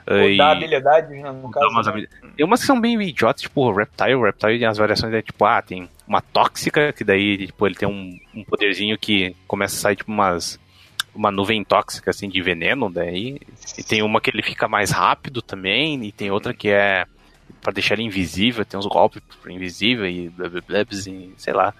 [0.07, 1.67] eh, dá e- habilidade, né, no caso.
[1.69, 2.05] umas né?
[2.37, 4.21] Tem umas que são bem idiotas, tipo o Reptile.
[4.21, 7.87] Reptile tem as variações é tipo, ah, tem uma tóxica, que daí, tipo, ele tem
[7.89, 10.59] um, um poderzinho que começa a sair, tipo, umas.
[11.13, 13.39] Uma nuvem tóxica, assim, de veneno, daí.
[13.77, 17.05] E tem uma que ele fica mais rápido também, e tem outra que é
[17.61, 21.53] pra deixar ele invisível, tem uns golpes pro invisível e blá blá blá, e sei
[21.53, 21.73] lá.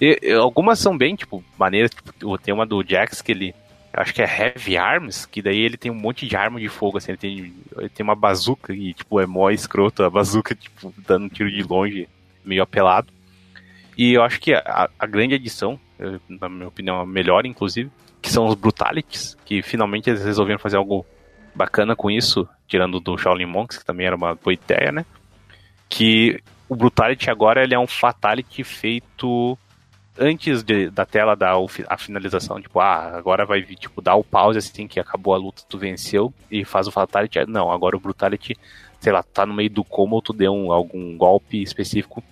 [0.00, 3.54] E, e algumas são bem, tipo, maneiras, tipo, tem uma do Jax que ele.
[3.92, 6.96] Acho que é Heavy Arms, que daí ele tem um monte de arma de fogo,
[6.96, 10.94] assim, ele tem, ele tem uma bazuca e, tipo, é mó escroto, a bazuca, tipo,
[11.06, 12.08] dando um tiro de longe,
[12.42, 13.12] meio apelado.
[13.96, 15.78] E eu acho que a, a grande adição,
[16.26, 17.90] na minha opinião, a melhor, inclusive,
[18.22, 21.04] que são os Brutalities, que finalmente eles resolveram fazer algo
[21.54, 25.04] bacana com isso, tirando do Shaolin Monks, que também era uma boa ideia, né?
[25.88, 29.58] Que o Brutality agora ele é um Fatality feito
[30.18, 31.54] antes de- da tela dar
[31.88, 35.38] a finalização, tipo, ah, agora vai vir, tipo, dar o pause assim que acabou a
[35.38, 37.46] luta, tu venceu e faz o Fatality.
[37.46, 38.56] Não, agora o Brutality,
[39.00, 42.22] sei lá, tá no meio do combo, tu deu um- algum golpe específico,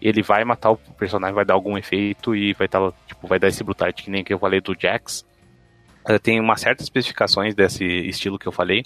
[0.00, 3.48] ele vai matar o personagem, vai dar algum efeito e vai tá, tipo, vai dar
[3.48, 5.24] esse Brutality, que nem que eu falei do Jax.
[6.22, 8.84] Tem uma certas especificações desse estilo que eu falei.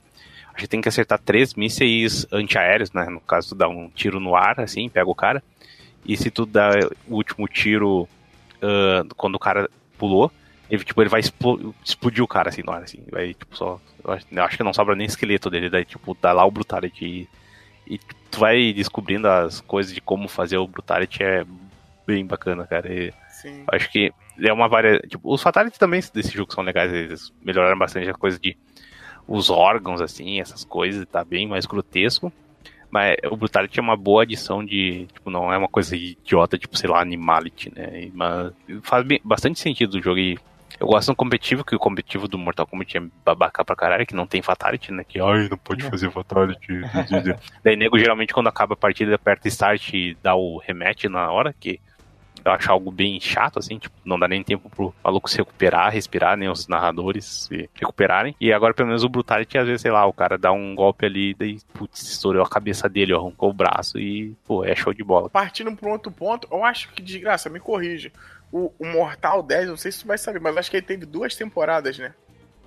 [0.55, 3.07] A gente tem que acertar três mísseis antiaéreos, né?
[3.09, 5.43] No caso, tu dá um tiro no ar, assim, pega o cara.
[6.05, 6.71] E se tu dá
[7.09, 8.09] o último tiro
[8.63, 10.31] ah, quando o cara pulou,
[10.71, 13.03] ele, tipo, ele vai explo- explodir o cara, assim, na hora, assim.
[13.11, 13.81] Vai, tipo, só...
[14.03, 16.51] Eu acho, eu acho que não sobra nem esqueleto dele, daí, tipo, dá lá o
[16.51, 17.05] Brutality.
[17.05, 17.29] E,
[17.95, 17.99] e
[18.31, 21.45] tu vai descobrindo as coisas de como fazer o Brutality, é
[22.07, 22.93] bem bacana, cara.
[22.93, 23.65] E, Sim.
[23.73, 25.09] Acho que é uma variedade.
[25.09, 26.93] Tipo, os Fatalities também desse jogo são legais.
[26.93, 28.57] Eles melhoraram bastante a coisa de
[29.27, 32.33] os órgãos, assim, essas coisas, tá bem mais grotesco.
[32.93, 35.07] Mas o Brutality é uma boa adição de.
[35.15, 38.11] Tipo, não é uma coisa idiota, tipo, sei lá, Animality, né?
[38.13, 38.53] Mas
[38.83, 40.19] faz bem- bastante sentido o jogo.
[40.19, 40.39] E
[40.79, 44.15] eu gosto do competitivo, que o competitivo do Mortal Kombat é babaca pra caralho, que
[44.15, 45.05] não tem Fatality, né?
[45.09, 46.83] Que, ai, não pode fazer Fatality.
[47.65, 51.55] Daí, nego, geralmente, quando acaba a partida, aperta Start e dá o rematch na hora,
[51.59, 51.81] que
[52.45, 55.93] eu acho algo bem chato, assim, tipo, não dá nem tempo pro maluco se recuperar,
[55.93, 58.35] respirar, nem os narradores se recuperarem.
[58.41, 61.07] E agora, pelo menos, o Brutality, às vezes, sei lá, o cara dá um golpe
[61.07, 65.03] ali, daí, putz, estourou a cabeça dele, arrancou o braço e, pô, é show de
[65.05, 65.29] bola.
[65.31, 68.11] Partindo para um outro ponto, eu acho que, desgraça, me corrija.
[68.51, 71.07] O, o Mortal 10, não sei se tu vai saber, mas acho que ele teve
[71.07, 72.13] duas temporadas, né?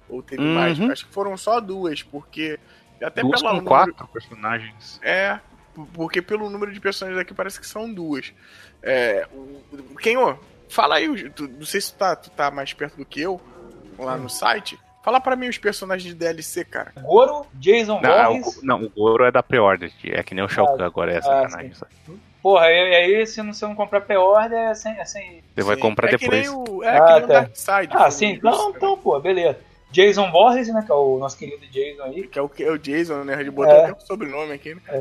[0.10, 0.54] Ou teve Uhum.
[0.56, 0.80] mais.
[0.82, 2.60] Acho que foram só duas, porque
[3.04, 5.00] Até Duas pelo com número- quatro personagens.
[5.04, 5.40] É,
[5.94, 8.34] porque pelo número de personagens aqui parece que são duas.
[8.82, 10.36] É, o- quem, ô,
[10.70, 13.40] fala aí, tu- não sei se tu tá, tu tá mais perto do que eu,
[13.98, 14.78] lá no site.
[15.04, 16.92] Fala pra mim os personagens de DLC, cara.
[17.00, 18.58] Goro, Jason Não, Voorhees.
[18.58, 19.92] o, não, o Goro é da pre-order.
[20.06, 21.74] É que nem o Shao Kahn agora, é sacanagem.
[21.76, 21.92] sabe?
[22.42, 25.44] Porra, e aí se não, se não comprar pre-order, é sem, é sem.
[25.56, 26.48] Você vai Sim, comprar é depois.
[26.50, 27.34] O, é Ah, que nem o tá.
[27.34, 27.90] Darkseid.
[27.96, 29.58] Ah, sim, então, então, pô, beleza.
[29.92, 32.28] Jason Voorhees, né, que é o nosso querido Jason aí.
[32.28, 33.40] Que é o, que é o Jason, né?
[33.40, 33.84] Ele botou É.
[33.86, 34.82] até o sobrenome aqui, né?
[34.88, 34.96] A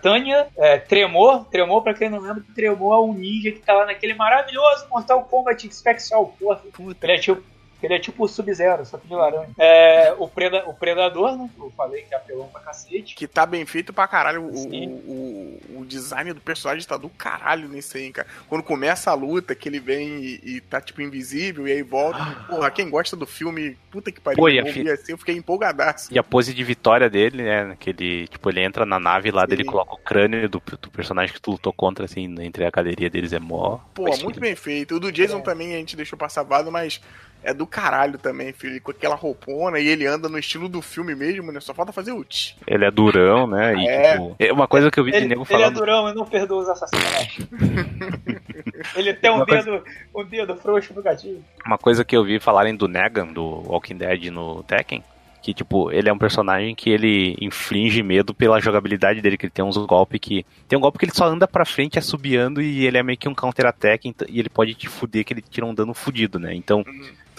[0.00, 3.86] Tânia, é, Tremor, Tremor, pra quem não lembra, Tremor é um ninja que tá lá
[3.86, 6.62] naquele maravilhoso Mortal Kombat Special Force.
[7.02, 7.42] Ele é tipo,
[7.86, 9.48] ele é tipo o Sub-Zero, só que de laranja.
[9.58, 13.14] É, o, Preda, o Predador, né, que eu falei que é apelão pra cacete.
[13.14, 14.42] Que tá bem feito pra caralho.
[14.44, 18.26] O, o, o, o design do personagem tá do caralho nesse aí, cara.
[18.48, 22.18] Quando começa a luta, que ele vem e, e tá, tipo, invisível e aí volta.
[22.48, 24.38] Porra, quem gosta do filme, puta que pariu.
[24.38, 26.12] Pô, eu fi- assim, eu fiquei empolgadaço.
[26.12, 27.76] E a pose de vitória dele, né?
[27.78, 29.48] Que ele, tipo, ele entra na nave lá, Sim.
[29.48, 33.08] dele coloca o crânio do, do personagem que tu lutou contra, assim, entre a galeria
[33.10, 33.78] deles é mó.
[33.94, 34.96] Pô, muito bem feito.
[34.96, 35.42] O do Jason É.
[35.42, 37.00] também a gente deixou passar vado, mas
[37.42, 38.80] é do caralho também, filho.
[38.82, 41.60] Com aquela roupona e ele anda no estilo do filme mesmo, né?
[41.60, 42.54] Só falta fazer o tch.
[42.66, 43.74] Ele é durão, né?
[43.76, 44.12] E, É.
[44.12, 45.74] tipo, é uma coisa que eu vi de Ele, nego ele é falando.
[45.76, 47.38] durão e não perdoa os assassinatos.
[48.96, 49.84] ele tem um Uma coisa- dedo,
[50.14, 51.42] um dedo frouxo no gatilho.
[51.66, 55.02] Uma coisa que eu vi falarem do Negan, do Walking Dead no Tekken,
[55.42, 59.50] que, tipo, ele é um personagem que ele inflige medo pela jogabilidade dele, que ele
[59.52, 60.44] tem uns golpes que...
[60.68, 63.26] Tem um golpe que ele só anda pra frente assobiando e ele é meio que
[63.28, 66.54] um counter-attack ent- e ele pode te fuder, que ele tira um dano fudido, né?
[66.54, 66.84] Então,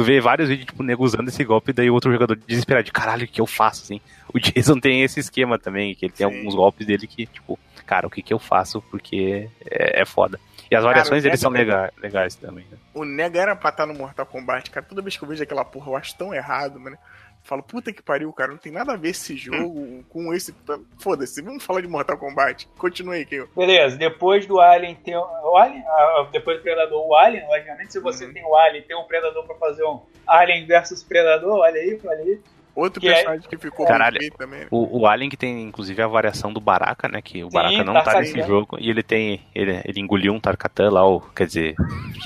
[0.02, 3.26] tu vê vários vídeos, tipo, nego usando esse golpe daí outro jogador desesperado, de caralho,
[3.26, 4.02] o que eu faço, assim?
[4.34, 6.36] O Jason tem esse esquema também, que ele tem Sim.
[6.38, 8.82] alguns golpes dele que, tipo, cara, o que que eu faço?
[8.90, 10.40] Porque é, é foda.
[10.70, 12.78] E as Cara, variações o deles são lega- legais também, né?
[12.94, 14.86] O Nega era pra estar no Mortal Kombat, cara.
[14.86, 16.98] Toda vez que eu vejo aquela porra, eu acho tão errado, mano.
[17.44, 18.52] Falo, puta que pariu, cara.
[18.52, 20.54] Não tem nada a ver esse jogo com esse.
[21.00, 22.68] Foda-se, vamos falar de Mortal Kombat.
[22.78, 23.50] Continue aí, Keio.
[23.56, 27.94] Beleza, depois do Alien tem o, o Alien, ah, depois do Predador o Alien, logicamente,
[27.94, 28.34] se você Uhum.
[28.34, 32.20] tem o Alien, tem um Predador pra fazer um Alien versus Predador, olha aí, olha
[32.20, 32.40] aí.
[32.74, 34.18] Outro Que é- personagem que ficou Caralho.
[34.38, 34.66] também.
[34.72, 37.22] O, o Alien que tem inclusive a variação do Baraka, né?
[37.22, 38.20] Que o Sim, Baraka não tá Tarkatan.
[38.22, 38.78] nesse jogo.
[38.80, 39.42] E ele tem.
[39.54, 41.76] Ele, ele engoliu um Tarkatan lá, ou, quer dizer,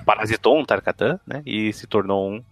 [0.06, 1.42] parasitou um Tarkatan, né?
[1.48, 2.44] E se tornou um.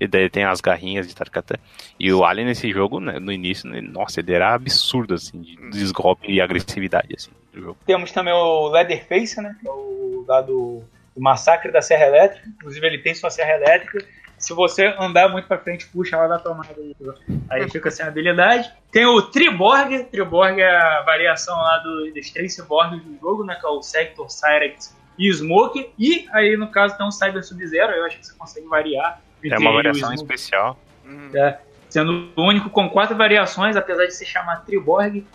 [0.00, 1.58] E daí tem as garrinhas de Tarkatan.
[1.98, 5.56] E o Alien nesse jogo, né, no início, né, nossa, ele era absurdo, assim, de
[5.70, 7.78] desgolpe e agressividade, assim, do jogo.
[7.86, 10.82] Temos também o Leatherface, né, que é o lá do,
[11.14, 14.04] do Massacre da Serra Elétrica, inclusive ele tem sua serra elétrica.
[14.38, 16.74] Se você andar muito pra frente, puxa ela da tomada.
[16.78, 16.96] Aí,
[17.50, 18.72] aí fica sem habilidade.
[18.90, 20.04] Tem o Triborg.
[20.04, 23.58] Triborg é a variação lá do, dos três ciborgues do jogo, né?
[23.60, 25.90] Que é o Sector, Cyrex e Smoke.
[25.98, 27.92] E aí, no caso, tem um Cyber Sub-Zero.
[27.92, 29.20] Eu acho que você consegue variar.
[29.44, 30.78] É uma variação especial.
[31.06, 31.30] Hum.
[31.34, 31.58] É,
[31.88, 35.26] sendo o único com quatro variações, apesar de se chamar Triborg.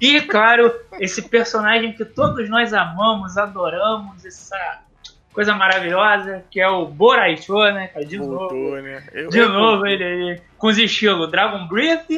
[0.00, 4.82] E, claro, esse personagem que todos nós amamos, adoramos, essa
[5.32, 8.04] coisa maravilhosa, que é o Boraicho, né, cara?
[8.04, 8.36] De novo.
[8.36, 9.04] Voltou, né?
[9.12, 12.08] Eu- De eu- novo, ele aí, com os estilos Dragon Breath,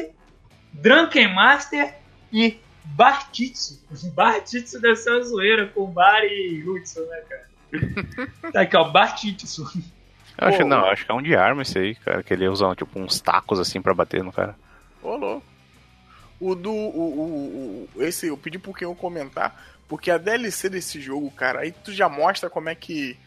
[0.73, 1.95] Drunken Master
[2.31, 3.83] e Bartitsu.
[4.13, 7.47] Bartitsu deve ser uma zoeira com Bar e Jutsu, né, cara?
[8.53, 9.65] tá aqui, ó, Bartitsu.
[10.37, 10.65] Eu acho, Pô.
[10.65, 13.19] não, acho que é um de arma esse aí, cara, que ele usa, tipo, uns
[13.19, 14.55] tacos, assim, pra bater no cara.
[15.01, 15.45] Ô, louco.
[16.39, 16.71] O do.
[16.71, 21.31] O, o, o- esse eu pedi pro quem eu comentar, porque a DLC desse jogo,
[21.31, 23.17] cara, aí tu já mostra como é que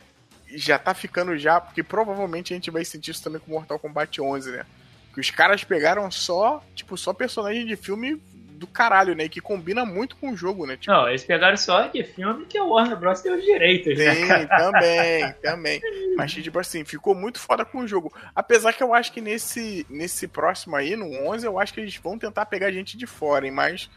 [0.54, 4.20] já tá ficando já, porque provavelmente a gente vai sentir isso também com Mortal Kombat
[4.20, 4.64] 11, né?
[5.12, 8.20] Que os caras pegaram só, tipo, só personagem de filme
[8.60, 9.24] do caralho, né?
[9.24, 10.76] E que combina muito com o jogo, né?
[10.76, 13.22] Tipo, Não, eles pegaram só de filme que a Warner Bros.
[13.22, 14.14] tem os direitos, né?
[14.14, 15.80] Sim, também, também.
[16.14, 18.12] Mas, tipo assim, ficou muito foda com o jogo.
[18.34, 21.96] Apesar que eu acho que nesse, nesse próximo aí, no 11, eu acho que eles
[21.96, 23.50] vão tentar pegar gente de fora, hein?
[23.50, 23.88] Mas,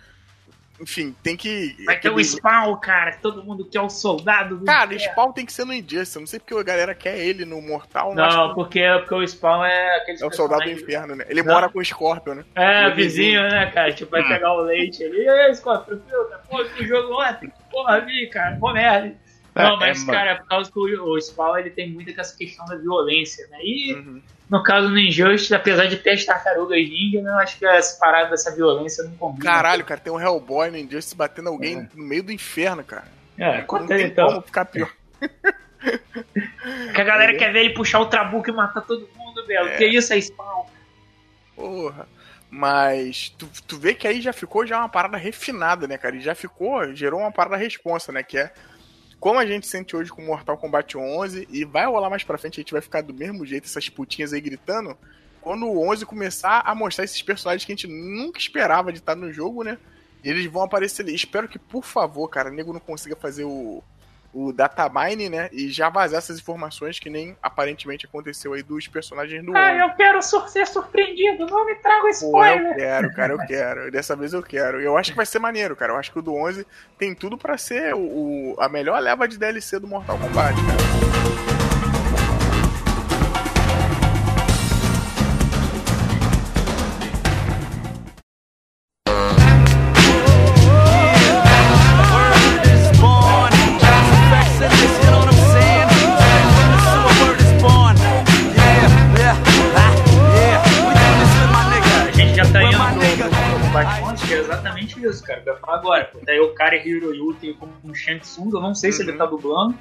[0.80, 1.76] enfim, tem que...
[1.86, 5.00] Vai ter o Spawn, cara, todo mundo quer o soldado do Cara, o.
[5.00, 6.20] Spawn tem que ser no Injustice.
[6.20, 8.14] Não sei porque a galera quer ele no Mortal.
[8.14, 11.26] Não, que porque, porque o Spawn é aquele é o soldado do inferno, né?
[11.30, 11.54] Ele Não.
[11.54, 12.46] mora com o Scorpion, né?
[12.56, 13.94] É, Ele vizinho, né, cara?
[13.94, 15.24] Tipo, vai pegar o leite ali.
[15.24, 16.42] E aí, Scorpion, cara?
[16.50, 17.52] Pô, que jogo ontem.
[17.72, 18.58] Porra, vi, cara.
[18.60, 19.16] Pô, merda.
[19.56, 22.20] Não, É, mas, é, cara, é por causa que o, o Spawn ele tem muito
[22.20, 23.58] essa questão da violência, né?
[23.62, 24.22] E Uhum.
[24.50, 28.00] no caso do Injustice, apesar de ter as tartarugas ninja, né, eu acho que essa
[28.00, 29.44] parada dessa violência não combina.
[29.46, 33.08] Caralho, cara, tem um Hellboy no Injustice batendo alguém no meio do inferno, cara.
[33.38, 34.28] É, Não conta tem então.
[34.28, 34.92] como ficar pior.
[36.94, 39.70] Que a galera quer ver ele puxar o trabuco e matar todo mundo, Belo.
[39.70, 39.78] É.
[39.78, 40.66] Que isso é Spawn?
[41.56, 42.08] Porra.
[42.50, 46.16] Mas tu, tu vê que aí já ficou já uma parada refinada, né, cara?
[46.16, 48.22] E já ficou, gerou uma parada responsa, né?
[48.22, 48.54] Que é
[49.24, 52.60] como a gente sente hoje com Mortal Kombat 11 e vai rolar mais pra frente,
[52.60, 54.98] a gente vai ficar do mesmo jeito, essas putinhas aí gritando.
[55.40, 59.16] quando o 11 começar a mostrar esses personagens que a gente nunca esperava de estar
[59.16, 59.78] no jogo, né?
[60.26, 61.16] Eles vão aparecer ali.
[61.16, 63.82] Espero que, por favor, cara, o nego não consiga fazer o,
[64.34, 65.48] o datamine, né?
[65.52, 69.80] E já vazar essas informações que nem aparentemente aconteceu aí dos personagens do Ah, 11.
[69.82, 72.76] eu quero sur- ser surpreendido, não me traga Pô, eu spoiler.
[72.76, 73.92] quero, cara, eu quero.
[73.92, 74.82] Dessa vez eu quero.
[74.82, 75.94] Eu acho que vai ser maneiro, cara.
[75.94, 76.66] Eu acho que o do 11
[76.98, 81.53] tem tudo pra ser o, o- a melhor leva de DLC do Mortal Kombat, cara.
[106.74, 109.76] É Hiroyuki como um Shang Tsung, eu não sei se ele tá dublando,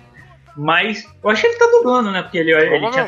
[0.57, 2.23] mas eu acho que ele tá dublando, né?
[2.23, 3.07] Porque ele, ele, tinha,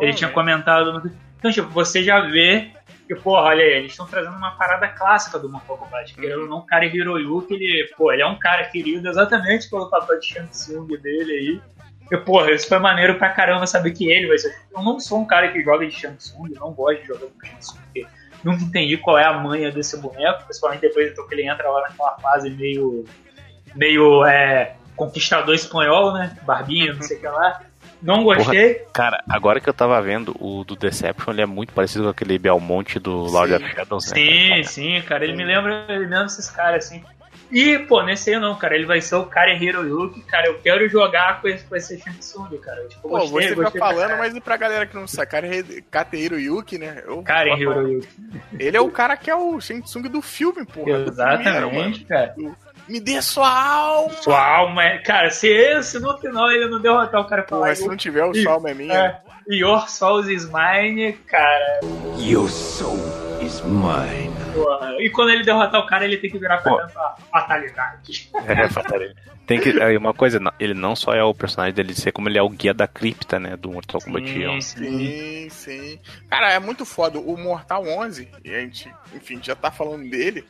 [0.00, 1.10] ele tinha comentado.
[1.38, 2.70] Então, tipo, você já vê
[3.06, 6.14] que, porra, olha aí, eles estão trazendo uma parada clássica do Mortal Kombat.
[6.14, 9.68] Querendo ou não, o cara é Hiroyuki, ele, pô, ele é um cara querido exatamente
[9.68, 11.60] pelo papel de Shang Tsung dele aí.
[12.12, 14.54] E, porra, isso foi maneiro pra caramba saber que ele vai ser.
[14.72, 17.26] Eu não sou um cara que joga de Shang Tsung, eu não gosto de jogar
[17.26, 18.06] com Shang Tsung, porque
[18.42, 21.82] nunca entendi qual é a manha desse boneco, principalmente depois então, que ele entra lá
[21.82, 23.04] naquela fase meio.
[23.74, 26.36] meio é, conquistador espanhol, né?
[26.42, 27.62] Barbinha, não sei o que lá.
[28.02, 28.86] Não gostei.
[28.92, 32.38] Cara, agora que eu tava vendo, o do Deception ele é muito parecido com aquele
[32.38, 33.64] Belmonte do Lord Sim.
[33.64, 34.14] of Shadows, né?
[34.14, 34.64] Sim, cara?
[34.64, 35.24] sim, cara.
[35.24, 37.02] Ele me lembra, ele me lembra esses caras, assim.
[37.50, 38.74] E, pô, nesse aí não, cara.
[38.74, 40.46] Ele vai ser o cara Hiroyuki, cara.
[40.46, 42.86] Eu quero jogar com esse, com esse Shang Tsung, cara.
[42.88, 45.30] Tipo, Pô, gostei, você fica gostei pra falando, mas e pra galera que não sabe,
[45.30, 45.48] cara,
[45.90, 47.02] Kateiro Yuki, né?
[47.06, 48.08] Eu, Karen Hiroyuki.
[48.58, 50.84] Ele é o cara que é o Shang Tsung do filme, porra.
[50.84, 52.34] primeiro, Exatamente, cara.
[52.88, 54.12] Me dê sua alma!
[54.14, 54.98] Sua alma é.
[54.98, 57.76] Cara, se esse no final ele não derrotar o cara falar.
[57.76, 58.94] se não tiver o sua alma é minha.
[58.94, 59.20] É,
[59.54, 61.80] Your Souls is mine, cara.
[62.18, 62.98] Your soul
[63.40, 64.29] is mine.
[64.52, 64.96] Porra.
[65.00, 66.88] E quando ele derrotar o cara, ele tem que virar pra
[67.30, 68.30] fatalidade.
[68.46, 69.14] É, fatalmente.
[69.46, 69.70] Tem que.
[69.80, 72.48] É uma coisa, ele não só é o personagem dele ser, como ele é o
[72.48, 73.56] guia da cripta, né?
[73.56, 74.60] Do Mortal Kombat 11.
[74.78, 75.98] Sim, sim.
[76.28, 77.18] Cara, é muito foda.
[77.18, 80.44] O Mortal 11, e a gente, enfim, já tá falando dele,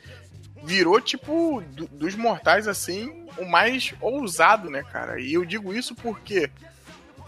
[0.63, 5.19] virou, tipo, do- dos mortais, assim, o mais ousado, né, cara?
[5.19, 6.51] E eu digo isso porque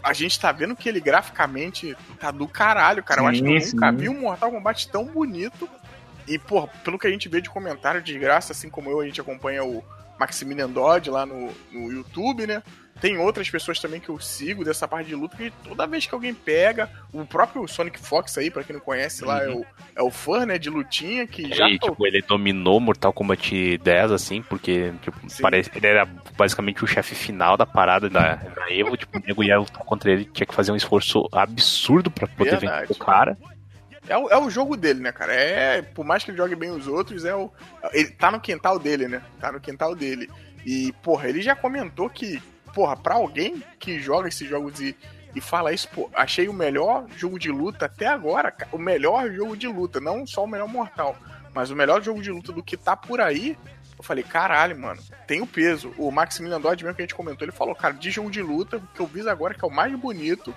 [0.03, 3.21] a gente tá vendo que ele graficamente tá do caralho, cara.
[3.21, 3.97] eu acho que eu Sim, nunca sim.
[3.97, 5.67] vi um Mortal Kombat tão bonito.
[6.27, 9.05] E, pô, pelo que a gente vê de comentário de graça, assim como eu, a
[9.05, 9.83] gente acompanha o
[10.19, 12.61] Maximilian Dodd lá no, no YouTube, né?
[13.01, 16.13] Tem outras pessoas também que eu sigo dessa parte de luta que toda vez que
[16.13, 20.01] alguém pega, o próprio Sonic Fox aí, pra quem não conhece lá, é, o, é
[20.03, 24.11] o fã, né, de lutinha, que já E, tô- tipo, ele dominou Mortal Kombat 10,
[24.11, 26.05] assim, porque, tipo, parece, ele era
[26.37, 30.25] basicamente o chefe final da parada da, da Evo, tipo, o nego ia contra ele,
[30.25, 32.81] tinha que fazer um esforço absurdo pra poder Verdade.
[32.87, 33.37] vencer o cara.
[34.07, 35.33] É o, é o jogo dele, né, cara?
[35.33, 37.51] É, por mais que ele jogue bem os outros, é o.
[37.93, 39.21] Ele tá no quintal dele, né?
[39.39, 40.29] Tá no quintal dele.
[40.65, 42.41] E, porra, ele já comentou que,
[42.73, 44.95] porra, pra alguém que joga esses jogos e,
[45.35, 49.55] e fala isso, pô, achei o melhor jogo de luta até agora, o melhor jogo
[49.55, 51.17] de luta, não só o melhor mortal,
[51.53, 53.57] mas o melhor jogo de luta do que tá por aí.
[53.97, 55.93] Eu falei, caralho, mano, tem o peso.
[55.97, 58.77] O Maximilian Dodd, mesmo que a gente comentou, ele falou, cara, de jogo de luta,
[58.77, 60.53] o que eu vi agora que é o mais bonito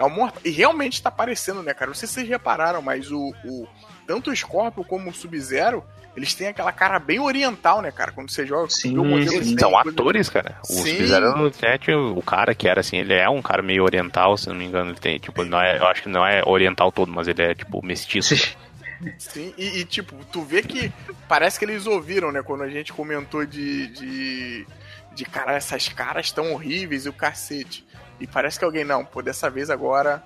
[0.00, 0.40] é o Mortal.
[0.44, 1.88] E realmente tá parecendo, né, cara?
[1.90, 3.68] Não sei se vocês repararam, mas o, o
[4.06, 5.84] tanto o Scorpio como o Sub-Zero,
[6.16, 8.10] eles têm aquela cara bem oriental, né, cara?
[8.10, 9.56] Quando você joga, Sim, o modelo sim.
[9.58, 10.56] são coisa- atores, cara.
[10.68, 10.96] O Sim.
[10.96, 14.48] fizeram no set, o cara que era assim, ele é um cara meio oriental, se
[14.48, 17.12] não me engano, ele tem, tipo, não é, eu acho que não é oriental todo,
[17.12, 18.34] mas ele é, tipo, mestiço.
[19.18, 20.92] Sim, e, e, tipo, tu vê que
[21.26, 23.86] parece que eles ouviram, né, quando a gente comentou de.
[23.88, 24.66] de,
[25.14, 27.86] de cara, essas caras tão horríveis e o cacete.
[28.20, 30.22] E parece que alguém, não, pô, dessa vez agora.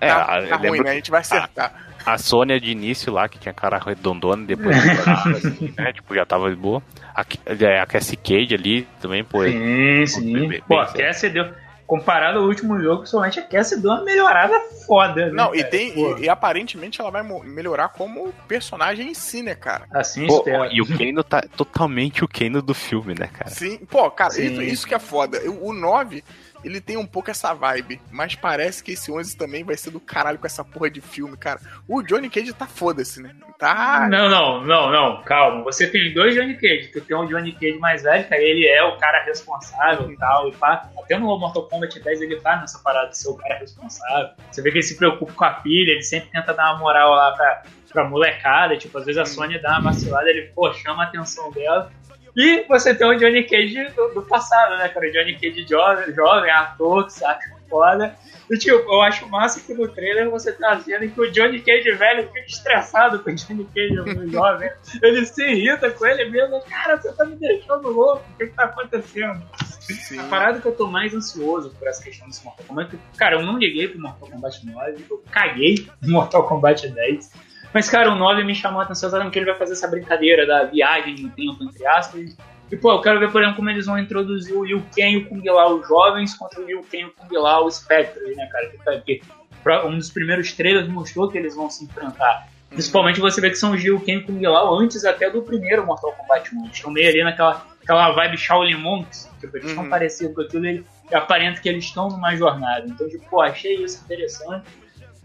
[0.00, 0.90] É, tá, a- tá ruim, né?
[0.90, 1.72] A gente vai acertar.
[2.06, 5.92] A Sônia de início lá, que tinha cara redondona, depois melhorava, assim, né?
[5.92, 6.82] Tipo, já tava de boa.
[7.14, 9.42] A, é, a Cassie Cage ali também, pô.
[9.44, 10.48] Sim, sim.
[10.48, 11.52] bem- Pô, bem a Cassie deu.
[11.86, 15.26] Comparado ao último jogo, somente a Cassie deu uma melhorada foda.
[15.28, 15.70] né, Não, e cara?
[15.70, 15.92] tem.
[15.94, 19.86] Pô, E, e aparentemente ela vai melhorar como personagem em si, né, cara?
[19.90, 20.68] Assim Pô, espero.
[20.70, 23.48] e o Kano tá totalmente o Kano do filme, né, cara?
[23.50, 24.44] Sim, pô, cara, Sim.
[24.44, 25.40] Isso, isso que é foda.
[25.50, 26.22] O o 9,
[26.64, 30.00] ele tem um pouco essa vibe, mas parece que esse 11 também vai ser do
[30.00, 31.60] caralho com essa porra de filme, cara.
[31.86, 33.34] O Johnny Cage tá foda-se, né?
[33.58, 34.06] Tá.
[34.08, 35.64] Não, não, não, não, calma.
[35.64, 36.90] Você tem dois Johnny Cage.
[36.92, 40.16] Tu tem um Johnny Cage mais velho, que aí ele é o cara responsável e
[40.16, 40.48] tal.
[40.48, 40.88] E pá.
[41.02, 44.30] Até no Mortal Kombat 10 ele tá nessa parada de ser o cara responsável.
[44.50, 47.10] Você vê que ele se preocupa com a filha, ele sempre tenta dar uma moral
[47.12, 47.62] lá pra,
[47.92, 48.76] pra molecada.
[48.76, 51.90] Tipo, às vezes a Sônia dá uma vacilada, ele, pô, chama a atenção dela.
[52.38, 55.08] E você tem o Johnny Cage do, do passado, né, cara?
[55.08, 58.14] O Johnny Cage jovem, jovem ator, que se acha foda.
[58.48, 61.90] E, tipo, eu acho massa que no trailer você tá vendo que o Johnny Cage
[61.90, 63.96] velho fica estressado com o Johnny Cage
[64.30, 64.70] jovem.
[65.02, 66.62] Ele se irrita com ele mesmo.
[66.62, 68.22] Cara, você tá me deixando louco.
[68.34, 69.42] O que que tá acontecendo?
[69.80, 70.20] Sim.
[70.20, 73.42] A parada que eu tô mais ansioso por essa questão desse Mortal Kombat, cara, eu
[73.42, 77.47] não liguei pro Mortal Kombat 9, eu caguei no Mortal Kombat 10.
[77.72, 80.46] Mas, cara, o 9 me chamou a atenção exatamente que ele vai fazer essa brincadeira
[80.46, 82.36] da viagem no tempo, entre aspas.
[82.70, 85.16] E, pô, eu quero ver, por exemplo, como eles vão introduzir o Liu Kang e
[85.18, 88.68] o Kung Lao jovens contra o Liu Kang e o Kung Lao Spectre, né, cara?
[88.68, 89.22] Que, aqui.
[89.62, 92.48] Pra- um dos primeiros trailers mostrou que eles vão se enfrentar.
[92.70, 95.42] Principalmente você vê que são o Liu Kang e o Kung Lao antes até do
[95.42, 96.60] primeiro Mortal Kombat 1.
[96.64, 99.88] Eles estão meio ali naquela aquela vibe Shaolin Monks, tipo, eles estão Uhum.
[99.90, 102.84] parecidos com aquilo, ele aparenta que eles estão numa jornada.
[102.86, 104.66] Então, tipo, pô, achei isso interessante.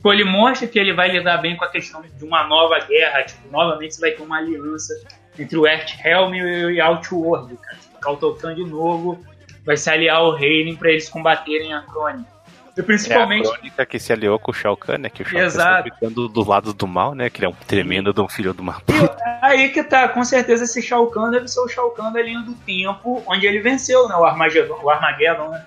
[0.03, 3.23] Pô, ele mostra que ele vai lidar bem com a questão de uma nova guerra,
[3.23, 4.93] tipo, novamente você vai ter uma aliança
[5.39, 7.77] entre o Earthrealm e o Outworld, cara.
[7.77, 9.17] Tipo, Kautokan de novo
[9.65, 12.33] vai se aliar ao Reino pra eles combaterem a Crônica.
[12.75, 13.47] E É principalmente...
[13.47, 15.09] a crônica que se aliou com o Shao Kahn, né?
[15.09, 15.87] Que o Shao Kahn Exato.
[15.87, 17.29] está ficando do lado do mal, né?
[17.29, 20.23] Que ele é um tremendo de um filho de uma E aí que tá, com
[20.23, 23.59] certeza esse Shao Kahn deve ser o Shao Kahn da linha do tempo, onde ele
[23.59, 24.15] venceu, né?
[24.15, 25.63] O Armageddon, o Armageddon né?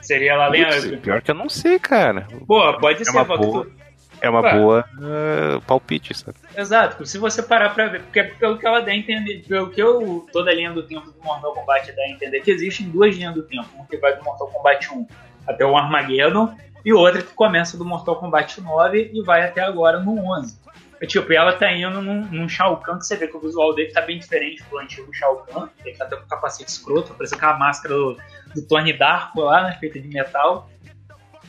[0.00, 0.98] Seria lá, lembra?
[0.98, 2.28] pior que eu não sei, cara.
[2.46, 3.66] Pô, pode É ser, uma boa.
[4.20, 6.38] É uma boa uh, palpite, sabe?
[6.56, 9.80] Exato, se você parar pra ver, porque pelo que ela dá a entender, pelo que
[9.80, 13.14] eu, toda a linha do tempo do Mortal Kombat dá a entender, que existem duas
[13.14, 15.06] linhas do tempo, uma que vai do Mortal Kombat 1
[15.46, 20.00] até o Armageddon, e outra que começa do Mortal Kombat 9 e vai até agora
[20.00, 20.66] no 11.
[21.00, 23.40] É, tipo, e ela tá indo num, num Shao Kahn, que você vê que o
[23.40, 27.12] visual dele tá bem diferente do antigo Shao Kahn, ele tá até com capacete escroto,
[27.14, 28.16] parece aquela máscara do,
[28.54, 30.70] do Tony Darko lá, né, feita de metal.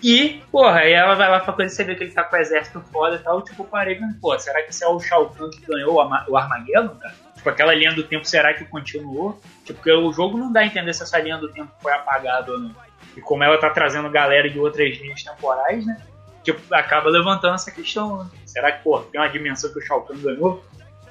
[0.03, 2.35] E, porra, aí ela vai lá pra coisa e você vê que ele tá com
[2.35, 3.41] o exército foda e tal.
[3.41, 6.37] Tipo, eu parei vendo, pô, será que esse é o Shao Kahn que ganhou o
[6.37, 7.15] Armageddon, cara?
[7.35, 9.41] Tipo, aquela linha do tempo, será que continuou?
[9.65, 12.51] Tipo, porque o jogo não dá a entender se essa linha do tempo foi apagada
[12.51, 12.75] ou não.
[13.15, 15.99] E como ela tá trazendo galera de outras linhas temporais, né?
[16.43, 18.29] Tipo, acaba levantando essa questão, né?
[18.45, 20.63] Será que, pô, tem uma dimensão que o Shao Kahn ganhou?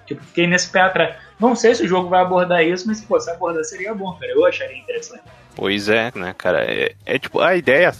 [0.07, 1.17] Tipo, fiquei nesse pé atrás.
[1.39, 4.33] Não sei se o jogo vai abordar isso, mas, pô, se abordar seria bom, cara.
[4.33, 5.23] Eu acharia interessante.
[5.55, 6.65] Pois é, né, cara?
[6.65, 7.93] É, é tipo, a ideia.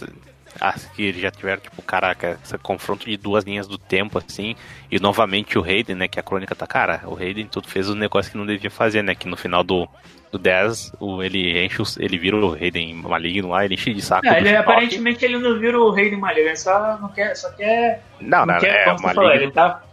[0.59, 4.55] Acho que eles já tiveram, tipo, caraca, esse confronto de duas linhas do tempo, assim.
[4.91, 6.07] E novamente o Raiden, né?
[6.07, 6.65] Que a crônica tá.
[6.67, 9.13] Cara, o Raiden tudo fez um negócio que não devia fazer, né?
[9.15, 9.87] Que no final do,
[10.31, 14.01] do 10, o, ele enche os, ele vira o Raiden maligno lá, ele enche de
[14.01, 14.25] saco.
[14.27, 17.49] É, ele, aparentemente ele não vira o rei de Malha, ele só não quer, só
[17.51, 18.03] quer.
[18.19, 19.31] Não, não, quer é falou, maligno.
[19.33, 19.83] ele tá.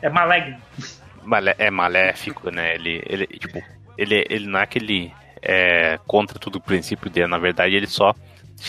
[0.00, 0.56] É maligno.
[1.22, 2.74] Malé- é maléfico, né?
[2.74, 3.62] Ele, ele tipo,
[3.96, 7.86] ele, ele não é que ele é contra tudo o princípio dele, na verdade ele
[7.86, 8.14] só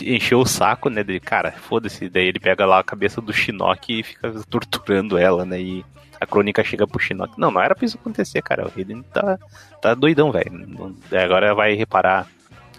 [0.02, 1.04] encheu o saco, né?
[1.24, 5.60] Cara, foda-se, daí ele pega lá a cabeça do Shinnok e fica torturando ela, né?
[5.62, 5.86] E
[6.20, 7.40] a crônica chega pro Shinnok.
[7.40, 8.66] Não, não era pra isso acontecer, cara.
[8.66, 9.38] O Raiden tá,
[9.82, 10.52] tá doidão, velho.
[10.52, 12.28] Não- Agora vai reparar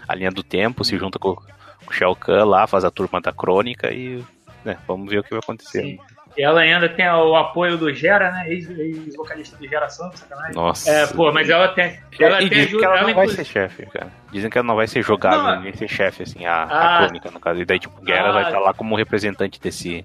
[0.07, 1.45] a linha do tempo, se junta com, com
[1.89, 4.23] o Shao Kahn lá, faz a turma da crônica e.
[4.63, 5.81] Né, vamos ver o que vai acontecer.
[5.83, 5.99] Sim.
[6.37, 8.49] E ela ainda tem o apoio do Gera, né?
[8.49, 10.53] ex- Ex-vocalista do Geração, sacanagem.
[10.55, 10.91] Nossa.
[10.91, 11.97] É, pô, mas ela tem.
[12.19, 14.07] Ela e tem dizem que ela não vai ser chefe, cara.
[14.31, 16.97] Dizem que ela não vai ser Não, nem ser chefe, assim, a, a Ah.
[17.05, 17.61] crônica, no caso.
[17.61, 18.31] E daí, tipo, Guerra Ah.
[18.33, 20.03] vai estar lá como representante desse,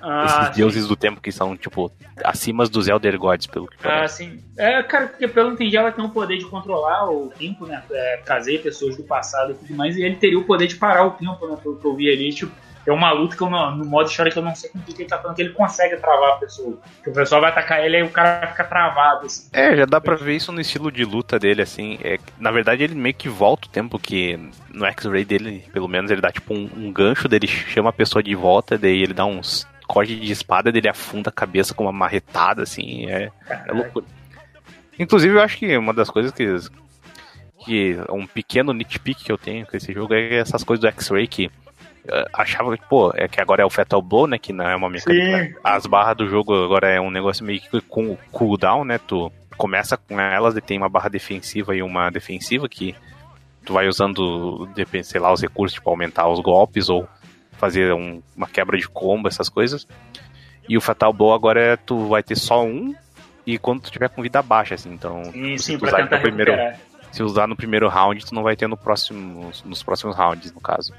[0.00, 0.52] Ah, desses sim.
[0.62, 1.90] deuses do tempo que são, tipo,
[2.24, 4.24] acima dos Elder Gods, pelo que Ah, parece.
[4.24, 4.40] sim.
[4.56, 7.66] É, cara, porque pelo que eu entendi, ela tem o poder de controlar o tempo,
[7.66, 7.82] né?
[7.90, 11.04] É, trazer pessoas do passado e tudo mais, e ele teria o poder de parar
[11.04, 11.56] o tempo, né?
[11.62, 12.52] Pelo que eu vi ali, tipo,
[12.90, 14.92] é uma luta que eu no modo história que eu não sei com o que
[14.92, 16.78] ele tá falando, que ele consegue travar a pessoa.
[17.02, 19.48] Que o pessoal vai atacar ele e o cara fica travado, assim.
[19.52, 21.98] É, já dá pra ver isso no estilo de luta dele, assim.
[22.02, 24.38] É, na verdade, ele meio que volta o tempo que
[24.72, 28.22] no X-Ray dele, pelo menos, ele dá tipo um, um gancho, dele chama a pessoa
[28.22, 31.92] de volta, daí ele dá uns cortes de espada, dele afunda a cabeça com uma
[31.92, 33.06] marretada, assim.
[33.06, 34.04] É, é loucura.
[34.98, 36.44] Inclusive, eu acho que uma das coisas que.
[37.64, 41.26] que um pequeno nitpick que eu tenho com esse jogo é essas coisas do X-Ray
[41.26, 41.50] que.
[42.08, 44.38] Eh, Achava que, pô, é que agora é o Fatal Blow, né?
[44.38, 45.58] Que não é uma mecânica.
[45.64, 48.98] As barras do jogo agora é um negócio meio que com cooldown, né?
[48.98, 52.94] Tu começa com elas e tem uma barra defensiva e uma defensiva que
[53.64, 57.08] tu vai usando, depende, sei lá, os recursos, tipo, aumentar os golpes ou
[57.52, 59.86] fazer um- uma quebra de combo, essas coisas.
[60.68, 62.94] E o Fatal Blow agora é tu vai ter só um
[63.46, 66.16] e quando tu tiver com vida baixa, assim, então Sim, se sim, pra usar tentar
[66.16, 66.52] no primeiro,
[67.10, 70.60] se usar no primeiro round, tu não vai ter no próximo, nos próximos rounds, no
[70.60, 70.92] caso.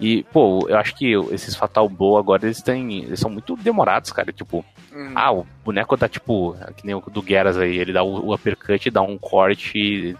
[0.00, 3.02] E, pô, eu acho que esses Fatal Blow agora, eles têm.
[3.04, 4.32] Eles são muito demorados, cara.
[4.32, 5.12] Tipo, Hum.
[5.14, 6.56] ah, o boneco dá tipo.
[6.76, 10.16] Que nem o do Geras aí, ele dá o, o uppercut, dá um corte.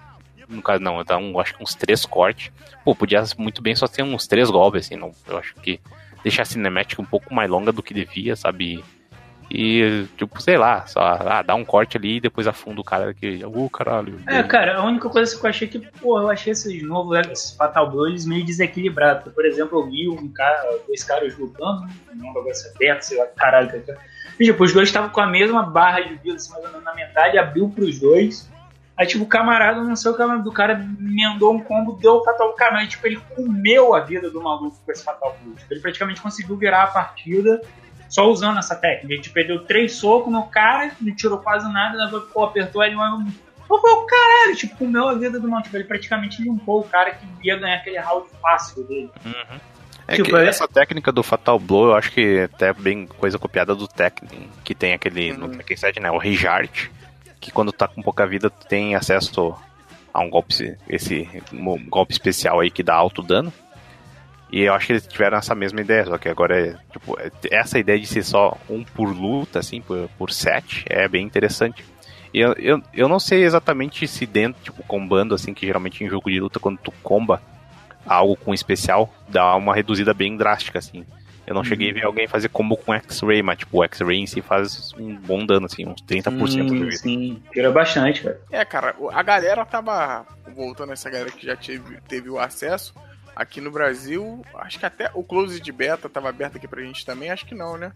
[0.49, 2.53] No caso, não, dá um, acho que uns três cortes.
[2.85, 4.97] Pô, podia muito bem só ter uns três golpes, assim.
[4.97, 5.81] Não, eu acho que
[6.23, 8.85] deixar a cinemática um pouco mais longa do que devia, sabe?
[9.53, 13.13] E, tipo, sei lá, só ah, dá um corte ali e depois afunda o cara
[13.13, 13.45] que.
[13.45, 14.21] Uh, caralho.
[14.29, 17.57] É, cara, a única coisa que eu achei que, pô, eu achei esses novos esses
[17.57, 19.33] Fatal Blows meio desequilibrados.
[19.33, 23.69] Por exemplo, eu vi um cara, dois caras lutando, não bagulho aberto, sei lá, caralho,
[23.85, 23.99] cara.
[24.39, 27.37] E, tipo, os dois estavam com a mesma barra de vida, assim, menos na metade,
[27.37, 28.49] abriu pros dois.
[28.97, 32.23] Aí, tipo, o camarada, não sei o que do cara, emendou um combo, deu o
[32.23, 32.87] Fatal Canal.
[32.87, 35.57] Tipo, ele comeu a vida do maluco com esse Fatal Blow.
[35.69, 37.61] Ele praticamente conseguiu virar a partida
[38.11, 39.15] só usando essa técnica.
[39.15, 42.21] Ele tipo, perdeu três socos no cara, não tirou quase nada, né?
[42.33, 43.33] pô, apertou ele, mas
[43.71, 45.63] o caralho, tipo, comeu a vida do mal.
[45.63, 49.11] Tipo, ele praticamente limpou o cara que ia ganhar aquele round fácil dele.
[49.25, 49.61] Uhum.
[50.09, 50.49] É tipo, que é...
[50.49, 54.49] essa técnica do Fatal Blow, eu acho que até é bem coisa copiada do Tekken,
[54.65, 55.39] que tem aquele, uhum.
[55.39, 56.89] no Tekken 7, né, o Rijart,
[57.41, 59.55] que quando tá com pouca vida, tu tem acesso
[60.13, 63.53] a um golpe, esse um golpe especial aí que dá alto dano.
[64.53, 67.17] E eu acho que eles tiveram essa mesma ideia, só que agora é, tipo,
[67.51, 71.85] essa ideia de ser só um por luta, assim, por, por set, é bem interessante.
[72.35, 76.09] E eu, eu, eu não sei exatamente se dentro, tipo, combando, assim, que geralmente em
[76.09, 77.41] jogo de luta, quando tu comba
[78.05, 81.05] algo com especial, dá uma reduzida bem drástica, assim.
[81.47, 84.27] Eu não cheguei a ver alguém fazer combo com X-Ray, mas tipo, o X-Ray em
[84.27, 86.93] si faz um bom dano, assim, uns 30% sim, do vida.
[86.93, 88.39] Sim, tira bastante, velho.
[88.53, 90.27] É, cara, a galera tava.
[90.55, 92.95] Voltando essa galera que já teve, teve o acesso
[93.41, 97.07] Aqui no Brasil, acho que até o close de beta estava aberto aqui pra gente
[97.07, 97.91] também, acho que não, né?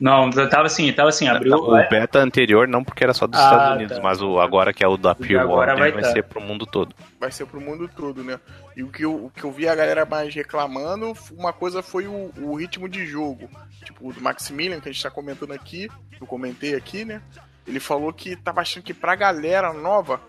[0.00, 1.54] Não, tava assim, tava assim, abriu.
[1.54, 4.02] O beta anterior não, porque era só dos ah, Estados Unidos, tá.
[4.02, 6.12] mas o agora que é o da Pure agora vai, vai tá.
[6.12, 6.94] ser pro mundo todo.
[7.20, 8.40] Vai ser pro mundo todo, né?
[8.74, 12.06] E o que eu, o que eu vi a galera mais reclamando, uma coisa foi
[12.06, 13.50] o, o ritmo de jogo.
[13.84, 17.20] Tipo, o do Maximilian, que a gente tá comentando aqui, eu comentei aqui, né?
[17.66, 20.20] Ele falou que tava achando que pra galera nova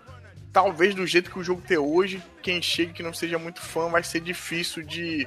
[0.52, 3.88] talvez do jeito que o jogo tem hoje, quem chega que não seja muito fã
[3.88, 5.26] vai ser difícil de,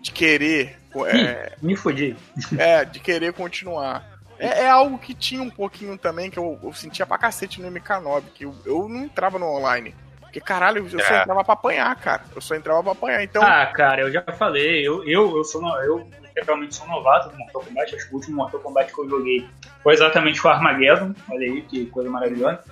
[0.00, 0.78] de querer.
[1.06, 2.16] É, me fodi.
[2.58, 4.16] É, de querer continuar.
[4.38, 7.70] É, é, algo que tinha um pouquinho também, que eu, eu sentia pra cacete no
[7.70, 9.94] MK9, que eu, eu não entrava no online.
[10.20, 11.02] Porque, caralho, eu é.
[11.02, 12.22] só entrava pra apanhar, cara.
[12.34, 13.42] Eu só entrava pra apanhar, então...
[13.42, 15.62] Ah, cara, eu já falei, eu, eu, eu sou...
[15.62, 16.06] No, eu
[16.44, 19.48] realmente sou novato no Mortal Kombat, acho que o último Mortal Kombat que eu joguei
[19.82, 22.62] foi exatamente o Armageddon, olha aí, que coisa maravilhosa.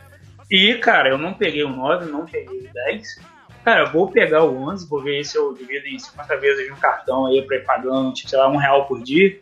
[0.54, 3.20] E, cara, eu não peguei o 9, não peguei o 10.
[3.64, 6.76] Cara, vou pegar o 11, vou ver se eu divido em 50 vezes de um
[6.76, 9.36] cartão aí pra ir pagando, tipo, sei lá, um real por dia.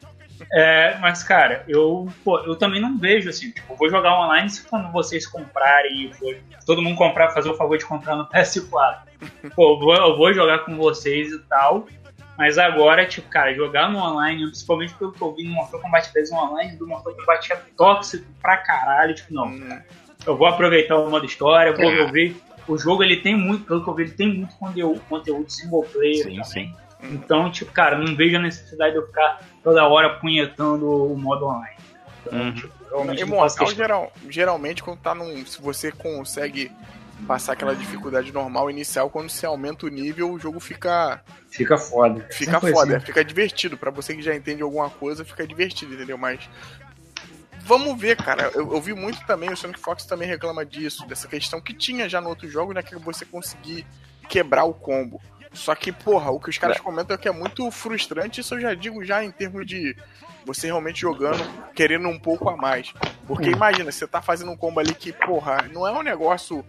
[0.50, 4.66] É, mas, cara, eu, pô, eu também não vejo assim, tipo, vou jogar online se
[4.66, 6.34] quando vocês comprarem for
[6.64, 9.00] todo mundo comprar, fazer o favor de comprar no PS4.
[9.54, 11.86] Pô, eu vou, eu vou jogar com vocês e tal.
[12.38, 16.10] Mas agora, tipo, cara, jogar no online, principalmente pelo que eu vi no Mortal Kombat
[16.10, 19.48] 10 no online, do Mortal Kombat é tóxico pra caralho, tipo, não.
[19.48, 19.78] Hum
[20.26, 22.10] eu vou aproveitar o modo história, vou é.
[22.10, 22.36] ver.
[22.68, 25.82] O jogo ele tem muito, pelo que eu vi, ele tem muito conteúdo, conteúdo single
[25.84, 26.24] player.
[26.24, 26.74] Sim, sim.
[27.02, 31.46] Então, tipo, cara, não vejo a necessidade de eu ficar toda hora punhetando o modo
[31.46, 31.76] online.
[32.24, 32.54] Então, uhum.
[32.54, 33.24] tipo, realmente.
[33.24, 35.44] Mortal, geral, geralmente, quando tá num.
[35.44, 36.70] Se você consegue
[37.26, 41.20] passar aquela dificuldade normal inicial, quando você aumenta o nível, o jogo fica.
[41.50, 42.26] Fica foda.
[42.30, 43.06] Fica foda, assim.
[43.06, 43.76] fica divertido.
[43.76, 46.16] para você que já entende alguma coisa, fica divertido, entendeu?
[46.16, 46.48] Mas
[47.64, 48.50] vamos ver, cara.
[48.54, 52.08] Eu, eu, vi muito também, o Sonic Fox também reclama disso, dessa questão que tinha
[52.08, 52.82] já no outro jogo, né?
[52.82, 53.86] Que você conseguir
[54.28, 55.20] quebrar o combo.
[55.52, 56.80] Só que, porra, o que os caras é.
[56.80, 59.94] comentam é que é muito frustrante, isso eu já digo já em termos de
[60.46, 61.44] você realmente jogando,
[61.74, 62.92] querendo um pouco a mais.
[63.26, 63.52] Porque hum.
[63.52, 66.64] imagina, você tá fazendo um combo ali que, porra, não é um negócio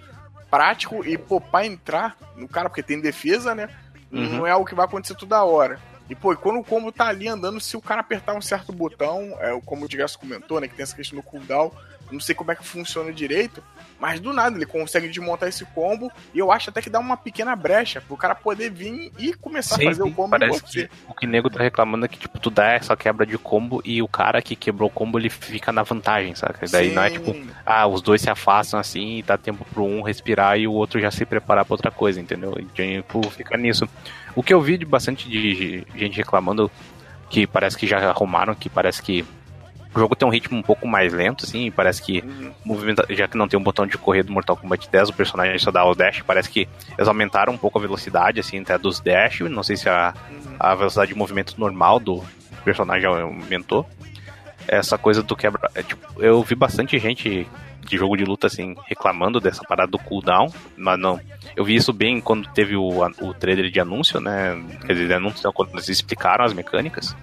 [0.49, 3.69] prático e, pô, pra entrar no cara, porque tem defesa, né?
[4.11, 4.37] Uhum.
[4.37, 5.79] Não é algo que vai acontecer toda hora.
[6.09, 9.35] E, pô, quando o combo tá ali andando, se o cara apertar um certo botão,
[9.39, 11.71] é, como o Digasso comentou, né, que tem essa questão do cooldown,
[12.13, 13.63] não sei como é que funciona direito,
[13.99, 17.17] mas do nada ele consegue desmontar esse combo e eu acho até que dá uma
[17.17, 20.89] pequena brecha pro cara poder vir e começar sim, a fazer o combo parece que
[21.07, 23.81] O que o nego tá reclamando é que, tipo, tu dá essa quebra de combo
[23.83, 26.55] e o cara que quebrou o combo ele fica na vantagem, sabe?
[26.71, 26.95] Daí sim.
[26.95, 27.35] não é tipo,
[27.65, 30.99] ah, os dois se afastam assim e dá tempo pro um respirar e o outro
[30.99, 32.55] já se preparar pra outra coisa, entendeu?
[32.59, 33.87] E tipo, fica nisso.
[34.35, 36.69] O que eu vi de bastante de gente reclamando
[37.29, 39.25] que parece que já arrumaram, que parece que
[39.93, 42.51] o jogo tem um ritmo um pouco mais lento, assim, parece que uhum.
[42.65, 45.57] movimento, já que não tem um botão de correr do Mortal Kombat 10, o personagem
[45.59, 46.67] só dá o dash, parece que
[46.97, 50.55] eles aumentaram um pouco a velocidade, assim, até dos dash, não sei se a, uhum.
[50.59, 52.23] a velocidade de movimento normal do
[52.63, 53.87] personagem aumentou.
[54.67, 55.69] Essa coisa do quebra...
[55.75, 57.47] É, tipo, eu vi bastante gente
[57.85, 61.19] de jogo de luta, assim, reclamando dessa parada do cooldown, mas não.
[61.55, 64.61] Eu vi isso bem quando teve o, o trailer de anúncio, né?
[64.85, 67.15] Quer dizer, anúncio, quando eles explicaram as mecânicas.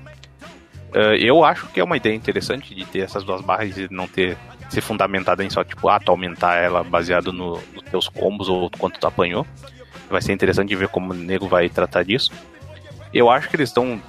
[0.95, 4.07] Uh, eu acho que é uma ideia interessante de ter essas duas barras e não
[4.09, 4.37] ter
[4.69, 8.71] ser fundamentada em só, tipo, ah, tu aumentar ela baseado nos no teus combos ou
[8.71, 9.47] quanto tu apanhou.
[10.09, 12.33] Vai ser interessante ver como o nego vai tratar disso.
[13.12, 14.01] Eu acho que eles estão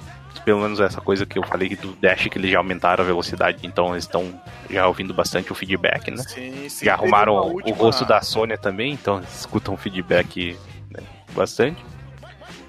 [0.44, 3.58] pelo menos essa coisa que eu falei do Dash, que eles já aumentaram a velocidade,
[3.64, 6.16] então eles estão já ouvindo bastante o feedback, né?
[6.16, 6.86] Sim, sim.
[6.86, 10.56] Já arrumaram o última- rosto da Sônia também, então escutam feedback
[10.90, 11.00] né,
[11.32, 11.84] bastante.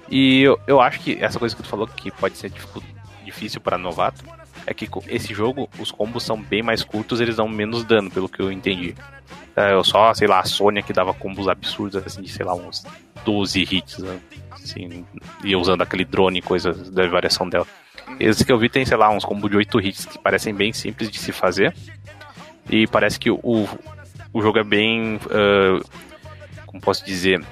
[0.08, 2.82] E eu, eu acho que essa coisa que tu falou que pode ser dificu-
[3.24, 4.24] difícil para novato
[4.66, 8.28] é que esse jogo, os combos são bem mais curtos, eles dão menos dano, pelo
[8.28, 8.94] que eu entendi.
[9.56, 12.54] É, Eu só, sei lá, a Sônia que dava combos absurdos, assim, de, sei lá,
[12.54, 12.84] uns
[13.24, 14.20] 12 hits, né?
[14.52, 15.04] assim,
[15.42, 17.66] e usando aquele drone e coisas da variação dela.
[18.18, 20.72] Esse que eu vi tem, sei lá, uns combos de 8 hits que parecem bem
[20.72, 21.74] simples de se fazer.
[22.70, 23.68] E parece que o,
[24.32, 25.20] o jogo é bem.
[25.30, 25.80] ah,
[26.66, 27.44] como posso dizer?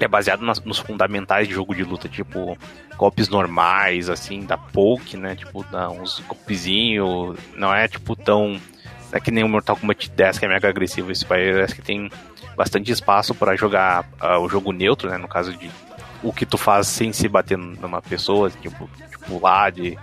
[0.00, 2.56] É baseado nas- nos fundamentais de jogo de luta, tipo
[2.96, 5.34] golpes normais, assim, da poke, né?
[5.36, 7.36] Tipo, dá uns golpezinhos.
[7.56, 8.52] Não é tipo tão.
[8.52, 8.60] Não
[9.16, 11.10] é que nem o Mortal Kombat 10 que é mega agressivo.
[11.10, 12.10] Esse parece que tem
[12.56, 15.16] bastante espaço para jogar ah, o jogo neutro, né?
[15.16, 15.70] No caso de
[16.22, 19.96] o que tu faz sem se bater numa pessoa, tipo, tipo pular de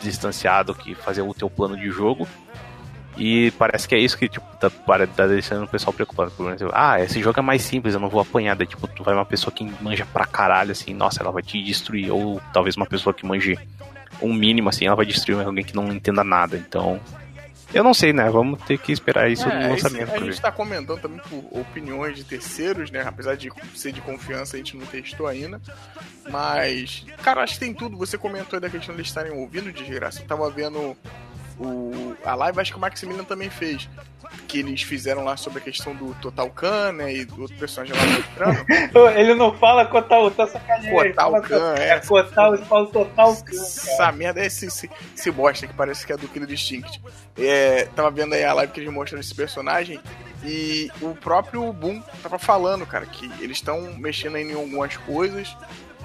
[0.00, 2.26] distanciado, que fazer o teu plano de jogo.
[3.16, 4.70] E parece que é isso que tipo, tá,
[5.14, 6.30] tá deixando o pessoal preocupado.
[6.30, 8.56] Por exemplo, ah, esse jogo é mais simples, eu não vou apanhar.
[8.56, 11.62] Daí, tipo, tu vai uma pessoa que manja pra caralho, assim, nossa, ela vai te
[11.62, 12.10] destruir.
[12.10, 13.58] Ou talvez uma pessoa que manje
[14.20, 16.56] um mínimo, assim, ela vai destruir alguém que não entenda nada.
[16.56, 16.98] Então,
[17.74, 18.30] eu não sei, né?
[18.30, 20.40] Vamos ter que esperar isso É, no esse- lançamento a pra gente ver.
[20.40, 23.02] tá comentando também por opiniões de terceiros, né?
[23.06, 25.60] Apesar de ser de confiança, a gente não testou ainda.
[26.30, 27.96] Mas, cara, acho que tem tudo.
[27.98, 30.22] Você comentou aí da questão de eles estarem ouvindo, desgraça.
[30.22, 30.96] Eu tava vendo
[31.58, 33.88] o, a live, acho que o Maximilian também fez.
[34.48, 37.12] Que eles fizeram lá sobre a questão do Total Khan, né?
[37.12, 39.08] E do outro personagem lá mostrando.
[39.18, 41.00] Ele não fala Kotal, tá sacaneando.
[41.00, 41.88] ele Kotal Khan, é.
[41.90, 42.00] é.
[42.00, 43.52] Kotal, ele fala Total Khan.
[43.52, 47.00] Essa merda é esse, esse, esse bosta que parece que é do Killer Instinct.
[47.36, 50.00] É, tava vendo aí a live que eles mostram esse personagem
[50.44, 55.56] e o próprio Boom tava falando, cara, que eles estão mexendo aí em algumas coisas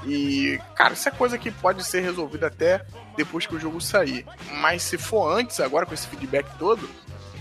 [0.08, 2.86] e, cara, isso é coisa que pode ser resolvida até
[3.16, 4.26] depois que o jogo sair.
[4.62, 6.90] Mas se for antes, agora com esse feedback todo,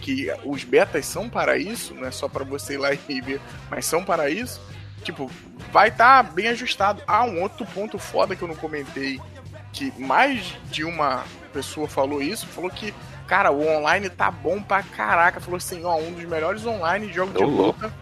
[0.00, 3.40] que os betas são para isso, não é só para você ir lá e ver,
[3.70, 4.60] mas são para isso,
[5.02, 5.30] tipo,
[5.72, 7.02] vai estar bem ajustado.
[7.06, 9.20] Ah, um outro ponto foda que eu não comentei,
[9.72, 12.92] que mais de uma pessoa falou isso, falou que,
[13.26, 15.40] cara, o online tá bom pra caraca.
[15.40, 17.92] Falou assim, ó, um dos melhores online jogos de luta.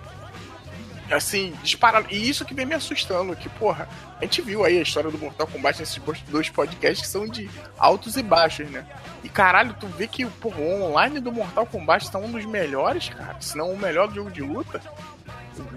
[1.10, 2.06] Assim, disparado.
[2.10, 3.88] E isso que vem me assustando, que, porra,
[4.24, 7.48] a gente viu aí a história do Mortal Kombat nesses dois podcasts que são de
[7.78, 8.86] altos e baixos, né?
[9.22, 13.10] E caralho, tu vê que porra, o online do Mortal Kombat tá um dos melhores,
[13.10, 13.36] cara.
[13.38, 14.80] Se não o melhor jogo de luta.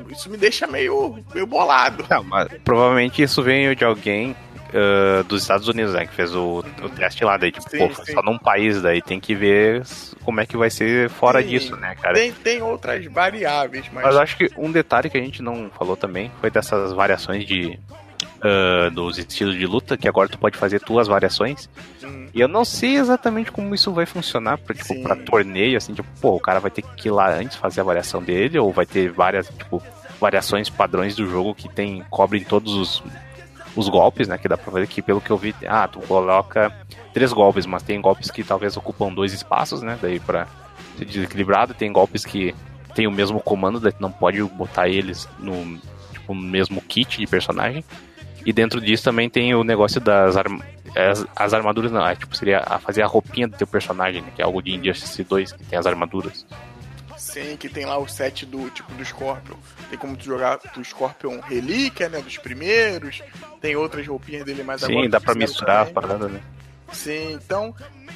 [0.09, 2.05] Isso me deixa meio, meio bolado.
[2.09, 4.35] Não, mas provavelmente isso veio de alguém
[4.73, 6.05] ah, dos Estados Unidos, né?
[6.05, 7.37] Que fez o, o teste lá.
[7.37, 8.13] Daí, tipo, Sim, pô, sim.
[8.13, 9.83] só num país, daí tem que ver
[10.23, 12.15] como é que vai ser fora Sim, disso, né, cara?
[12.15, 14.03] Tem, tem outras variáveis, mas.
[14.03, 17.45] Mas eu acho que um detalhe que a gente não falou também foi dessas variações
[17.45, 17.79] de.
[18.41, 21.69] Ah, dos estilos de luta, que agora tu pode fazer tuas variações.
[22.03, 25.03] Hum, E eu não sei exatamente como isso vai funcionar pra, tipo, Sim.
[25.03, 27.83] pra torneio, assim, tipo, pô, o cara vai ter que ir lá antes fazer a
[27.83, 29.81] variação dele, ou vai ter várias, tipo,
[30.19, 33.03] variações padrões do jogo que tem, cobrem todos os,
[33.75, 34.37] os golpes, né?
[34.37, 36.71] Que dá pra ver que pelo que eu vi, ah, tu coloca
[37.13, 39.97] três golpes, mas tem golpes que talvez ocupam dois espaços, né?
[40.01, 40.47] Daí pra
[40.97, 42.55] ser desequilibrado, tem golpes que
[42.95, 45.77] tem o mesmo comando, daí tu não pode botar eles no
[46.11, 47.83] tipo, no mesmo kit de personagem.
[48.47, 50.61] E dentro disso também tem o negócio das arm
[50.95, 54.31] as, as armaduras, não, é, tipo, seria a fazer a roupinha do teu personagem, né,
[54.33, 56.45] que é algo de Injustice 2, que tem as armaduras.
[57.17, 59.57] Sim, que tem lá o set do tipo do Scorpion.
[59.89, 62.21] Tem como tu jogar do Scorpion Relíquia, né?
[62.21, 63.21] Dos primeiros.
[63.59, 65.03] Tem outras roupinhas dele mais agora.
[65.03, 66.39] Sim, dá pra misturar as paradas, né?
[66.91, 67.75] Sim, então.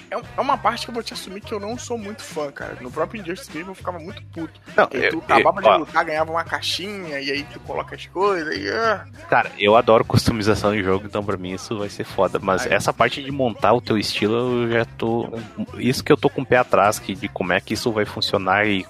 [0.10, 2.52] É, é uma parte que eu vou te assumir que eu não sou muito fã,
[2.52, 2.78] cara.
[2.82, 4.60] No próprio Injustice mesmo eu ficava muito puto.
[4.76, 7.96] Não, Porque tu eu- acabava eu- de lutar, ganhava uma caixinha, e aí tu coloca
[7.96, 8.70] as coisas, e.
[8.70, 12.40] ah, Cara, eu adoro customização de jogo, então pra mim isso vai ser foda.
[12.42, 12.74] Mas Ai.
[12.74, 15.30] essa parte de montar o teu estilo, eu já tô.
[15.78, 18.06] Isso que eu tô com o pé atrás, que, de como é que isso vai
[18.06, 18.86] funcionar e.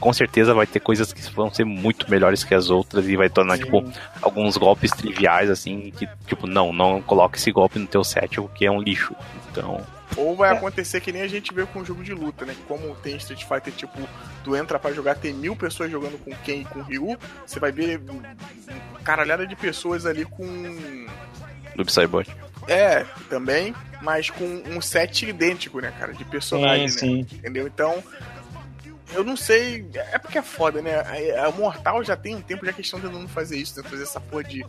[0.00, 3.28] Com certeza vai ter coisas que vão ser muito melhores que as outras e vai
[3.28, 3.64] tornar, Sim.
[3.64, 3.84] tipo,
[4.22, 8.64] alguns golpes triviais, assim, que, tipo, não, não coloque esse golpe no teu set, porque
[8.66, 9.14] é um lixo.
[9.50, 9.84] Então.
[10.16, 12.54] Ou vai acontecer que nem a gente vê com o jogo de luta, né?
[12.66, 13.98] Como tem Street Fighter, tipo,
[14.42, 17.70] tu entra pra jogar, tem mil pessoas jogando com Ken e com Ryu, você vai
[17.70, 18.00] ver
[19.04, 21.06] caralhada de pessoas ali com.
[21.76, 22.28] Do Psybot.
[22.66, 26.12] É, também, mas com um set idêntico, né, cara?
[26.12, 27.26] De personagem, Sim, né?
[27.28, 27.36] sim.
[27.36, 27.66] Entendeu?
[27.66, 28.02] Então.
[29.12, 29.88] Eu não sei.
[29.94, 30.96] É porque é foda, né?
[31.36, 33.88] A, a Mortal já tem um tempo já que estão tentando fazer isso, né?
[33.88, 34.64] Fazer essa porra de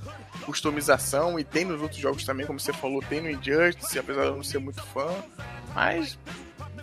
[0.46, 1.40] customização.
[1.40, 4.36] E tem nos outros jogos também, como você falou, tem no Injustice, apesar de eu
[4.36, 5.08] não ser muito fã.
[5.74, 6.18] Mas.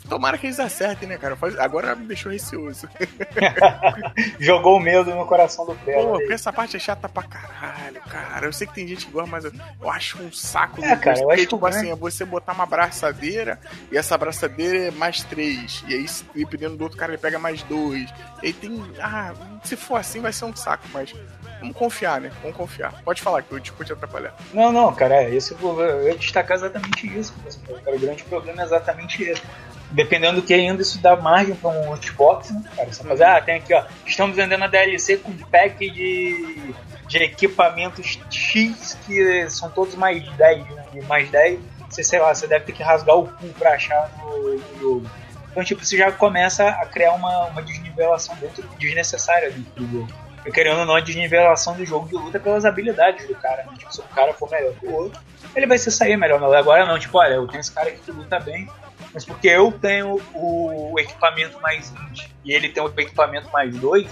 [0.09, 1.37] Tomara que eles acertem, né, cara?
[1.59, 2.89] Agora me deixou receoso.
[4.39, 5.95] Jogou o medo no coração do Pé.
[5.95, 8.01] Pô, porque essa parte é chata pra caralho.
[8.03, 10.85] Cara, eu sei que tem gente que gosta, mas eu, eu acho um saco.
[10.85, 11.93] É, cara, eu acho tipo assim, né?
[11.93, 13.59] é você botar uma braçadeira
[13.91, 15.85] e essa braçadeira é mais três.
[15.89, 18.09] E aí, dependendo do outro cara, ele pega mais dois.
[18.43, 18.85] E aí tem.
[19.01, 19.35] Ah,
[19.65, 21.13] se for assim, vai ser um saco, mas.
[21.61, 22.31] Vamos confiar, né?
[22.43, 23.03] Vamos confiar.
[23.03, 24.35] Pode falar que eu te atrapalhar.
[24.53, 27.35] Não, não, cara, é, esse, eu eu ia destacar exatamente isso.
[27.47, 29.43] assim, Cara, o grande problema é exatamente esse.
[29.91, 32.93] Dependendo do que ainda isso dá margem para um Xbox, né, cara?
[32.93, 36.75] Você fazer, ah, tem aqui, ó, estamos vendendo a DLC com pack de,
[37.07, 40.85] de equipamentos X que são todos mais 10, né?
[40.95, 44.11] E mais 10, você, sei lá, você deve ter que rasgar o cu pra achar
[44.19, 45.11] no, no jogo.
[45.51, 50.27] Então, tipo, você já começa a criar uma, uma desnivelação dentro, desnecessária dentro do jogo.
[50.45, 53.65] Eu querendo ou não, a desnivelação do jogo de luta pelas habilidades do cara.
[53.65, 53.73] Né?
[53.79, 55.21] Tipo, se o cara for melhor que o outro,
[55.57, 56.43] ele vai se sair melhor.
[56.55, 58.69] Agora não, tipo, olha, eu tenho esse cara aqui que luta bem,
[59.17, 64.07] mas porque eu tenho o equipamento mais 20 e ele tem o equipamento mais 2,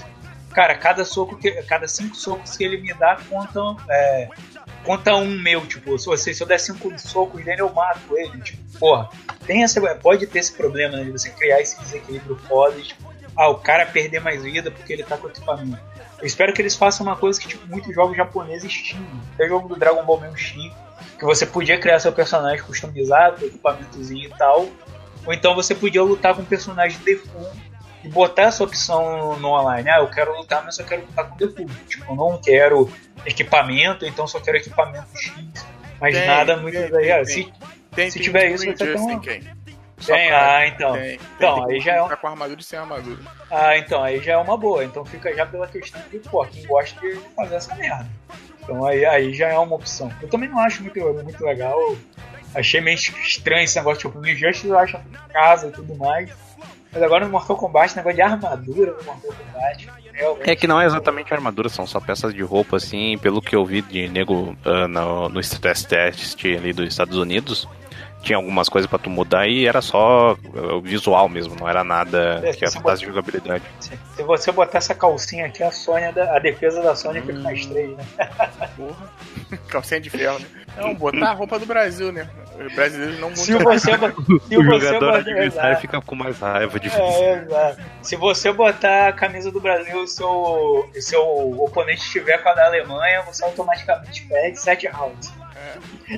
[0.54, 1.50] cara, cada soco que.
[1.64, 3.76] Cada cinco socos que ele me dá contam.
[3.90, 4.30] É,
[4.82, 8.40] conta um meu, tipo, se, se eu der cinco socos nele, eu mato ele.
[8.40, 9.10] Tipo, porra,
[9.46, 13.50] tem essa, pode ter esse problema né, de você criar esse desequilíbrio foda tipo, ah,
[13.50, 15.78] o cara perder mais vida porque ele tá com equipamento.
[16.18, 19.04] Eu espero que eles façam uma coisa que, tipo, muitos jogos japoneses tinham.
[19.34, 20.72] Até jogo do Dragon Ball mesmo tinha.
[21.18, 24.66] Que você podia criar seu personagem customizado, equipamentozinho e tal.
[25.26, 27.50] Ou então você podia lutar com um personagem default
[28.02, 29.88] e botar essa opção no online.
[29.88, 31.72] Ah, eu quero lutar, mas só quero lutar com default.
[31.86, 32.90] Tipo, eu não quero
[33.24, 35.34] equipamento, então só quero equipamento X.
[36.00, 37.52] Mas Tem, nada muito tem, tem, Se,
[37.94, 39.42] Tem, Se tiver isso, tão- tem?
[39.98, 40.92] Só Tem, pra- ah, então.
[40.94, 43.20] Tem, Então, tem, aí já é um- com armadura e sem armadura.
[43.50, 44.84] Ah, então, aí já é uma boa.
[44.84, 48.06] Então fica já pela questão de, pô, quem gosta de fazer essa merda.
[48.60, 50.12] Então aí, aí já é uma opção.
[50.20, 51.78] Eu também não acho muito, muito legal.
[52.54, 54.98] Achei meio estranho esse negócio, tipo, no Injustice eu acho
[55.32, 56.30] casa e tudo mais.
[56.92, 59.88] Mas agora no Mortal Kombat, negócio de armadura no Mortal Kombat.
[60.12, 60.48] Realmente.
[60.48, 63.64] É que não é exatamente armadura, são só peças de roupa, assim, pelo que eu
[63.66, 67.68] vi de nego ah, no, no stress test ali dos Estados Unidos.
[68.22, 72.40] Tinha algumas coisas pra tu mudar e era só o visual mesmo, não era nada
[72.42, 73.62] É, que se afetasse de jogabilidade.
[73.80, 77.94] Se você botar essa calcinha aqui, a Sônia, a defesa da Sônia fica mais três,
[77.94, 78.04] né?
[78.76, 79.12] Porra.
[79.68, 80.46] Calcinha de ferro, né?
[80.78, 82.26] Não, botar a roupa do Brasil, né?
[82.58, 83.72] Os brasileiros não Se mudam.
[83.72, 83.90] você,
[84.48, 87.80] se o você jogador botar- adversário fica com mais raiva de É, exato.
[88.02, 91.22] Se você botar a camisa do Brasil e seu, e seu
[91.60, 95.32] oponente estiver com a da Alemanha, você automaticamente perde 7 rounds.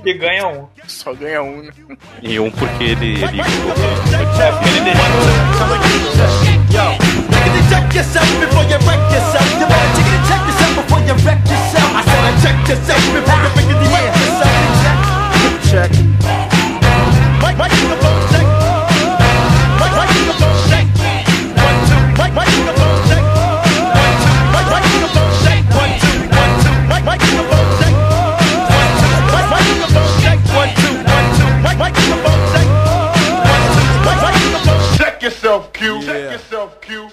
[0.05, 0.67] E ganha um.
[0.87, 1.71] Só ganha um, né?
[2.21, 4.91] E um porque ele, ele É, porque ele
[7.69, 9.47] Check yourself before you wreck yourself.
[9.59, 11.91] You better take it, check yourself before you wreck yourself.
[11.95, 14.51] I said, I check yourself before you wreck yourself.
[15.71, 16.06] Check.
[35.27, 36.03] Yourself, Q.
[36.03, 37.06] Check yourself, Q.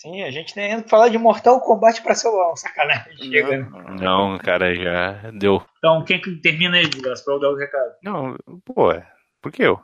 [0.00, 2.52] Sim, a gente tem que falar de Mortal Kombat pra celular.
[2.52, 3.16] um Sacanagem.
[3.18, 3.68] Chega, né?
[4.00, 5.62] Não, cara, já deu.
[5.76, 7.92] Então, quem que termina aí, Desgraça, pra eu dar o recado?
[8.02, 9.06] Não, pô, é.
[9.42, 9.78] Por que eu?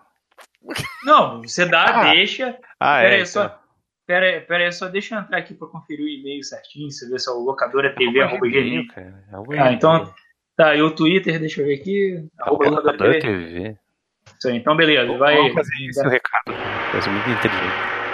[1.05, 2.11] Não, você dá, Ah.
[2.13, 2.59] deixa.
[2.81, 3.19] Ah, pera é.
[3.19, 3.61] aí, só.
[4.07, 7.09] Pera aí, pera aí, só deixa eu entrar aqui pra conferir o e-mail certinho, você
[7.11, 8.87] vê se é o locadora TV, arroba gmail.
[8.89, 9.23] cara.
[9.59, 10.15] Ah, então.
[10.57, 12.27] Tá, e o Twitter, deixa eu ver aqui.
[12.41, 13.21] Arroba locadora TV.
[13.21, 13.77] TV.
[14.39, 15.37] Isso aí, então beleza, vai.
[15.37, 16.53] Vamos fazer esse é o recado.
[16.93, 18.06] Vai ser muito inteligente.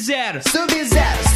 [0.00, 1.29] Sub-Zero, Sub-Zero,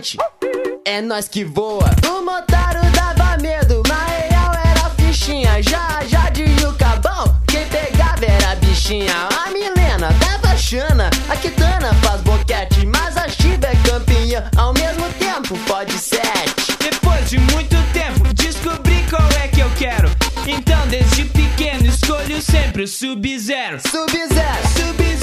[0.00, 0.16] traficante,
[0.84, 1.90] é nós que voa.
[2.06, 5.62] O Motaro dava medo, mas real era fichinha.
[5.62, 9.12] Já, já de Yucabão, quem pegava era a bichinha.
[9.44, 12.86] A Milena dava chana, a Kitana faz boquete.
[12.86, 16.76] Mas a Shiba é campeã, ao mesmo tempo pode sete.
[16.78, 20.10] Depois de muito tempo descobri qual é que eu quero.
[20.46, 22.88] Então desde pequeno escolho sempre o.
[22.88, 24.68] Sub-Zero, Sub-Zero.
[24.74, 25.19] Sub-Zero,